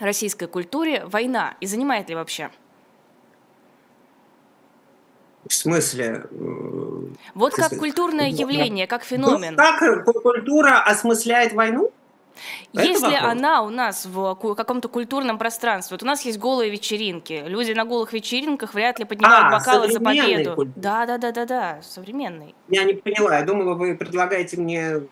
российской 0.00 0.46
культуре, 0.46 1.04
война? 1.06 1.54
И 1.60 1.66
занимает 1.66 2.08
ли 2.08 2.14
вообще? 2.14 2.50
В 5.48 5.52
смысле? 5.52 6.24
Вот 7.34 7.54
как 7.54 7.76
культурное 7.78 8.28
явление, 8.28 8.86
как 8.86 9.04
феномен. 9.04 9.56
Как 9.56 10.04
культура 10.04 10.82
осмысляет 10.82 11.52
войну? 11.52 11.92
Если 12.72 13.04
вопрос. 13.04 13.30
она 13.30 13.62
у 13.62 13.70
нас 13.70 14.06
в 14.06 14.34
каком-то 14.34 14.88
культурном 14.88 15.38
пространстве, 15.38 15.94
вот 15.94 16.02
у 16.02 16.06
нас 16.06 16.24
есть 16.24 16.38
голые 16.38 16.70
вечеринки, 16.70 17.44
люди 17.46 17.72
на 17.72 17.84
голых 17.84 18.12
вечеринках 18.12 18.74
вряд 18.74 18.98
ли 18.98 19.04
поднимают 19.04 19.52
а, 19.52 19.58
бокалы 19.58 19.92
за 19.92 20.00
победу. 20.00 20.54
Культура. 20.54 20.82
Да, 20.82 21.06
да, 21.06 21.18
да, 21.18 21.32
да, 21.32 21.44
да, 21.44 21.82
современный. 21.82 22.54
Я 22.68 22.84
не 22.84 22.94
поняла, 22.94 23.38
я 23.38 23.44
думала, 23.44 23.74
вы 23.74 23.96
предлагаете 23.96 24.56
мне 24.56 25.02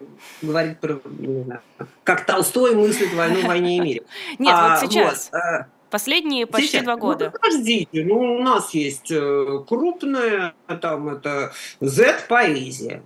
говорить 0.40 0.78
про, 0.80 1.00
не 1.04 1.44
знаю, 1.44 1.60
как 2.04 2.26
Толстой 2.26 2.74
мыслит 2.74 3.12
войну, 3.14 3.46
войне 3.46 3.76
и 3.76 3.80
мире. 3.80 4.02
Нет, 4.38 4.54
вот 4.54 4.72
а, 4.72 4.76
сейчас. 4.78 5.30
Э, 5.32 5.66
Последние 5.92 6.46
почти 6.46 6.68
Сейчас, 6.68 6.84
два 6.84 6.94
ну, 6.94 7.00
года. 7.00 7.26
Ну, 7.26 7.38
подождите, 7.38 8.04
ну, 8.06 8.36
у 8.36 8.42
нас 8.42 8.72
есть 8.72 9.10
э, 9.10 9.58
крупная, 9.68 10.54
там, 10.80 11.10
это 11.10 11.52
Z-поэзия. 11.80 13.02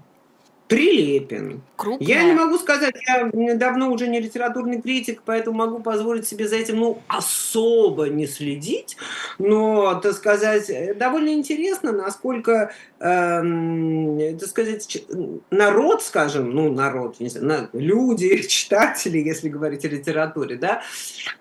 Прилепин. 0.68 1.62
Крупная. 1.76 2.08
Я 2.08 2.24
не 2.24 2.32
могу 2.32 2.58
сказать, 2.58 2.94
я 3.06 3.54
давно 3.54 3.92
уже 3.92 4.08
не 4.08 4.18
литературный 4.18 4.80
критик, 4.80 5.22
поэтому 5.24 5.58
могу 5.58 5.78
позволить 5.80 6.26
себе 6.26 6.48
за 6.48 6.56
этим 6.56 6.80
ну, 6.80 7.02
особо 7.06 8.08
не 8.08 8.26
следить, 8.26 8.96
но, 9.38 9.94
так 10.00 10.14
сказать, 10.14 10.70
довольно 10.98 11.34
интересно, 11.34 11.92
насколько, 11.92 12.72
э, 12.98 14.34
так 14.40 14.48
сказать, 14.48 15.04
народ, 15.50 16.02
скажем, 16.02 16.50
ну, 16.50 16.72
народ, 16.72 17.20
не 17.20 17.28
знаю, 17.28 17.68
люди, 17.72 18.42
читатели, 18.48 19.18
если 19.18 19.48
говорить 19.48 19.84
о 19.84 19.88
литературе, 19.88 20.56
да, 20.56 20.82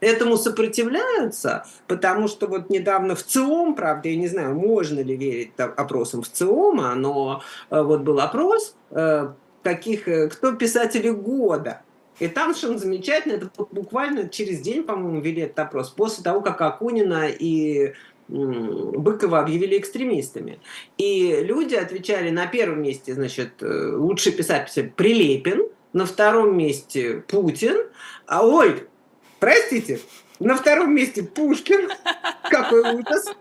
этому 0.02 0.38
сопротивляются, 0.38 1.66
потому 1.88 2.28
что 2.28 2.48
вот 2.48 2.70
недавно 2.70 3.16
в 3.16 3.24
ЦИОМ, 3.24 3.76
правда, 3.76 4.10
я 4.10 4.18
не 4.18 4.28
знаю, 4.28 4.54
можно 4.54 5.00
ли 5.00 5.16
верить 5.16 5.54
опросам 5.58 6.22
в 6.22 6.30
ЦИОМа, 6.30 6.94
но 6.96 7.42
э, 7.72 7.82
вот 7.82 8.02
был 8.02 8.20
опрос, 8.20 8.76
Э, 8.92 9.34
каких, 9.64 10.08
э, 10.08 10.30
кто 10.30 10.52
писатели 10.54 11.10
года. 11.10 11.82
И 12.20 12.28
там 12.28 12.54
совершенно 12.54 12.78
замечательно, 12.78 13.34
это 13.34 13.50
буквально 13.72 14.30
через 14.30 14.62
день, 14.62 14.84
по-моему, 14.84 15.20
вели 15.20 15.42
этот 15.42 15.60
опрос, 15.60 15.90
после 15.90 16.24
того, 16.24 16.42
как 16.42 16.62
Акунина 16.62 17.28
и 17.28 17.94
Быкова 18.28 19.40
объявили 19.40 19.78
экстремистами. 19.78 20.60
И 20.98 21.40
люди 21.42 21.76
отвечали 21.76 22.30
на 22.30 22.48
первом 22.48 22.84
месте, 22.84 23.16
значит, 23.16 23.62
э, 23.62 23.96
лучший 23.96 24.32
писатель 24.32 24.94
Прилепин, 24.96 25.68
на 25.94 26.06
втором 26.06 26.58
месте 26.58 27.24
Путин, 27.28 27.88
а 28.28 28.46
ой, 28.46 28.84
простите, 29.40 30.00
на 30.40 30.56
втором 30.56 30.94
месте 30.94 31.24
Пушкин. 31.24 31.90
Какой 32.50 32.82
ужас. 32.96 33.26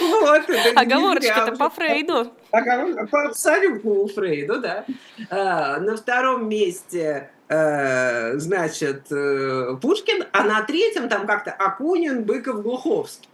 Вот, 0.00 0.42
Оговорочка-то 0.76 1.52
по 1.56 1.70
Фрейду. 1.70 2.32
По 2.50 3.24
абсолютному 3.26 4.08
Фрейду, 4.08 4.60
да. 4.60 4.84
А, 5.30 5.78
на 5.78 5.96
втором 5.96 6.48
месте 6.48 7.30
э, 7.48 8.38
значит, 8.38 9.10
э, 9.10 9.76
Пушкин, 9.80 10.24
а 10.32 10.44
на 10.44 10.62
третьем 10.62 11.08
там 11.08 11.26
как-то 11.26 11.52
Акунин, 11.52 12.24
Быков, 12.24 12.62
Глуховский. 12.62 13.28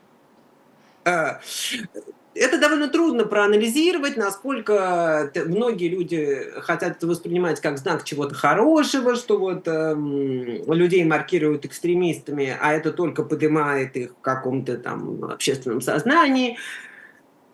Это 2.34 2.60
довольно 2.60 2.88
трудно 2.88 3.24
проанализировать, 3.24 4.16
насколько 4.16 5.32
многие 5.46 5.88
люди 5.88 6.46
хотят 6.60 6.96
это 6.96 7.08
воспринимать 7.08 7.60
как 7.60 7.78
знак 7.78 8.04
чего-то 8.04 8.36
хорошего, 8.36 9.16
что 9.16 9.36
вот 9.36 9.66
эм, 9.66 10.72
людей 10.72 11.04
маркируют 11.04 11.64
экстремистами, 11.64 12.56
а 12.60 12.72
это 12.72 12.92
только 12.92 13.24
поднимает 13.24 13.96
их 13.96 14.12
в 14.12 14.20
каком-то 14.20 14.78
там 14.78 15.24
общественном 15.24 15.80
сознании. 15.80 16.56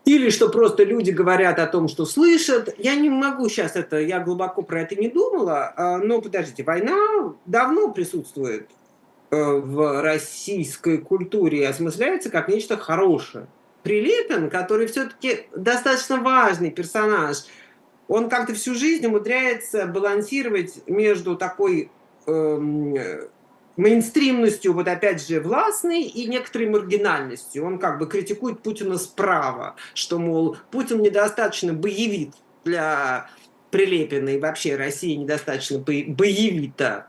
Или 0.04 0.28
что 0.28 0.50
просто 0.50 0.84
люди 0.84 1.10
говорят 1.10 1.58
о 1.58 1.66
том, 1.66 1.88
что 1.88 2.04
слышат. 2.04 2.72
Я 2.78 2.94
не 2.96 3.08
могу 3.08 3.48
сейчас 3.48 3.76
это, 3.76 3.98
я 3.98 4.20
глубоко 4.20 4.62
про 4.62 4.82
это 4.82 4.94
не 4.94 5.08
думала, 5.08 5.72
а, 5.74 5.98
но 5.98 6.20
подождите, 6.20 6.62
война 6.62 7.34
давно 7.46 7.90
присутствует 7.90 8.68
э, 9.30 9.36
в 9.36 10.02
российской 10.02 10.98
культуре 10.98 11.60
и 11.60 11.64
осмысляется 11.64 12.30
как 12.30 12.48
нечто 12.48 12.76
хорошее. 12.76 13.48
Прилепин, 13.86 14.50
который 14.50 14.88
все-таки 14.88 15.46
достаточно 15.54 16.20
важный 16.20 16.72
персонаж, 16.72 17.44
он 18.08 18.28
как-то 18.28 18.52
всю 18.52 18.74
жизнь 18.74 19.06
умудряется 19.06 19.86
балансировать 19.86 20.82
между 20.88 21.36
такой 21.36 21.92
эм, 22.26 22.96
мейнстримностью, 23.76 24.72
вот 24.72 24.88
опять 24.88 25.24
же, 25.24 25.40
властной 25.40 26.02
и 26.02 26.26
некоторой 26.26 26.68
маргинальностью. 26.68 27.64
Он 27.64 27.78
как 27.78 28.00
бы 28.00 28.08
критикует 28.08 28.60
Путина 28.60 28.98
справа, 28.98 29.76
что, 29.94 30.18
мол, 30.18 30.56
Путин 30.72 31.00
недостаточно 31.00 31.72
боевит 31.72 32.34
для 32.64 33.30
Прилепина 33.70 34.30
и 34.30 34.40
вообще 34.40 34.74
Россия 34.74 35.16
недостаточно 35.16 35.78
боевита. 35.78 37.06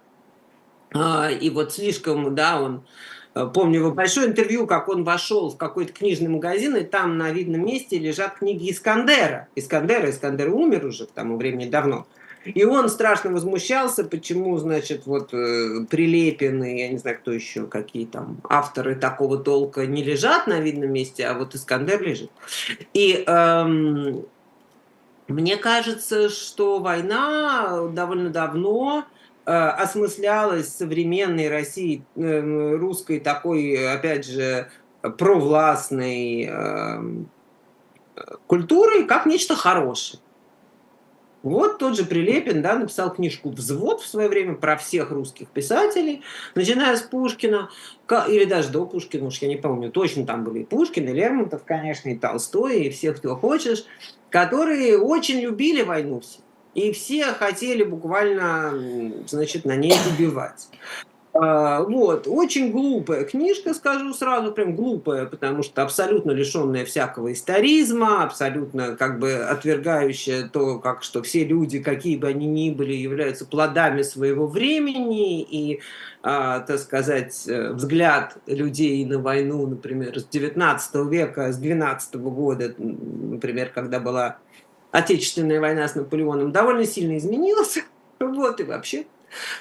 А, 0.93 1.32
и 1.32 1.49
вот 1.49 1.73
слишком, 1.73 2.36
да, 2.36 2.61
он 2.61 2.86
помню 3.46 3.80
его 3.80 3.92
большое 3.92 4.28
интервью, 4.28 4.68
как 4.68 4.90
он 4.90 5.04
вошел 5.04 5.50
в 5.50 5.58
какой-то 5.58 5.94
книжный 5.94 6.30
магазин, 6.30 6.76
и 6.76 6.84
там 6.84 7.18
на 7.18 7.32
видном 7.32 7.66
месте 7.66 7.98
лежат 7.98 8.40
книги 8.40 8.72
Искандера. 8.72 9.48
Искандера, 9.56 10.10
Искандер 10.10 10.50
умер 10.50 10.86
уже 10.86 11.06
к 11.06 11.12
тому 11.12 11.38
времени 11.38 11.70
давно. 11.70 12.08
И 12.46 12.64
он 12.64 12.88
страшно 12.90 13.32
возмущался, 13.32 14.06
почему, 14.06 14.58
значит, 14.58 15.06
вот 15.06 15.34
э, 15.34 15.86
Прилепин 15.90 16.64
я 16.64 16.88
не 16.88 16.98
знаю, 16.98 17.18
кто 17.20 17.32
еще, 17.32 17.68
какие 17.68 18.06
там 18.06 18.38
авторы 18.48 18.96
такого 18.96 19.38
толка 19.38 19.86
не 19.86 20.04
лежат 20.04 20.48
на 20.48 20.60
видном 20.60 20.92
месте, 20.94 21.26
а 21.28 21.34
вот 21.34 21.56
Искандер 21.56 22.02
лежит. 22.02 22.32
И 22.94 23.24
эм, 23.28 24.26
мне 25.28 25.58
кажется, 25.58 26.30
что 26.30 26.80
война 26.80 27.88
довольно 27.92 28.30
давно 28.30 29.06
Э, 29.08 29.16
осмыслялась 29.52 30.68
современной 30.68 31.48
России, 31.50 32.04
э, 32.18 32.76
русской 32.76 33.22
такой, 33.22 33.93
опять 33.93 34.26
же, 34.26 34.70
провластной 35.18 36.43
эм, 36.43 37.30
культурой 38.45 39.06
как 39.06 39.26
нечто 39.26 39.56
хорошее. 39.56 40.22
Вот 41.43 41.78
тот 41.78 41.95
же 41.95 42.04
Прилепин 42.04 42.62
да, 42.62 42.78
написал 42.78 43.14
книжку 43.14 43.50
«Взвод» 43.52 44.02
в 44.02 44.08
свое 44.08 44.28
время 44.28 44.56
про 44.56 44.76
всех 44.76 45.12
русских 45.12 45.48
писателей, 45.48 46.24
начиная 46.56 46.98
с 46.98 47.04
Пушкина, 47.04 47.70
или 48.28 48.43
даже 48.43 48.70
до 48.70 48.86
Пушкина, 48.86 49.28
уж 49.28 49.38
я 49.38 49.48
не 49.48 49.56
помню, 49.56 49.91
точно 49.91 50.26
там 50.26 50.43
были 50.43 50.60
и 50.60 50.66
Пушкин, 50.66 51.08
и 51.08 51.14
Лермонтов, 51.14 51.64
конечно, 51.64 52.10
и 52.10 52.18
Толстой, 52.18 52.82
и 52.82 52.89
всех, 52.89 53.18
кто 53.18 53.38
хочешь, 53.38 53.86
которые 54.30 55.00
очень 55.00 55.39
любили 55.39 55.84
войну 55.84 56.20
все 56.20 56.39
и 56.78 56.91
все 56.91 57.25
хотели 57.34 57.84
буквально, 57.84 58.71
значит, 59.25 59.65
на 59.65 59.75
ней 59.75 59.95
убивать. 60.13 60.67
А, 61.34 61.82
вот, 61.82 62.28
очень 62.28 62.71
глупая 62.71 63.23
книжка, 63.23 63.73
скажу 63.73 64.13
сразу, 64.13 64.51
прям 64.51 64.75
глупая, 64.75 65.25
потому 65.25 65.63
что 65.63 65.82
абсолютно 65.82 66.32
лишенная 66.32 66.86
всякого 66.86 67.34
историзма, 67.34 68.23
абсолютно 68.23 68.95
как 68.95 69.17
бы 69.19 69.34
отвергающая 69.34 70.47
то, 70.49 70.78
как 70.78 71.01
что 71.01 71.23
все 71.23 71.43
люди, 71.45 71.80
какие 71.80 72.15
бы 72.15 72.28
они 72.28 72.45
ни 72.45 72.69
были, 72.69 72.93
являются 72.93 73.47
плодами 73.47 74.03
своего 74.03 74.45
времени, 74.45 75.41
и, 75.41 75.82
а, 76.21 76.59
так 76.59 76.78
сказать, 76.78 77.47
э, 77.47 77.71
взгляд 77.73 78.38
людей 78.45 79.03
на 79.03 79.17
войну, 79.17 79.65
например, 79.65 80.19
с 80.19 80.25
19 80.25 81.09
века, 81.09 81.51
с 81.51 81.57
12 81.57 82.30
года, 82.30 82.75
например, 82.78 83.71
когда 83.73 83.99
была 83.99 84.38
Отечественная 84.98 85.60
война 85.60 85.88
с 85.88 85.93
Наполеоном 85.93 86.52
довольно 86.52 86.86
сильно 86.86 87.18
изменилась. 87.18 87.78
Вот, 88.20 88.60
и 88.60 88.64
вообще 88.64 89.06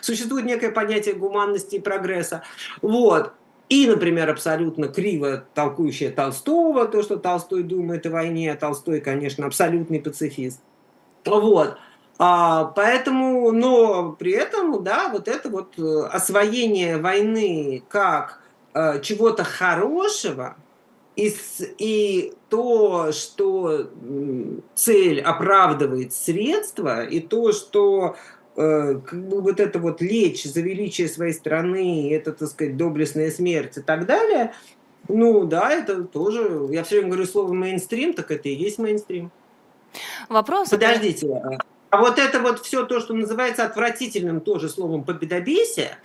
существует 0.01 0.47
некое 0.47 0.71
понятие 0.71 1.15
гуманности 1.15 1.77
и 1.77 1.79
прогресса. 1.79 2.43
Вот. 2.81 3.33
И, 3.69 3.87
например, 3.87 4.31
абсолютно 4.31 4.89
криво 4.89 5.45
толкующая 5.53 6.11
Толстого, 6.11 6.87
то, 6.87 7.03
что 7.03 7.19
Толстой 7.19 7.65
думает 7.65 8.07
о 8.07 8.11
войне, 8.11 8.51
а 8.51 8.57
Толстой, 8.57 9.03
конечно, 9.03 9.45
абсолютный 9.45 10.01
пацифист. 10.01 10.63
Вот. 11.27 11.77
А, 12.19 12.65
поэтому, 12.75 13.53
но 13.53 14.13
при 14.13 14.33
этом, 14.33 14.83
да, 14.83 15.11
вот 15.11 15.29
это 15.29 15.51
вот 15.51 15.79
э, 15.79 16.09
освоение 16.11 16.97
войны 16.97 17.83
как 17.91 18.41
э, 18.73 19.03
чего-то 19.03 19.45
хорошего, 19.45 20.57
и, 21.17 21.35
и 21.79 22.35
то, 22.49 23.11
что 23.13 23.91
цель 24.75 25.21
оправдывает 25.21 26.13
средства, 26.13 27.05
и 27.05 27.21
то, 27.21 27.53
что 27.53 28.17
э, 28.57 29.01
как 29.05 29.29
бы 29.29 29.41
вот 29.41 29.59
это 29.59 29.79
вот 29.79 30.01
лечь 30.01 30.45
за 30.45 30.61
величие 30.61 31.09
своей 31.09 31.33
страны, 31.33 32.13
это, 32.13 32.33
так 32.33 32.49
сказать, 32.49 32.77
доблестная 32.77 33.31
смерть 33.31 33.79
и 33.79 33.81
так 33.81 34.07
далее, 34.07 34.53
ну 35.09 35.45
да, 35.47 35.73
это 35.73 36.05
тоже, 36.05 36.69
я 36.71 36.85
все 36.85 36.97
время 36.97 37.13
говорю 37.13 37.27
слово 37.27 37.53
мейнстрим, 37.53 38.13
так 38.13 38.31
это 38.31 38.49
и 38.49 38.55
есть 38.55 38.79
мейнстрим. 38.79 39.31
Вопрос. 40.29 40.69
Подождите, 40.69 41.29
а 41.33 41.59
а 41.97 42.01
вот 42.01 42.19
это 42.19 42.41
вот 42.41 42.61
все 42.61 42.85
то, 42.85 43.01
что 43.01 43.15
называется 43.15 43.65
отвратительным 43.65 44.43
тоже 44.43 44.69
словом 44.69 45.03
победобесие, 45.03 45.97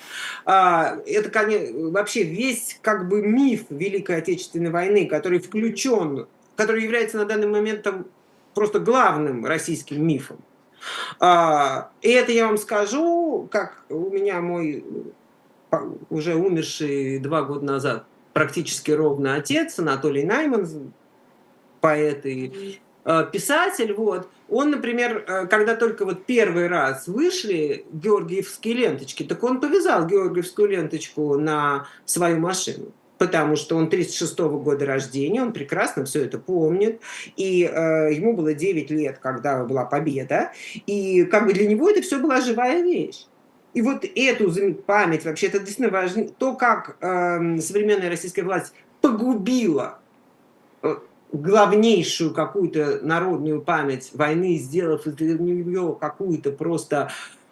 а, 0.46 0.96
это 1.06 1.30
конечно, 1.30 1.90
вообще 1.90 2.24
весь 2.24 2.80
как 2.82 3.10
бы 3.10 3.22
миф 3.22 3.66
Великой 3.70 4.20
Отечественной 4.20 4.70
войны, 4.72 5.06
который 5.06 5.40
включен, 5.40 6.28
который 6.56 6.84
является 6.84 7.18
на 7.18 7.26
данный 7.26 7.48
момент 7.48 7.86
просто 8.54 8.80
главным 8.80 9.46
российским 9.46 10.08
мифом. 10.08 10.38
А, 11.20 11.92
и 12.02 12.10
это 12.10 12.32
я 12.32 12.48
вам 12.48 12.58
скажу, 12.58 13.50
как 13.52 13.84
у 13.90 14.12
меня 14.12 14.40
мой 14.40 14.86
уже 16.10 16.36
умерший 16.36 17.20
два 17.20 17.42
года 17.42 17.66
назад 17.66 18.06
практически 18.32 18.92
ровно 18.92 19.36
отец 19.36 19.78
Анатолий 19.78 20.24
Найман, 20.24 20.94
поэт 21.82 22.26
и 22.26 22.80
Э, 23.04 23.26
писатель, 23.32 23.94
вот, 23.94 24.30
он, 24.52 24.72
например, 24.72 25.24
э, 25.26 25.48
когда 25.48 25.76
только 25.76 26.06
вот 26.06 26.26
первый 26.26 26.68
раз 26.68 27.08
вышли 27.08 27.86
георгиевские 27.92 28.74
ленточки, 28.74 29.24
так 29.24 29.42
он 29.44 29.62
повязал 29.62 30.06
георгиевскую 30.06 30.68
ленточку 30.68 31.38
на 31.38 31.88
свою 32.06 32.38
машину 32.38 32.94
потому 33.18 33.56
что 33.56 33.78
он 33.78 33.88
36 33.88 34.40
-го 34.40 34.60
года 34.60 34.84
рождения, 34.88 35.44
он 35.44 35.54
прекрасно 35.54 36.06
все 36.06 36.26
это 36.26 36.40
помнит, 36.40 37.02
и 37.38 37.70
э, 37.72 38.14
ему 38.14 38.36
было 38.36 38.56
9 38.56 38.90
лет, 38.90 39.20
когда 39.20 39.64
была 39.64 39.86
победа, 39.86 40.52
и 40.88 41.24
как 41.26 41.46
бы 41.46 41.54
для 41.54 41.68
него 41.68 41.88
это 41.88 42.02
все 42.02 42.18
была 42.18 42.42
живая 42.42 42.82
вещь. 42.82 43.28
И 43.76 43.84
вот 43.84 44.06
эту 44.16 44.74
память, 44.74 45.24
вообще, 45.24 45.48
это 45.48 45.60
действительно 45.60 45.90
важно, 45.90 46.30
то, 46.30 46.56
как 46.56 46.98
э, 47.00 47.60
современная 47.60 48.10
российская 48.10 48.42
власть 48.42 48.74
погубила 49.02 50.00
э, 50.82 50.96
главнейшую 51.32 52.34
какую-то 52.34 53.00
народную 53.02 53.62
память 53.62 54.12
войны, 54.14 54.58
сделав 54.58 55.08
из 55.08 55.40
нее 55.40 55.98
какую-то 56.00 56.52
просто 56.52 57.12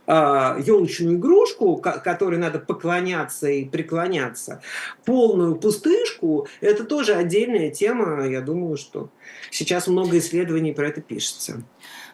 елочную 0.09 1.15
а, 1.15 1.19
игрушку, 1.19 1.77
которой 1.77 2.39
надо 2.39 2.57
поклоняться 2.57 3.47
и 3.47 3.63
преклоняться, 3.63 4.59
полную 5.05 5.55
пустышку, 5.55 6.47
это 6.61 6.83
тоже 6.83 7.13
отдельная 7.13 7.69
тема. 7.69 8.25
Я 8.25 8.41
думаю, 8.41 8.75
что 8.75 9.11
сейчас 9.51 9.85
много 9.85 10.17
исследований 10.17 10.73
про 10.73 10.87
это 10.87 11.01
пишется. 11.01 11.61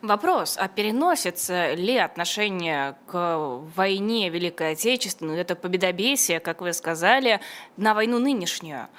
Вопрос, 0.01 0.57
а 0.59 0.67
переносится 0.67 1.73
ли 1.73 1.95
отношение 1.95 2.97
к 3.07 3.61
войне 3.77 4.29
Великой 4.29 4.73
Отечественной, 4.73 5.39
это 5.39 5.55
победобесие, 5.55 6.41
как 6.41 6.59
вы 6.59 6.73
сказали, 6.73 7.39
на 7.77 7.93
войну 7.93 8.19
нынешнюю? 8.19 8.89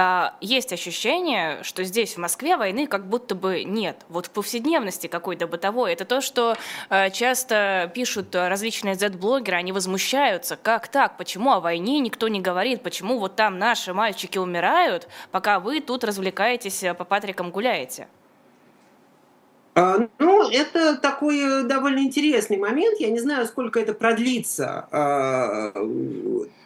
А, 0.00 0.36
есть 0.40 0.72
ощущение, 0.72 1.60
что 1.64 1.82
здесь, 1.82 2.14
в 2.14 2.18
Москве, 2.18 2.56
войны 2.56 2.86
как 2.86 3.08
будто 3.08 3.34
бы 3.34 3.64
нет. 3.64 3.96
Вот 4.08 4.26
в 4.26 4.30
повседневности 4.30 5.08
какой-то 5.08 5.48
бытовой. 5.48 5.92
Это 5.92 6.04
то, 6.04 6.20
что 6.20 6.56
а, 6.88 7.10
часто 7.10 7.90
пишут 7.92 8.32
различные 8.32 8.94
Z-блогеры, 8.94 9.56
они 9.56 9.72
возмущаются. 9.72 10.56
Как 10.56 10.86
так? 10.86 11.16
Почему 11.16 11.50
о 11.50 11.58
войне 11.58 11.98
никто 11.98 12.28
не 12.28 12.40
говорит? 12.40 12.84
Почему 12.84 13.18
вот 13.18 13.34
там 13.34 13.58
наши 13.58 13.92
мальчики 13.92 14.38
умирают, 14.38 15.08
пока 15.32 15.58
вы 15.58 15.80
тут 15.80 16.04
развлекаетесь, 16.04 16.84
по 16.96 17.04
Патрикам 17.04 17.50
гуляете? 17.50 18.06
А, 19.78 20.08
ну, 20.18 20.50
это 20.50 20.96
такой 20.96 21.38
э, 21.38 21.62
довольно 21.62 22.00
интересный 22.00 22.56
момент. 22.56 22.98
Я 22.98 23.10
не 23.10 23.20
знаю, 23.20 23.46
сколько 23.46 23.78
это 23.78 23.94
продлится. 23.94 24.88
А, 24.90 25.72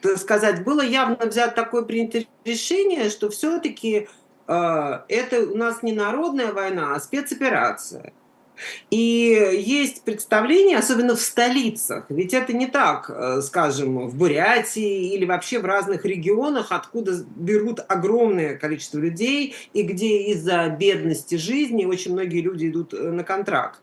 так 0.01 0.17
сказать, 0.17 0.65
было 0.65 0.81
явно 0.81 1.19
взято 1.27 1.55
такое 1.55 1.83
принято 1.83 2.25
решение, 2.47 3.11
что 3.11 3.29
все-таки 3.29 4.09
а, 4.47 5.05
это 5.09 5.41
у 5.41 5.57
нас 5.57 5.83
не 5.83 5.93
народная 5.93 6.55
война, 6.55 6.95
а 6.95 7.01
спецоперация. 7.01 8.15
И 8.91 9.55
есть 9.59 10.03
представление, 10.03 10.79
особенно 10.79 11.17
в 11.17 11.21
столицах, 11.21 12.07
ведь 12.09 12.35
это 12.35 12.53
не 12.53 12.67
так, 12.67 13.11
э, 13.11 13.41
скажем, 13.43 14.07
в 14.07 14.15
Бурятии 14.15 15.15
или 15.15 15.25
вообще 15.25 15.59
в 15.59 15.65
разных 15.65 16.05
регионах, 16.05 16.69
откуда 16.71 17.25
берут 17.37 17.81
огромное 17.89 18.57
количество 18.57 18.99
людей 18.99 19.55
и 19.73 19.83
где 19.83 20.23
из-за 20.33 20.69
бедности 20.69 21.37
жизни 21.37 21.85
очень 21.85 22.13
многие 22.13 22.41
люди 22.41 22.69
идут 22.69 22.95
э, 22.95 23.11
на 23.11 23.25
контракт. 23.25 23.81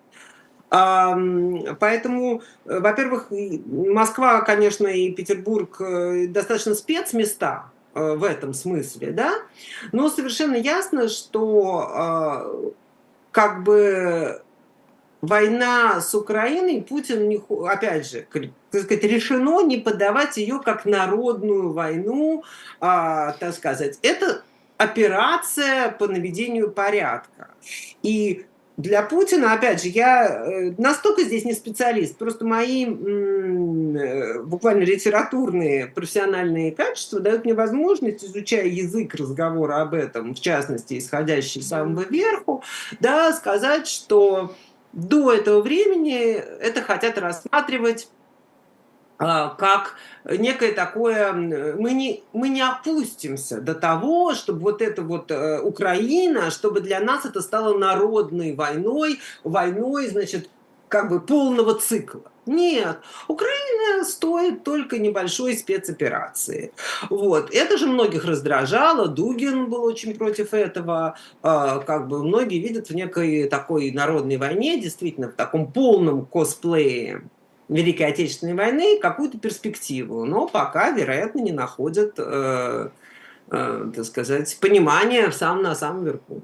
Поэтому, 0.69 2.43
э, 2.65 2.79
во-первых, 2.79 3.31
Москва, 3.31 4.41
конечно, 4.41 4.85
и 4.87 5.11
Петербург 5.11 5.81
достаточно 6.29 6.75
спецместа 6.75 7.71
в 7.95 8.23
этом 8.23 8.53
смысле, 8.53 9.11
да, 9.11 9.33
но 9.91 10.09
совершенно 10.09 10.55
ясно, 10.55 11.09
что 11.09 12.75
как 13.31 13.63
бы 13.63 14.43
война 15.21 16.01
с 16.01 16.13
Украиной, 16.15 16.81
Путин, 16.81 17.41
опять 17.67 18.09
же, 18.09 18.25
так 18.71 18.83
сказать, 18.83 19.03
решено 19.03 19.61
не 19.61 19.77
подавать 19.77 20.37
ее 20.37 20.61
как 20.63 20.85
народную 20.85 21.71
войну, 21.73 22.43
а, 22.79 23.33
так 23.33 23.53
сказать. 23.53 23.99
Это 24.01 24.43
операция 24.77 25.89
по 25.89 26.07
наведению 26.07 26.71
порядка. 26.71 27.49
И 28.01 28.45
для 28.79 29.01
Путина, 29.01 29.51
опять 29.51 29.83
же, 29.83 29.89
я 29.89 30.25
э, 30.25 30.71
настолько 30.77 31.23
здесь 31.23 31.43
не 31.43 31.51
специалист, 31.51 32.15
просто 32.15 32.45
мои 32.45 32.85
э, 32.85 34.41
буквально 34.41 34.83
литературные 34.83 35.87
профессиональные 35.87 36.71
качества 36.71 37.19
дают 37.19 37.43
мне 37.43 37.53
возможность, 37.53 38.23
изучая 38.23 38.67
язык 38.67 39.15
разговора 39.15 39.81
об 39.81 39.95
этом, 39.95 40.33
в 40.33 40.39
частности, 40.39 40.97
исходящий 40.97 41.61
с 41.61 41.67
самого 41.67 42.05
верху, 42.05 42.63
да, 43.01 43.33
сказать, 43.33 43.85
что 43.85 44.55
до 44.93 45.31
этого 45.31 45.61
времени 45.61 46.33
это 46.33 46.81
хотят 46.81 47.17
рассматривать 47.17 48.09
а, 49.21 49.49
как 49.49 49.95
некое 50.23 50.71
такое, 50.71 51.33
мы 51.33 51.91
не, 51.91 52.23
мы 52.31 52.47
не 52.47 52.61
опустимся 52.61 53.59
до 53.59 53.75
того, 53.75 54.33
чтобы 54.33 54.61
вот 54.61 54.81
эта 54.81 55.01
вот 55.01 55.29
э, 55.29 55.59
Украина, 55.59 56.51
чтобы 56.51 56.79
для 56.79 57.01
нас 57.01 57.25
это 57.25 57.41
стало 57.41 57.77
народной 57.77 58.55
войной, 58.55 59.19
войной, 59.43 60.07
значит, 60.07 60.49
как 60.89 61.09
бы 61.09 61.21
полного 61.21 61.75
цикла. 61.75 62.23
Нет, 62.45 62.97
Украина 63.27 64.03
стоит 64.03 64.63
только 64.63 64.97
небольшой 64.97 65.55
спецоперации. 65.55 66.73
Вот. 67.11 67.53
Это 67.53 67.77
же 67.77 67.85
многих 67.85 68.25
раздражало. 68.25 69.07
Дугин 69.07 69.69
был 69.69 69.83
очень 69.83 70.15
против 70.15 70.53
этого. 70.55 71.15
А, 71.43 71.77
как 71.79 72.07
бы 72.07 72.23
многие 72.23 72.59
видят 72.59 72.89
в 72.89 72.95
некой 72.95 73.47
такой 73.47 73.91
народной 73.91 74.37
войне, 74.37 74.79
действительно, 74.81 75.29
в 75.29 75.33
таком 75.33 75.71
полном 75.71 76.25
косплее 76.25 77.21
Великой 77.67 78.07
Отечественной 78.07 78.55
войны 78.55 78.99
какую-то 78.99 79.37
перспективу. 79.37 80.25
Но 80.25 80.47
пока, 80.47 80.89
вероятно, 80.89 81.41
не 81.41 81.51
находят, 81.51 82.15
э, 82.17 82.89
э, 83.51 83.91
так 83.95 84.05
сказать, 84.05 84.57
понимания 84.59 85.29
в 85.29 85.35
самом, 85.35 85.61
на 85.61 85.75
самом 85.75 86.03
верху 86.03 86.41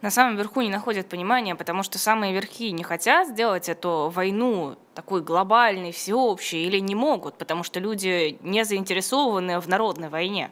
на 0.00 0.10
самом 0.10 0.36
верху 0.36 0.60
не 0.60 0.70
находят 0.70 1.08
понимания, 1.08 1.54
потому 1.54 1.82
что 1.82 1.98
самые 1.98 2.32
верхи 2.32 2.70
не 2.70 2.82
хотят 2.82 3.28
сделать 3.28 3.68
эту 3.68 4.10
войну 4.14 4.76
такой 4.94 5.22
глобальной, 5.22 5.92
всеобщей, 5.92 6.66
или 6.66 6.78
не 6.78 6.94
могут, 6.94 7.38
потому 7.38 7.62
что 7.62 7.80
люди 7.80 8.38
не 8.42 8.64
заинтересованы 8.64 9.60
в 9.60 9.68
народной 9.68 10.08
войне. 10.08 10.50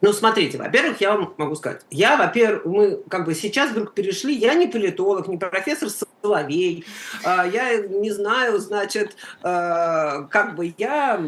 Ну, 0.00 0.12
смотрите, 0.12 0.58
во-первых, 0.58 1.00
я 1.00 1.14
вам 1.14 1.34
могу 1.38 1.56
сказать, 1.56 1.82
я, 1.90 2.16
во-первых, 2.16 2.64
мы 2.66 2.96
как 3.08 3.24
бы 3.24 3.34
сейчас 3.34 3.72
вдруг 3.72 3.94
перешли, 3.94 4.32
я 4.32 4.54
не 4.54 4.68
политолог, 4.68 5.26
не 5.26 5.38
профессор 5.38 5.88
Соловей, 6.22 6.84
а, 7.24 7.44
я 7.44 7.78
не 7.78 8.12
знаю, 8.12 8.60
значит, 8.60 9.16
а, 9.42 10.22
как 10.30 10.54
бы 10.54 10.72
я 10.78 11.20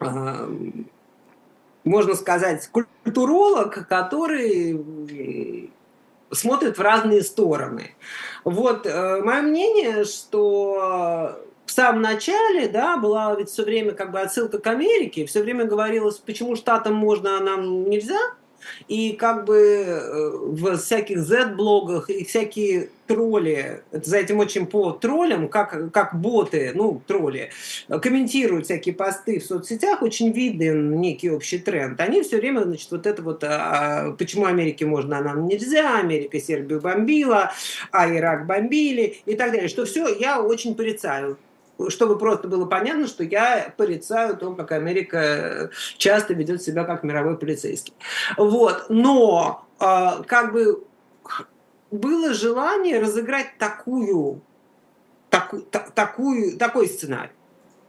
а, 0.00 0.50
можно 1.86 2.16
сказать, 2.16 2.68
культуролог, 2.68 3.86
который 3.88 5.70
смотрят 6.30 6.78
в 6.78 6.82
разные 6.82 7.22
стороны. 7.22 7.94
Вот 8.44 8.86
э, 8.86 9.22
мое 9.22 9.42
мнение, 9.42 10.04
что 10.04 11.38
в 11.66 11.70
самом 11.70 12.02
начале, 12.02 12.68
да, 12.68 12.96
была 12.96 13.34
ведь 13.34 13.50
все 13.50 13.64
время 13.64 13.92
как 13.92 14.12
бы 14.12 14.20
отсылка 14.20 14.58
к 14.58 14.66
Америке, 14.66 15.26
все 15.26 15.42
время 15.42 15.64
говорилось, 15.64 16.18
почему 16.18 16.56
штатам 16.56 16.94
можно, 16.94 17.38
а 17.38 17.40
нам 17.40 17.88
нельзя. 17.90 18.18
И 18.88 19.12
как 19.12 19.44
бы 19.44 19.56
э, 19.56 20.30
в 20.36 20.76
всяких 20.76 21.20
Z-блогах 21.20 22.10
и 22.10 22.24
всякие 22.24 22.90
тролли, 23.06 23.82
за 23.92 24.18
этим 24.18 24.38
очень 24.38 24.66
по 24.66 24.92
троллям, 24.92 25.48
как, 25.48 25.92
как 25.92 26.20
боты, 26.20 26.72
ну, 26.74 27.00
тролли, 27.06 27.50
комментируют 27.88 28.66
всякие 28.66 28.94
посты 28.94 29.38
в 29.38 29.44
соцсетях, 29.44 30.02
очень 30.02 30.32
виден 30.32 31.00
некий 31.00 31.30
общий 31.30 31.58
тренд. 31.58 32.00
Они 32.00 32.22
все 32.22 32.38
время, 32.38 32.62
значит, 32.62 32.90
вот 32.90 33.06
это 33.06 33.22
вот, 33.22 33.44
а, 33.44 34.14
почему 34.18 34.46
Америке 34.46 34.86
можно, 34.86 35.18
а 35.18 35.22
нам 35.22 35.46
нельзя, 35.46 35.98
Америка 35.98 36.40
Сербию 36.40 36.80
бомбила, 36.80 37.52
а 37.92 38.08
Ирак 38.08 38.46
бомбили 38.46 39.18
и 39.24 39.34
так 39.34 39.52
далее, 39.52 39.68
что 39.68 39.84
все 39.84 40.08
я 40.08 40.42
очень 40.42 40.74
порицаю 40.74 41.38
чтобы 41.88 42.18
просто 42.18 42.48
было 42.48 42.64
понятно, 42.66 43.06
что 43.06 43.24
я 43.24 43.72
порицаю 43.76 44.36
то, 44.36 44.54
как 44.54 44.72
Америка 44.72 45.70
часто 45.98 46.34
ведет 46.34 46.62
себя 46.62 46.84
как 46.84 47.02
мировой 47.02 47.38
полицейский. 47.38 47.94
Вот. 48.36 48.86
Но 48.88 49.66
э, 49.80 50.22
как 50.26 50.52
бы 50.52 50.84
было 51.90 52.34
желание 52.34 53.00
разыграть 53.00 53.58
такую, 53.58 54.40
таку, 55.30 55.60
та, 55.60 55.80
такую, 55.94 56.56
такой 56.58 56.88
сценарий 56.88 57.30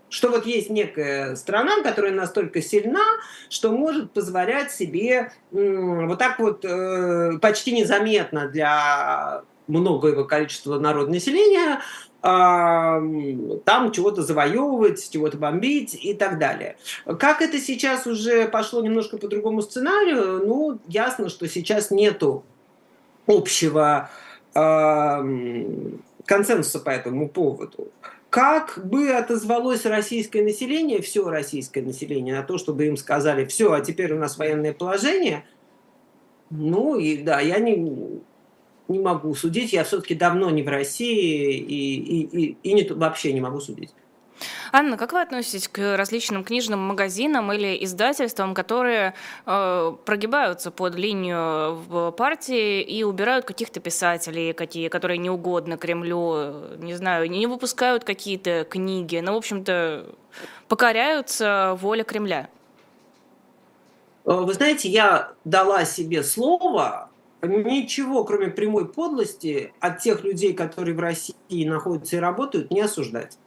что 0.10 0.30
вот 0.30 0.46
есть 0.46 0.70
некая 0.70 1.36
страна, 1.36 1.82
которая 1.84 2.14
настолько 2.14 2.62
сильна, 2.62 3.04
что 3.50 3.72
может 3.72 4.14
позволять 4.14 4.72
себе 4.72 5.34
вот 5.52 6.18
так 6.18 6.40
вот 6.40 6.64
э, 6.64 7.38
почти 7.42 7.74
незаметно 7.74 8.48
для 8.48 9.44
многого 9.68 10.24
количества 10.24 10.80
народа 10.80 11.12
населения 11.12 11.82
там 12.22 13.92
чего-то 13.92 14.22
завоевывать, 14.24 15.10
чего-то 15.10 15.38
бомбить 15.38 15.94
и 15.94 16.14
так 16.14 16.40
далее. 16.40 16.78
Как 17.20 17.42
это 17.42 17.60
сейчас 17.60 18.08
уже 18.08 18.48
пошло 18.48 18.82
немножко 18.82 19.18
по 19.18 19.28
другому 19.28 19.62
сценарию, 19.62 20.46
ну, 20.46 20.80
ясно, 20.88 21.30
что 21.30 21.48
сейчас 21.48 21.92
нету 21.92 22.44
общего 23.28 24.10
консенсуса 26.26 26.80
по 26.80 26.90
этому 26.90 27.30
поводу. 27.30 27.92
Как 28.30 28.82
бы 28.84 29.12
отозвалось 29.12 29.86
российское 29.86 30.44
население, 30.44 31.02
все 31.02 31.30
российское 31.30 31.82
население, 31.82 32.36
на 32.36 32.44
то, 32.44 32.58
чтобы 32.58 32.86
им 32.86 32.98
сказали, 32.98 33.46
все, 33.46 33.72
а 33.72 33.80
теперь 33.80 34.14
у 34.14 34.20
нас 34.20 34.38
военное 34.38 34.74
положение, 34.74 35.46
ну 36.50 36.98
и 36.98 37.18
да, 37.18 37.40
я 37.40 37.60
не, 37.60 38.22
не 38.88 39.00
могу 39.00 39.34
судить. 39.36 39.74
Я 39.74 39.84
все-таки 39.84 40.16
давно 40.16 40.50
не 40.50 40.64
в 40.64 40.68
России 40.68 41.58
и, 41.58 41.96
и, 41.96 42.22
и, 42.24 42.58
и 42.64 42.74
не, 42.74 42.84
вообще 42.84 43.34
не 43.34 43.42
могу 43.42 43.60
судить. 43.60 43.94
Анна, 44.72 44.98
как 44.98 45.14
вы 45.14 45.22
относитесь 45.22 45.68
к 45.68 45.98
различным 45.98 46.44
книжным 46.44 46.80
магазинам 46.80 47.52
или 47.52 47.84
издательствам, 47.84 48.54
которые 48.54 49.14
э, 49.46 49.94
прогибаются 50.06 50.72
под 50.72 50.96
линию 50.96 52.14
партии 52.14 52.82
и 52.82 53.04
убирают 53.04 53.46
каких-то 53.46 53.80
писателей, 53.80 54.54
какие, 54.54 54.90
которые 54.90 55.18
не 55.18 55.30
угодны 55.30 55.78
Кремлю, 55.78 56.78
не 56.78 56.96
знаю, 56.96 57.30
не 57.30 57.48
выпускают 57.48 58.04
какие-то 58.04 58.66
книги, 58.70 59.20
ну, 59.20 59.34
в 59.34 59.38
общем-то, 59.38 60.16
покоряются 60.68 61.78
воле 61.80 62.04
Кремля? 62.04 62.50
Э, 64.26 64.34
вы 64.34 64.54
знаете, 64.54 64.90
я 64.90 65.32
дала 65.46 65.86
себе 65.86 66.24
слово 66.24 67.07
ничего, 67.42 68.24
кроме 68.24 68.48
прямой 68.48 68.88
подлости, 68.88 69.74
от 69.80 70.00
тех 70.00 70.24
людей, 70.24 70.54
которые 70.54 70.96
в 70.96 71.00
России 71.00 71.34
находятся 71.66 72.18
и 72.18 72.20
работают, 72.20 72.72
не 72.72 72.82
осуждать. 72.82 73.38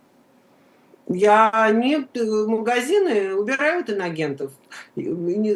Я 1.08 1.70
не 1.72 2.06
магазины 2.46 3.34
убирают 3.34 3.90
инагентов, 3.90 4.52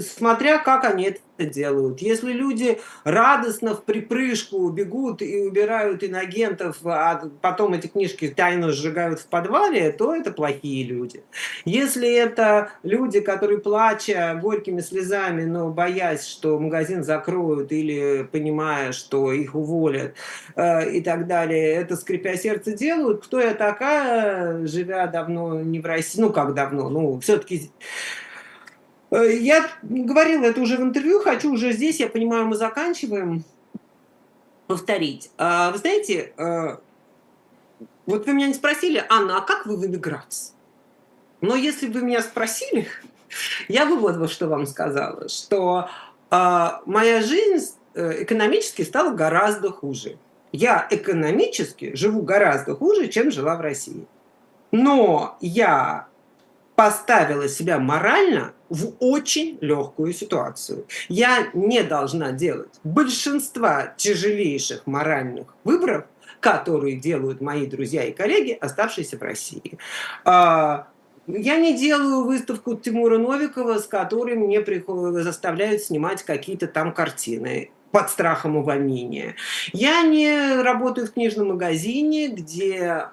смотря 0.00 0.58
как 0.58 0.84
они 0.84 1.04
это 1.04 1.20
делают, 1.38 2.00
если 2.00 2.32
люди 2.32 2.80
радостно 3.02 3.74
в 3.74 3.84
припрыжку 3.84 4.68
бегут 4.70 5.22
и 5.22 5.38
убирают 5.38 6.04
инагентов, 6.04 6.78
а 6.84 7.22
потом 7.40 7.74
эти 7.74 7.88
книжки 7.88 8.28
тайно 8.28 8.70
сжигают 8.70 9.20
в 9.20 9.26
подвале, 9.26 9.90
то 9.90 10.14
это 10.14 10.32
плохие 10.32 10.84
люди. 10.84 11.22
Если 11.64 12.12
это 12.14 12.70
люди, 12.82 13.20
которые 13.20 13.58
плача 13.58 14.38
горькими 14.40 14.80
слезами, 14.80 15.44
но 15.44 15.70
боясь, 15.70 16.26
что 16.26 16.58
магазин 16.58 17.02
закроют 17.02 17.72
или 17.72 18.28
понимая, 18.30 18.92
что 18.92 19.32
их 19.32 19.54
уволят 19.54 20.14
э, 20.56 20.90
и 20.90 21.00
так 21.00 21.26
далее, 21.26 21.74
это 21.74 21.96
скрипя 21.96 22.36
сердце 22.36 22.72
делают, 22.72 23.24
кто 23.24 23.40
я 23.40 23.54
такая, 23.54 24.66
живя 24.66 25.06
давно 25.06 25.60
не 25.60 25.80
в 25.80 25.86
России, 25.86 26.20
ну 26.20 26.30
как 26.30 26.54
давно, 26.54 26.88
ну 26.88 27.18
все-таки 27.20 27.70
я 29.22 29.68
говорила 29.82 30.44
это 30.44 30.60
уже 30.60 30.76
в 30.76 30.82
интервью, 30.82 31.20
хочу 31.20 31.52
уже 31.52 31.72
здесь, 31.72 32.00
я 32.00 32.08
понимаю, 32.08 32.46
мы 32.46 32.56
заканчиваем, 32.56 33.44
повторить. 34.66 35.30
А, 35.38 35.70
вы 35.70 35.78
знаете, 35.78 36.32
э, 36.36 36.76
вот 38.06 38.26
вы 38.26 38.32
меня 38.32 38.48
не 38.48 38.54
спросили, 38.54 39.04
Анна, 39.08 39.38
а 39.38 39.40
как 39.40 39.66
вы 39.66 39.76
в 39.76 39.86
эмиграции? 39.86 40.52
Но 41.40 41.54
если 41.54 41.86
бы 41.88 42.00
меня 42.00 42.22
спросили, 42.22 42.88
я 43.68 43.86
бы 43.86 43.96
вот 43.96 44.30
что 44.30 44.48
вам 44.48 44.66
сказала, 44.66 45.28
что 45.28 45.88
а, 46.30 46.82
моя 46.86 47.22
жизнь 47.22 47.74
э, 47.94 48.22
экономически 48.22 48.82
стала 48.82 49.14
гораздо 49.14 49.70
хуже. 49.70 50.18
Я 50.52 50.86
экономически 50.90 51.94
живу 51.96 52.22
гораздо 52.22 52.74
хуже, 52.76 53.08
чем 53.08 53.30
жила 53.30 53.56
в 53.56 53.60
России. 53.60 54.06
Но 54.70 55.36
я 55.40 56.08
поставила 56.76 57.48
себя 57.48 57.78
морально 57.78 58.52
в 58.68 58.94
очень 58.98 59.58
легкую 59.60 60.12
ситуацию. 60.12 60.86
Я 61.08 61.48
не 61.54 61.82
должна 61.82 62.32
делать 62.32 62.80
большинства 62.82 63.94
тяжелейших 63.96 64.86
моральных 64.86 65.54
выборов, 65.64 66.06
которые 66.40 66.96
делают 66.96 67.40
мои 67.40 67.66
друзья 67.66 68.04
и 68.04 68.12
коллеги, 68.12 68.52
оставшиеся 68.60 69.16
в 69.16 69.22
России. 69.22 69.78
А, 70.24 70.88
я 71.26 71.56
не 71.58 71.74
делаю 71.76 72.24
выставку 72.24 72.74
Тимура 72.74 73.18
Новикова, 73.18 73.78
с 73.78 73.86
которой 73.86 74.34
мне 74.34 74.62
заставляют 75.22 75.82
снимать 75.82 76.22
какие-то 76.22 76.66
там 76.66 76.92
картины 76.92 77.70
под 77.92 78.10
страхом 78.10 78.56
увольнения. 78.56 79.36
Я 79.72 80.02
не 80.02 80.60
работаю 80.60 81.06
в 81.06 81.12
книжном 81.12 81.48
магазине, 81.48 82.28
где 82.28 83.04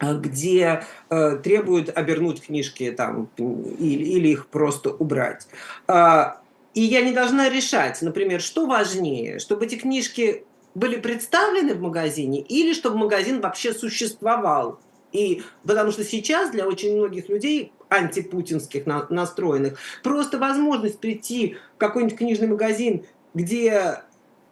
где 0.00 0.84
э, 1.10 1.36
требуют 1.42 1.96
обернуть 1.96 2.42
книжки 2.42 2.90
там, 2.92 3.28
или, 3.36 4.04
или 4.04 4.28
их 4.28 4.46
просто 4.46 4.90
убрать. 4.90 5.48
Э, 5.88 6.34
и 6.74 6.82
я 6.82 7.02
не 7.02 7.12
должна 7.12 7.48
решать, 7.48 8.00
например, 8.02 8.40
что 8.40 8.66
важнее, 8.66 9.38
чтобы 9.38 9.66
эти 9.66 9.74
книжки 9.74 10.44
были 10.74 11.00
представлены 11.00 11.74
в 11.74 11.80
магазине 11.80 12.40
или 12.40 12.72
чтобы 12.72 12.98
магазин 12.98 13.40
вообще 13.40 13.72
существовал. 13.72 14.78
И 15.10 15.42
потому 15.66 15.90
что 15.90 16.04
сейчас 16.04 16.50
для 16.50 16.68
очень 16.68 16.96
многих 16.96 17.28
людей 17.28 17.72
антипутинских 17.88 18.86
на, 18.86 19.06
настроенных 19.08 19.78
просто 20.02 20.38
возможность 20.38 21.00
прийти 21.00 21.56
в 21.74 21.78
какой-нибудь 21.78 22.18
книжный 22.18 22.46
магазин, 22.46 23.06
где 23.34 24.02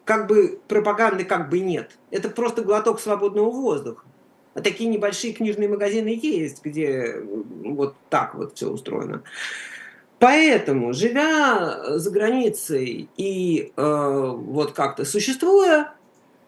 как 0.03 0.27
бы 0.27 0.59
пропаганды 0.67 1.23
как 1.23 1.49
бы 1.49 1.59
нет. 1.59 1.91
Это 2.09 2.29
просто 2.29 2.63
глоток 2.63 2.99
свободного 2.99 3.51
воздуха 3.51 4.03
такие 4.63 4.89
небольшие 4.89 5.33
книжные 5.33 5.69
магазины 5.69 6.19
есть, 6.21 6.63
где 6.63 7.15
вот 7.23 7.95
так 8.09 8.35
вот 8.35 8.55
все 8.55 8.69
устроено. 8.69 9.23
Поэтому, 10.19 10.93
живя 10.93 11.97
за 11.99 12.09
границей 12.09 13.07
и 13.17 13.71
э, 13.75 14.31
вот 14.35 14.71
как-то 14.71 15.05
существуя, 15.05 15.93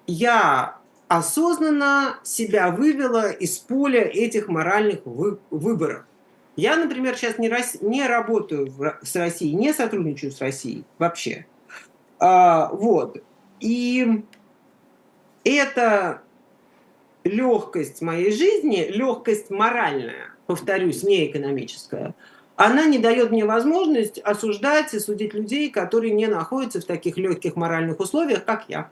я 0.08 0.78
осознанно 1.08 2.20
себя 2.24 2.72
вывела 2.72 3.30
из 3.30 3.58
поля 3.60 4.02
этих 4.02 4.48
моральных 4.48 5.02
вы, 5.06 5.40
выборов. 5.52 6.04
Я, 6.56 6.78
например, 6.78 7.16
сейчас 7.16 7.38
не, 7.38 7.48
рас, 7.48 7.78
не 7.82 8.06
работаю 8.08 8.72
в, 8.72 9.00
с 9.04 9.16
Россией, 9.16 9.56
не 9.56 9.74
сотрудничаю 9.74 10.32
с 10.32 10.42
Россией 10.42 10.84
вообще. 10.98 11.46
А, 12.20 12.70
вот. 12.74 13.24
И 13.60 14.24
это 15.44 16.22
легкость 17.24 18.02
моей 18.02 18.32
жизни, 18.32 18.88
легкость 18.90 19.50
моральная, 19.50 20.36
повторюсь, 20.46 21.04
не 21.04 21.30
экономическая, 21.30 22.16
она 22.56 22.86
не 22.86 23.00
дает 23.00 23.32
мне 23.32 23.46
возможность 23.46 24.20
осуждать 24.20 24.94
и 24.94 25.00
судить 25.00 25.34
людей, 25.34 25.70
которые 25.70 26.14
не 26.14 26.28
находятся 26.28 26.82
в 26.82 26.86
таких 26.86 27.18
легких 27.18 27.56
моральных 27.56 28.00
условиях, 28.00 28.44
как 28.44 28.66
я. 28.68 28.92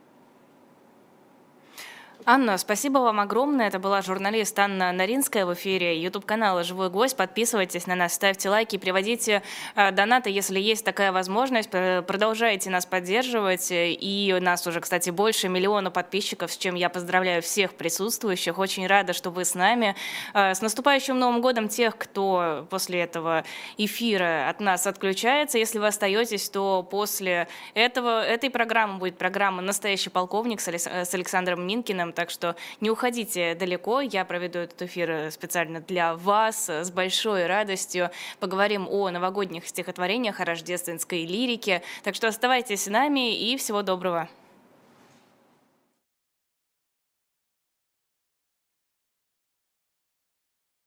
Анна, 2.30 2.58
спасибо 2.58 2.98
вам 2.98 3.20
огромное. 3.20 3.68
Это 3.68 3.78
была 3.78 4.02
журналист 4.02 4.58
Анна 4.58 4.92
Наринская 4.92 5.46
в 5.46 5.54
эфире 5.54 5.98
YouTube-канала 5.98 6.62
«Живой 6.62 6.90
гвоздь». 6.90 7.16
Подписывайтесь 7.16 7.86
на 7.86 7.94
нас, 7.94 8.12
ставьте 8.12 8.50
лайки, 8.50 8.76
приводите 8.76 9.42
э, 9.74 9.92
донаты, 9.92 10.28
если 10.28 10.60
есть 10.60 10.84
такая 10.84 11.10
возможность. 11.10 11.70
Продолжайте 11.70 12.68
нас 12.68 12.84
поддерживать. 12.84 13.68
И 13.70 14.34
у 14.38 14.42
нас 14.42 14.66
уже, 14.66 14.82
кстати, 14.82 15.08
больше 15.08 15.48
миллиона 15.48 15.90
подписчиков, 15.90 16.52
с 16.52 16.58
чем 16.58 16.74
я 16.74 16.90
поздравляю 16.90 17.40
всех 17.40 17.72
присутствующих. 17.72 18.58
Очень 18.58 18.86
рада, 18.86 19.14
что 19.14 19.30
вы 19.30 19.46
с 19.46 19.54
нами. 19.54 19.96
Э, 20.34 20.52
с 20.52 20.60
наступающим 20.60 21.18
Новым 21.18 21.40
годом 21.40 21.70
тех, 21.70 21.96
кто 21.96 22.66
после 22.68 23.00
этого 23.00 23.44
эфира 23.78 24.50
от 24.50 24.60
нас 24.60 24.86
отключается. 24.86 25.56
Если 25.56 25.78
вы 25.78 25.86
остаетесь, 25.86 26.50
то 26.50 26.86
после 26.90 27.48
этого, 27.72 28.22
этой 28.22 28.50
программы 28.50 28.98
будет 28.98 29.16
программа 29.16 29.62
«Настоящий 29.62 30.10
полковник» 30.10 30.60
с 30.60 31.14
Александром 31.14 31.66
Минкиным 31.66 32.12
так 32.18 32.30
что 32.30 32.56
не 32.80 32.90
уходите 32.90 33.54
далеко. 33.54 34.00
Я 34.00 34.24
проведу 34.24 34.58
этот 34.58 34.82
эфир 34.82 35.08
э, 35.08 35.30
специально 35.30 35.80
для 35.80 36.16
вас 36.16 36.68
с 36.68 36.90
большой 36.90 37.46
радостью. 37.46 38.10
Поговорим 38.40 38.88
о 38.90 39.08
новогодних 39.10 39.68
стихотворениях, 39.68 40.40
о 40.40 40.44
рождественской 40.44 41.24
лирике. 41.24 41.80
Так 42.02 42.16
что 42.16 42.26
оставайтесь 42.26 42.82
с 42.82 42.86
нами 42.88 43.36
и 43.36 43.56
всего 43.56 43.82
доброго. 43.82 44.28